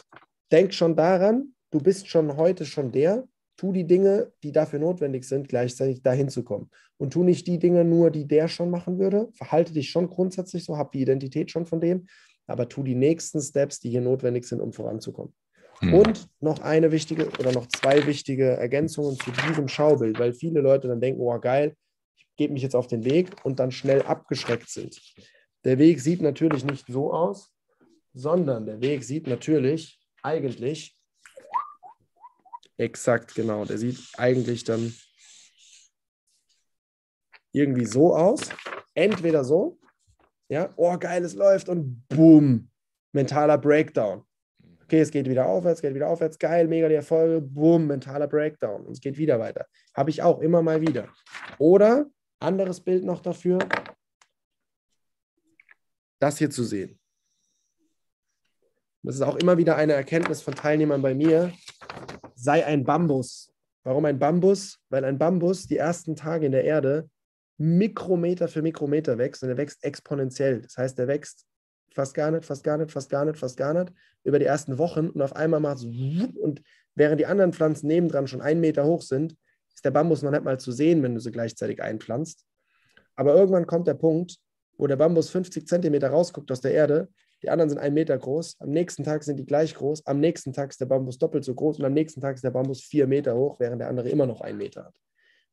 [0.51, 5.25] Denk schon daran, du bist schon heute schon der, tu die Dinge, die dafür notwendig
[5.25, 6.69] sind, gleichzeitig dahin zu kommen.
[6.97, 9.29] Und tu nicht die Dinge nur, die der schon machen würde.
[9.33, 12.07] Verhalte dich schon grundsätzlich so, hab die Identität schon von dem,
[12.45, 15.33] aber tu die nächsten Steps, die hier notwendig sind, um voranzukommen.
[15.81, 15.93] Mhm.
[15.93, 20.87] Und noch eine wichtige oder noch zwei wichtige Ergänzungen zu diesem Schaubild, weil viele Leute
[20.87, 21.75] dann denken, oh geil,
[22.15, 24.99] ich gebe mich jetzt auf den Weg und dann schnell abgeschreckt sind.
[25.63, 27.51] Der Weg sieht natürlich nicht so aus,
[28.13, 30.97] sondern der Weg sieht natürlich eigentlich
[32.77, 33.65] Exakt, genau.
[33.65, 34.93] Der sieht eigentlich dann
[37.51, 38.41] irgendwie so aus.
[38.93, 39.79] Entweder so,
[40.47, 42.69] ja, oh geil, es läuft und boom,
[43.13, 44.26] mentaler Breakdown.
[44.87, 48.85] Okay, es geht wieder aufwärts, geht wieder aufwärts, geil, mega die Erfolge, boom, mentaler Breakdown
[48.85, 49.67] und es geht wieder weiter.
[49.93, 51.09] Habe ich auch immer mal wieder.
[51.57, 52.05] Oder
[52.39, 53.59] anderes Bild noch dafür,
[56.19, 56.97] das hier zu sehen.
[59.03, 61.51] Das ist auch immer wieder eine Erkenntnis von Teilnehmern bei mir
[62.35, 63.53] sei ein Bambus.
[63.83, 64.79] Warum ein Bambus?
[64.87, 67.09] Weil ein Bambus die ersten Tage in der Erde
[67.57, 70.61] Mikrometer für Mikrometer wächst und er wächst exponentiell.
[70.61, 71.45] Das heißt, er wächst
[71.97, 73.91] fast gar nicht, fast gar nicht, fast gar nicht, fast gar nicht
[74.23, 76.61] über die ersten Wochen und auf einmal macht es und
[76.93, 79.35] während die anderen Pflanzen nebendran schon einen Meter hoch sind,
[79.73, 82.45] ist der Bambus noch nicht mal zu sehen, wenn du sie gleichzeitig einpflanzt.
[83.15, 84.37] Aber irgendwann kommt der Punkt,
[84.77, 87.09] wo der Bambus 50 Zentimeter rausguckt aus der Erde,
[87.41, 88.57] die anderen sind einen Meter groß.
[88.59, 90.05] Am nächsten Tag sind die gleich groß.
[90.05, 92.51] Am nächsten Tag ist der Bambus doppelt so groß und am nächsten Tag ist der
[92.51, 94.99] Bambus vier Meter hoch, während der andere immer noch einen Meter hat.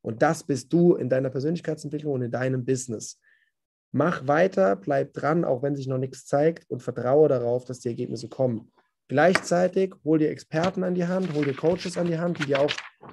[0.02, 3.18] Und das bist du in deiner Persönlichkeitsentwicklung und in deinem Business.
[3.96, 7.86] Mach weiter, bleib dran, auch wenn sich noch nichts zeigt und vertraue darauf, dass die
[7.86, 8.72] Ergebnisse kommen.
[9.06, 12.58] Gleichzeitig hol dir Experten an die Hand, hol dir Coaches an die Hand, die, dir
[12.58, 12.72] auch,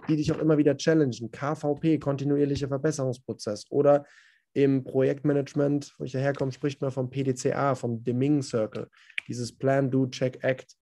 [0.09, 1.29] die dich auch immer wieder challengen.
[1.29, 3.65] KVP, kontinuierlicher Verbesserungsprozess.
[3.69, 4.07] Oder
[4.53, 8.87] im Projektmanagement, wo ich herkomme, spricht man vom PDCA, vom Deming Circle.
[9.27, 10.75] Dieses Plan, Do, Check, Act.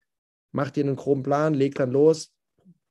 [0.53, 2.33] Mach dir einen groben Plan, leg dann los,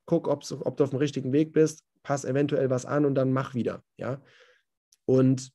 [0.05, 3.55] guck, ob du auf dem richtigen Weg bist, pass eventuell was an und dann mach
[3.55, 3.83] wieder.
[3.97, 4.21] Ja?
[5.07, 5.53] Und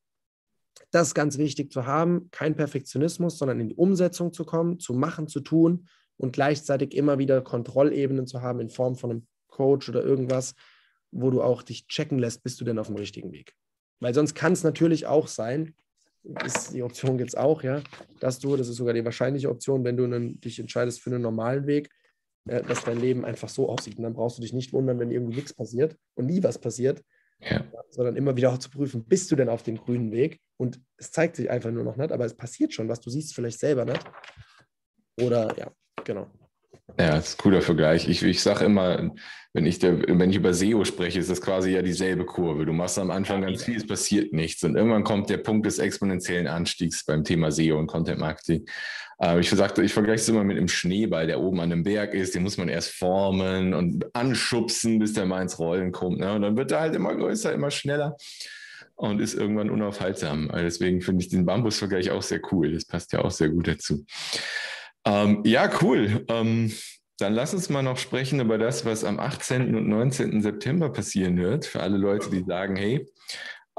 [0.92, 4.94] das ist ganz wichtig zu haben, kein Perfektionismus, sondern in die Umsetzung zu kommen, zu
[4.94, 9.90] machen, zu tun und gleichzeitig immer wieder Kontrollebenen zu haben in Form von einem Coach
[9.90, 10.56] oder irgendwas,
[11.12, 13.54] wo du auch dich checken lässt, bist du denn auf dem richtigen Weg.
[14.00, 15.76] Weil sonst kann es natürlich auch sein,
[16.46, 17.82] ist, die Option gibt es auch, ja,
[18.20, 21.22] dass du, das ist sogar die wahrscheinliche Option, wenn du einen, dich entscheidest für einen
[21.22, 21.90] normalen Weg,
[22.46, 23.98] äh, dass dein Leben einfach so aussieht.
[23.98, 27.04] Und dann brauchst du dich nicht wundern, wenn irgendwie nichts passiert und nie was passiert,
[27.50, 27.66] ja.
[27.90, 30.40] sondern immer wieder auch zu prüfen, bist du denn auf dem grünen Weg?
[30.58, 33.34] Und es zeigt sich einfach nur noch nicht, aber es passiert schon was, du siehst
[33.34, 34.04] vielleicht selber nicht.
[35.22, 35.72] Oder ja,
[36.04, 36.28] genau.
[37.00, 38.08] Ja, das ist ein cooler Vergleich.
[38.08, 39.12] Ich, ich sage immer,
[39.54, 42.66] wenn ich, der, wenn ich über SEO spreche, ist das quasi ja dieselbe Kurve.
[42.66, 44.64] Du machst am Anfang ganz viel, es passiert nichts.
[44.64, 48.66] Und irgendwann kommt der Punkt des exponentiellen Anstiegs beim Thema SEO und Content Marketing.
[49.22, 52.36] Äh, ich, ich vergleiche es immer mit einem Schneeball, der oben an einem Berg ist.
[52.36, 56.20] Den muss man erst formen und anschubsen, bis der mal ins Rollen kommt.
[56.20, 56.34] Ne?
[56.34, 58.18] Und dann wird er halt immer größer, immer schneller
[58.96, 60.50] und ist irgendwann unaufhaltsam.
[60.50, 62.74] Also deswegen finde ich den Bambus-Vergleich auch sehr cool.
[62.74, 64.06] Das passt ja auch sehr gut dazu.
[65.06, 66.26] Ähm, ja, cool.
[66.30, 66.72] Ähm,
[67.20, 69.76] dann lass uns mal noch sprechen über das, was am 18.
[69.76, 70.42] und 19.
[70.42, 71.66] September passieren wird.
[71.66, 73.06] Für alle Leute, die sagen, hey,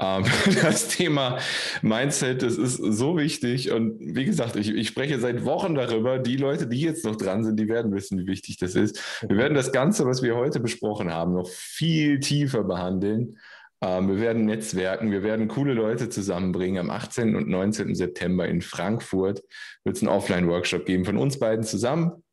[0.01, 0.25] ähm,
[0.61, 1.39] das Thema
[1.81, 3.71] Mindset, das ist so wichtig.
[3.71, 6.19] Und wie gesagt, ich, ich, spreche seit Wochen darüber.
[6.19, 8.99] Die Leute, die jetzt noch dran sind, die werden wissen, wie wichtig das ist.
[9.27, 13.37] Wir werden das Ganze, was wir heute besprochen haben, noch viel tiefer behandeln
[13.85, 16.79] wir werden netzwerken, wir werden coole Leute zusammenbringen.
[16.79, 17.35] Am 18.
[17.35, 17.95] und 19.
[17.95, 19.41] September in Frankfurt
[19.83, 22.23] wird es einen Offline-Workshop geben von uns beiden zusammen.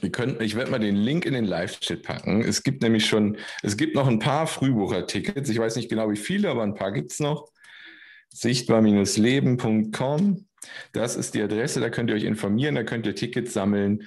[0.00, 2.42] Wir können, ich werde mal den Link in den Live-Chat packen.
[2.42, 5.50] Es gibt nämlich schon, es gibt noch ein paar Frühbucher-Tickets.
[5.50, 7.48] Ich weiß nicht genau wie viele, aber ein paar gibt es noch.
[8.30, 10.44] Sichtbar-leben.com.
[10.92, 14.02] Das ist die Adresse, da könnt ihr euch informieren, da könnt ihr Tickets sammeln.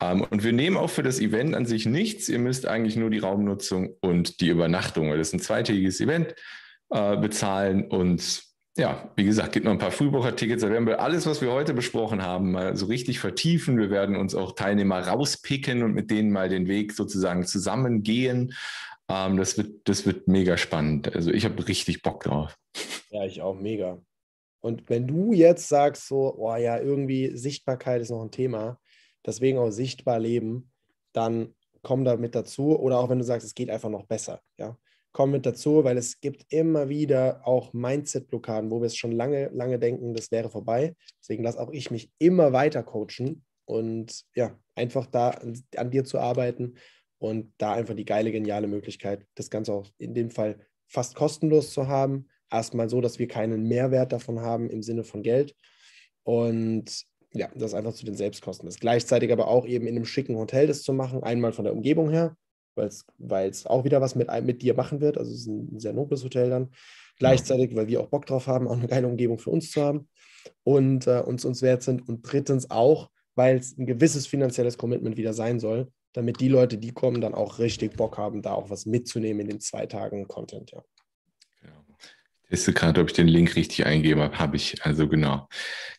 [0.00, 2.28] Ähm, und wir nehmen auch für das Event an sich nichts.
[2.28, 6.34] Ihr müsst eigentlich nur die Raumnutzung und die Übernachtung, weil das ist ein zweitägiges Event,
[6.90, 7.88] äh, bezahlen.
[7.88, 8.42] Und
[8.76, 10.62] ja, wie gesagt, gibt noch ein paar Frühbuchertickets.
[10.62, 13.78] Da werden wir alles, was wir heute besprochen haben, mal so richtig vertiefen.
[13.78, 18.52] Wir werden uns auch Teilnehmer rauspicken und mit denen mal den Weg sozusagen zusammengehen.
[19.08, 21.14] Ähm, das, wird, das wird mega spannend.
[21.14, 22.56] Also ich habe richtig Bock drauf.
[23.10, 23.98] Ja, ich auch mega.
[24.60, 28.78] Und wenn du jetzt sagst, so, oh ja, irgendwie Sichtbarkeit ist noch ein Thema,
[29.26, 30.70] deswegen auch sichtbar leben,
[31.12, 32.78] dann komm da mit dazu.
[32.78, 34.76] Oder auch wenn du sagst, es geht einfach noch besser, ja,
[35.12, 39.48] komm mit dazu, weil es gibt immer wieder auch Mindset-Blockaden, wo wir es schon lange,
[39.48, 40.94] lange denken, das wäre vorbei.
[41.20, 46.04] Deswegen lasse auch ich mich immer weiter coachen und ja, einfach da an, an dir
[46.04, 46.74] zu arbeiten
[47.18, 51.72] und da einfach die geile, geniale Möglichkeit, das Ganze auch in dem Fall fast kostenlos
[51.72, 52.28] zu haben.
[52.50, 55.56] Erstmal so, dass wir keinen Mehrwert davon haben im Sinne von Geld.
[56.24, 57.06] Und
[57.36, 58.80] ja, das einfach zu den Selbstkosten ist.
[58.80, 62.10] Gleichzeitig aber auch eben in einem schicken Hotel das zu machen, einmal von der Umgebung
[62.10, 62.36] her,
[62.74, 65.18] weil es auch wieder was mit, mit dir machen wird.
[65.18, 66.70] Also es ist ein sehr nobles Hotel dann.
[67.18, 70.08] Gleichzeitig, weil wir auch Bock drauf haben, auch eine geile Umgebung für uns zu haben
[70.64, 72.06] und äh, uns uns wert sind.
[72.06, 76.78] Und drittens auch, weil es ein gewisses finanzielles Commitment wieder sein soll, damit die Leute,
[76.78, 80.28] die kommen, dann auch richtig Bock haben, da auch was mitzunehmen in den zwei Tagen
[80.28, 80.82] Content, ja.
[82.50, 84.38] Teste gerade, ob ich den Link richtig eingegeben habe.
[84.38, 85.48] Habe ich, also genau.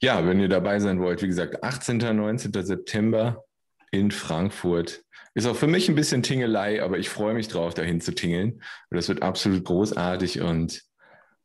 [0.01, 1.97] Ja, wenn ihr dabei sein wollt, wie gesagt, 18.
[1.97, 2.51] 19.
[2.63, 3.43] September
[3.91, 5.03] in Frankfurt.
[5.33, 8.61] Ist auch für mich ein bisschen Tingelei, aber ich freue mich drauf, dahin zu tingeln.
[8.89, 10.81] Das wird absolut großartig und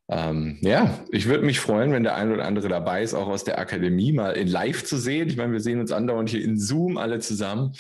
[0.09, 3.45] ähm, ja, ich würde mich freuen, wenn der ein oder andere dabei ist, auch aus
[3.45, 5.29] der Akademie mal in Live zu sehen.
[5.29, 7.73] Ich meine, wir sehen uns andauernd hier in Zoom alle zusammen.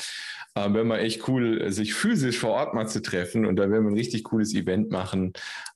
[0.54, 3.84] Ähm, wäre mal echt cool, sich physisch vor Ort mal zu treffen und da werden
[3.84, 5.32] wir ein richtig cooles Event machen,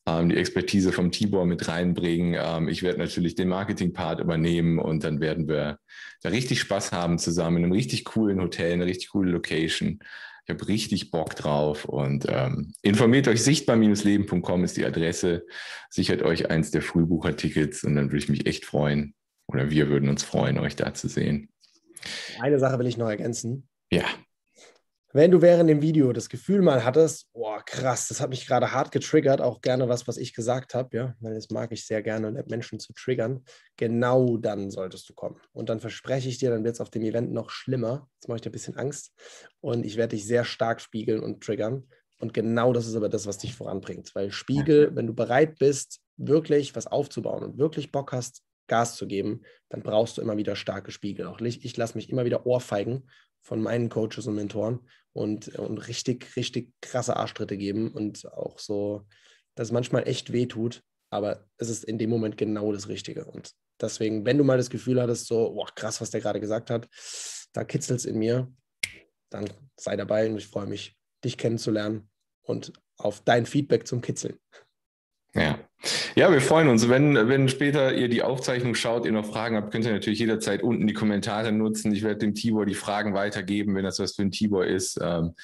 [0.07, 2.37] ähm, die Expertise vom Tibor mit reinbringen.
[2.39, 5.79] Ähm, ich werde natürlich den Marketing-Part übernehmen und dann werden wir
[6.23, 10.01] da richtig Spaß haben zusammen in einem richtig coolen Hotel, eine richtig coole Location.
[10.45, 15.47] Ich habe richtig Bock drauf und ähm, informiert euch, sichtbar-leben.com ist die Adresse.
[15.89, 19.15] Sichert euch eins der Frühbuchertickets und dann würde ich mich echt freuen
[19.49, 21.49] oder wir würden uns freuen, euch da zu sehen.
[22.41, 23.69] Eine Sache will ich noch ergänzen.
[23.91, 24.05] Ja.
[25.17, 28.73] Wenn du während dem Video das Gefühl mal hattest, boah, krass, das hat mich gerade
[28.73, 32.03] hart getriggert, auch gerne was, was ich gesagt habe, ja, weil das mag ich sehr
[32.03, 33.43] gerne, Menschen zu triggern,
[33.79, 35.41] genau dann solltest du kommen.
[35.55, 38.11] Und dann verspreche ich dir, dann wird es auf dem Event noch schlimmer.
[38.17, 39.15] Jetzt mache ich dir ein bisschen Angst
[39.63, 41.89] und ich werde dich sehr stark spiegeln und triggern.
[42.19, 44.15] Und genau das ist aber das, was dich voranbringt.
[44.15, 49.07] Weil Spiegel, wenn du bereit bist, wirklich was aufzubauen und wirklich Bock hast, Gas zu
[49.07, 51.27] geben, dann brauchst du immer wieder starke Spiegel.
[51.27, 53.09] Auch ich, ich lasse mich immer wieder ohrfeigen
[53.41, 54.81] von meinen Coaches und Mentoren
[55.17, 59.07] und, und richtig, richtig krasse Arschtritte geben und auch so,
[59.55, 63.25] dass es manchmal echt weh tut, aber es ist in dem Moment genau das Richtige.
[63.25, 66.71] Und deswegen, wenn du mal das Gefühl hattest, so, boah, krass, was der gerade gesagt
[66.71, 66.89] hat,
[67.53, 68.53] da kitzelt es in mir,
[69.31, 72.09] dann sei dabei und ich freue mich, dich kennenzulernen
[72.43, 74.39] und auf dein Feedback zum Kitzeln.
[75.35, 75.66] Ja.
[76.19, 76.89] Ja, wir freuen uns.
[76.89, 80.63] Wenn, wenn später ihr die Aufzeichnung schaut, ihr noch Fragen habt, könnt ihr natürlich jederzeit
[80.63, 81.93] unten die Kommentare nutzen.
[81.93, 84.99] Ich werde dem Tibor die Fragen weitergeben, wenn das was für ein Tibor ist.
[85.03, 85.35] Ähm,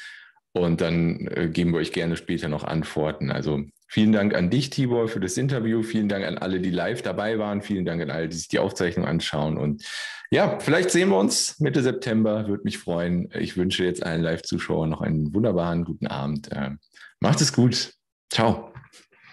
[0.52, 3.30] und dann äh, geben wir euch gerne später noch Antworten.
[3.30, 5.82] Also vielen Dank an dich, Tibor, für das Interview.
[5.82, 7.60] Vielen Dank an alle, die live dabei waren.
[7.60, 9.58] Vielen Dank an alle, die sich die Aufzeichnung anschauen.
[9.58, 9.84] Und
[10.30, 12.48] ja, vielleicht sehen wir uns Mitte September.
[12.48, 13.28] Würde mich freuen.
[13.38, 16.48] Ich wünsche jetzt allen Live-Zuschauern noch einen wunderbaren guten Abend.
[16.50, 16.78] Ähm,
[17.20, 17.92] macht es gut.
[18.30, 18.72] Ciao.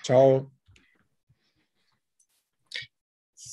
[0.04, 0.52] Ciao.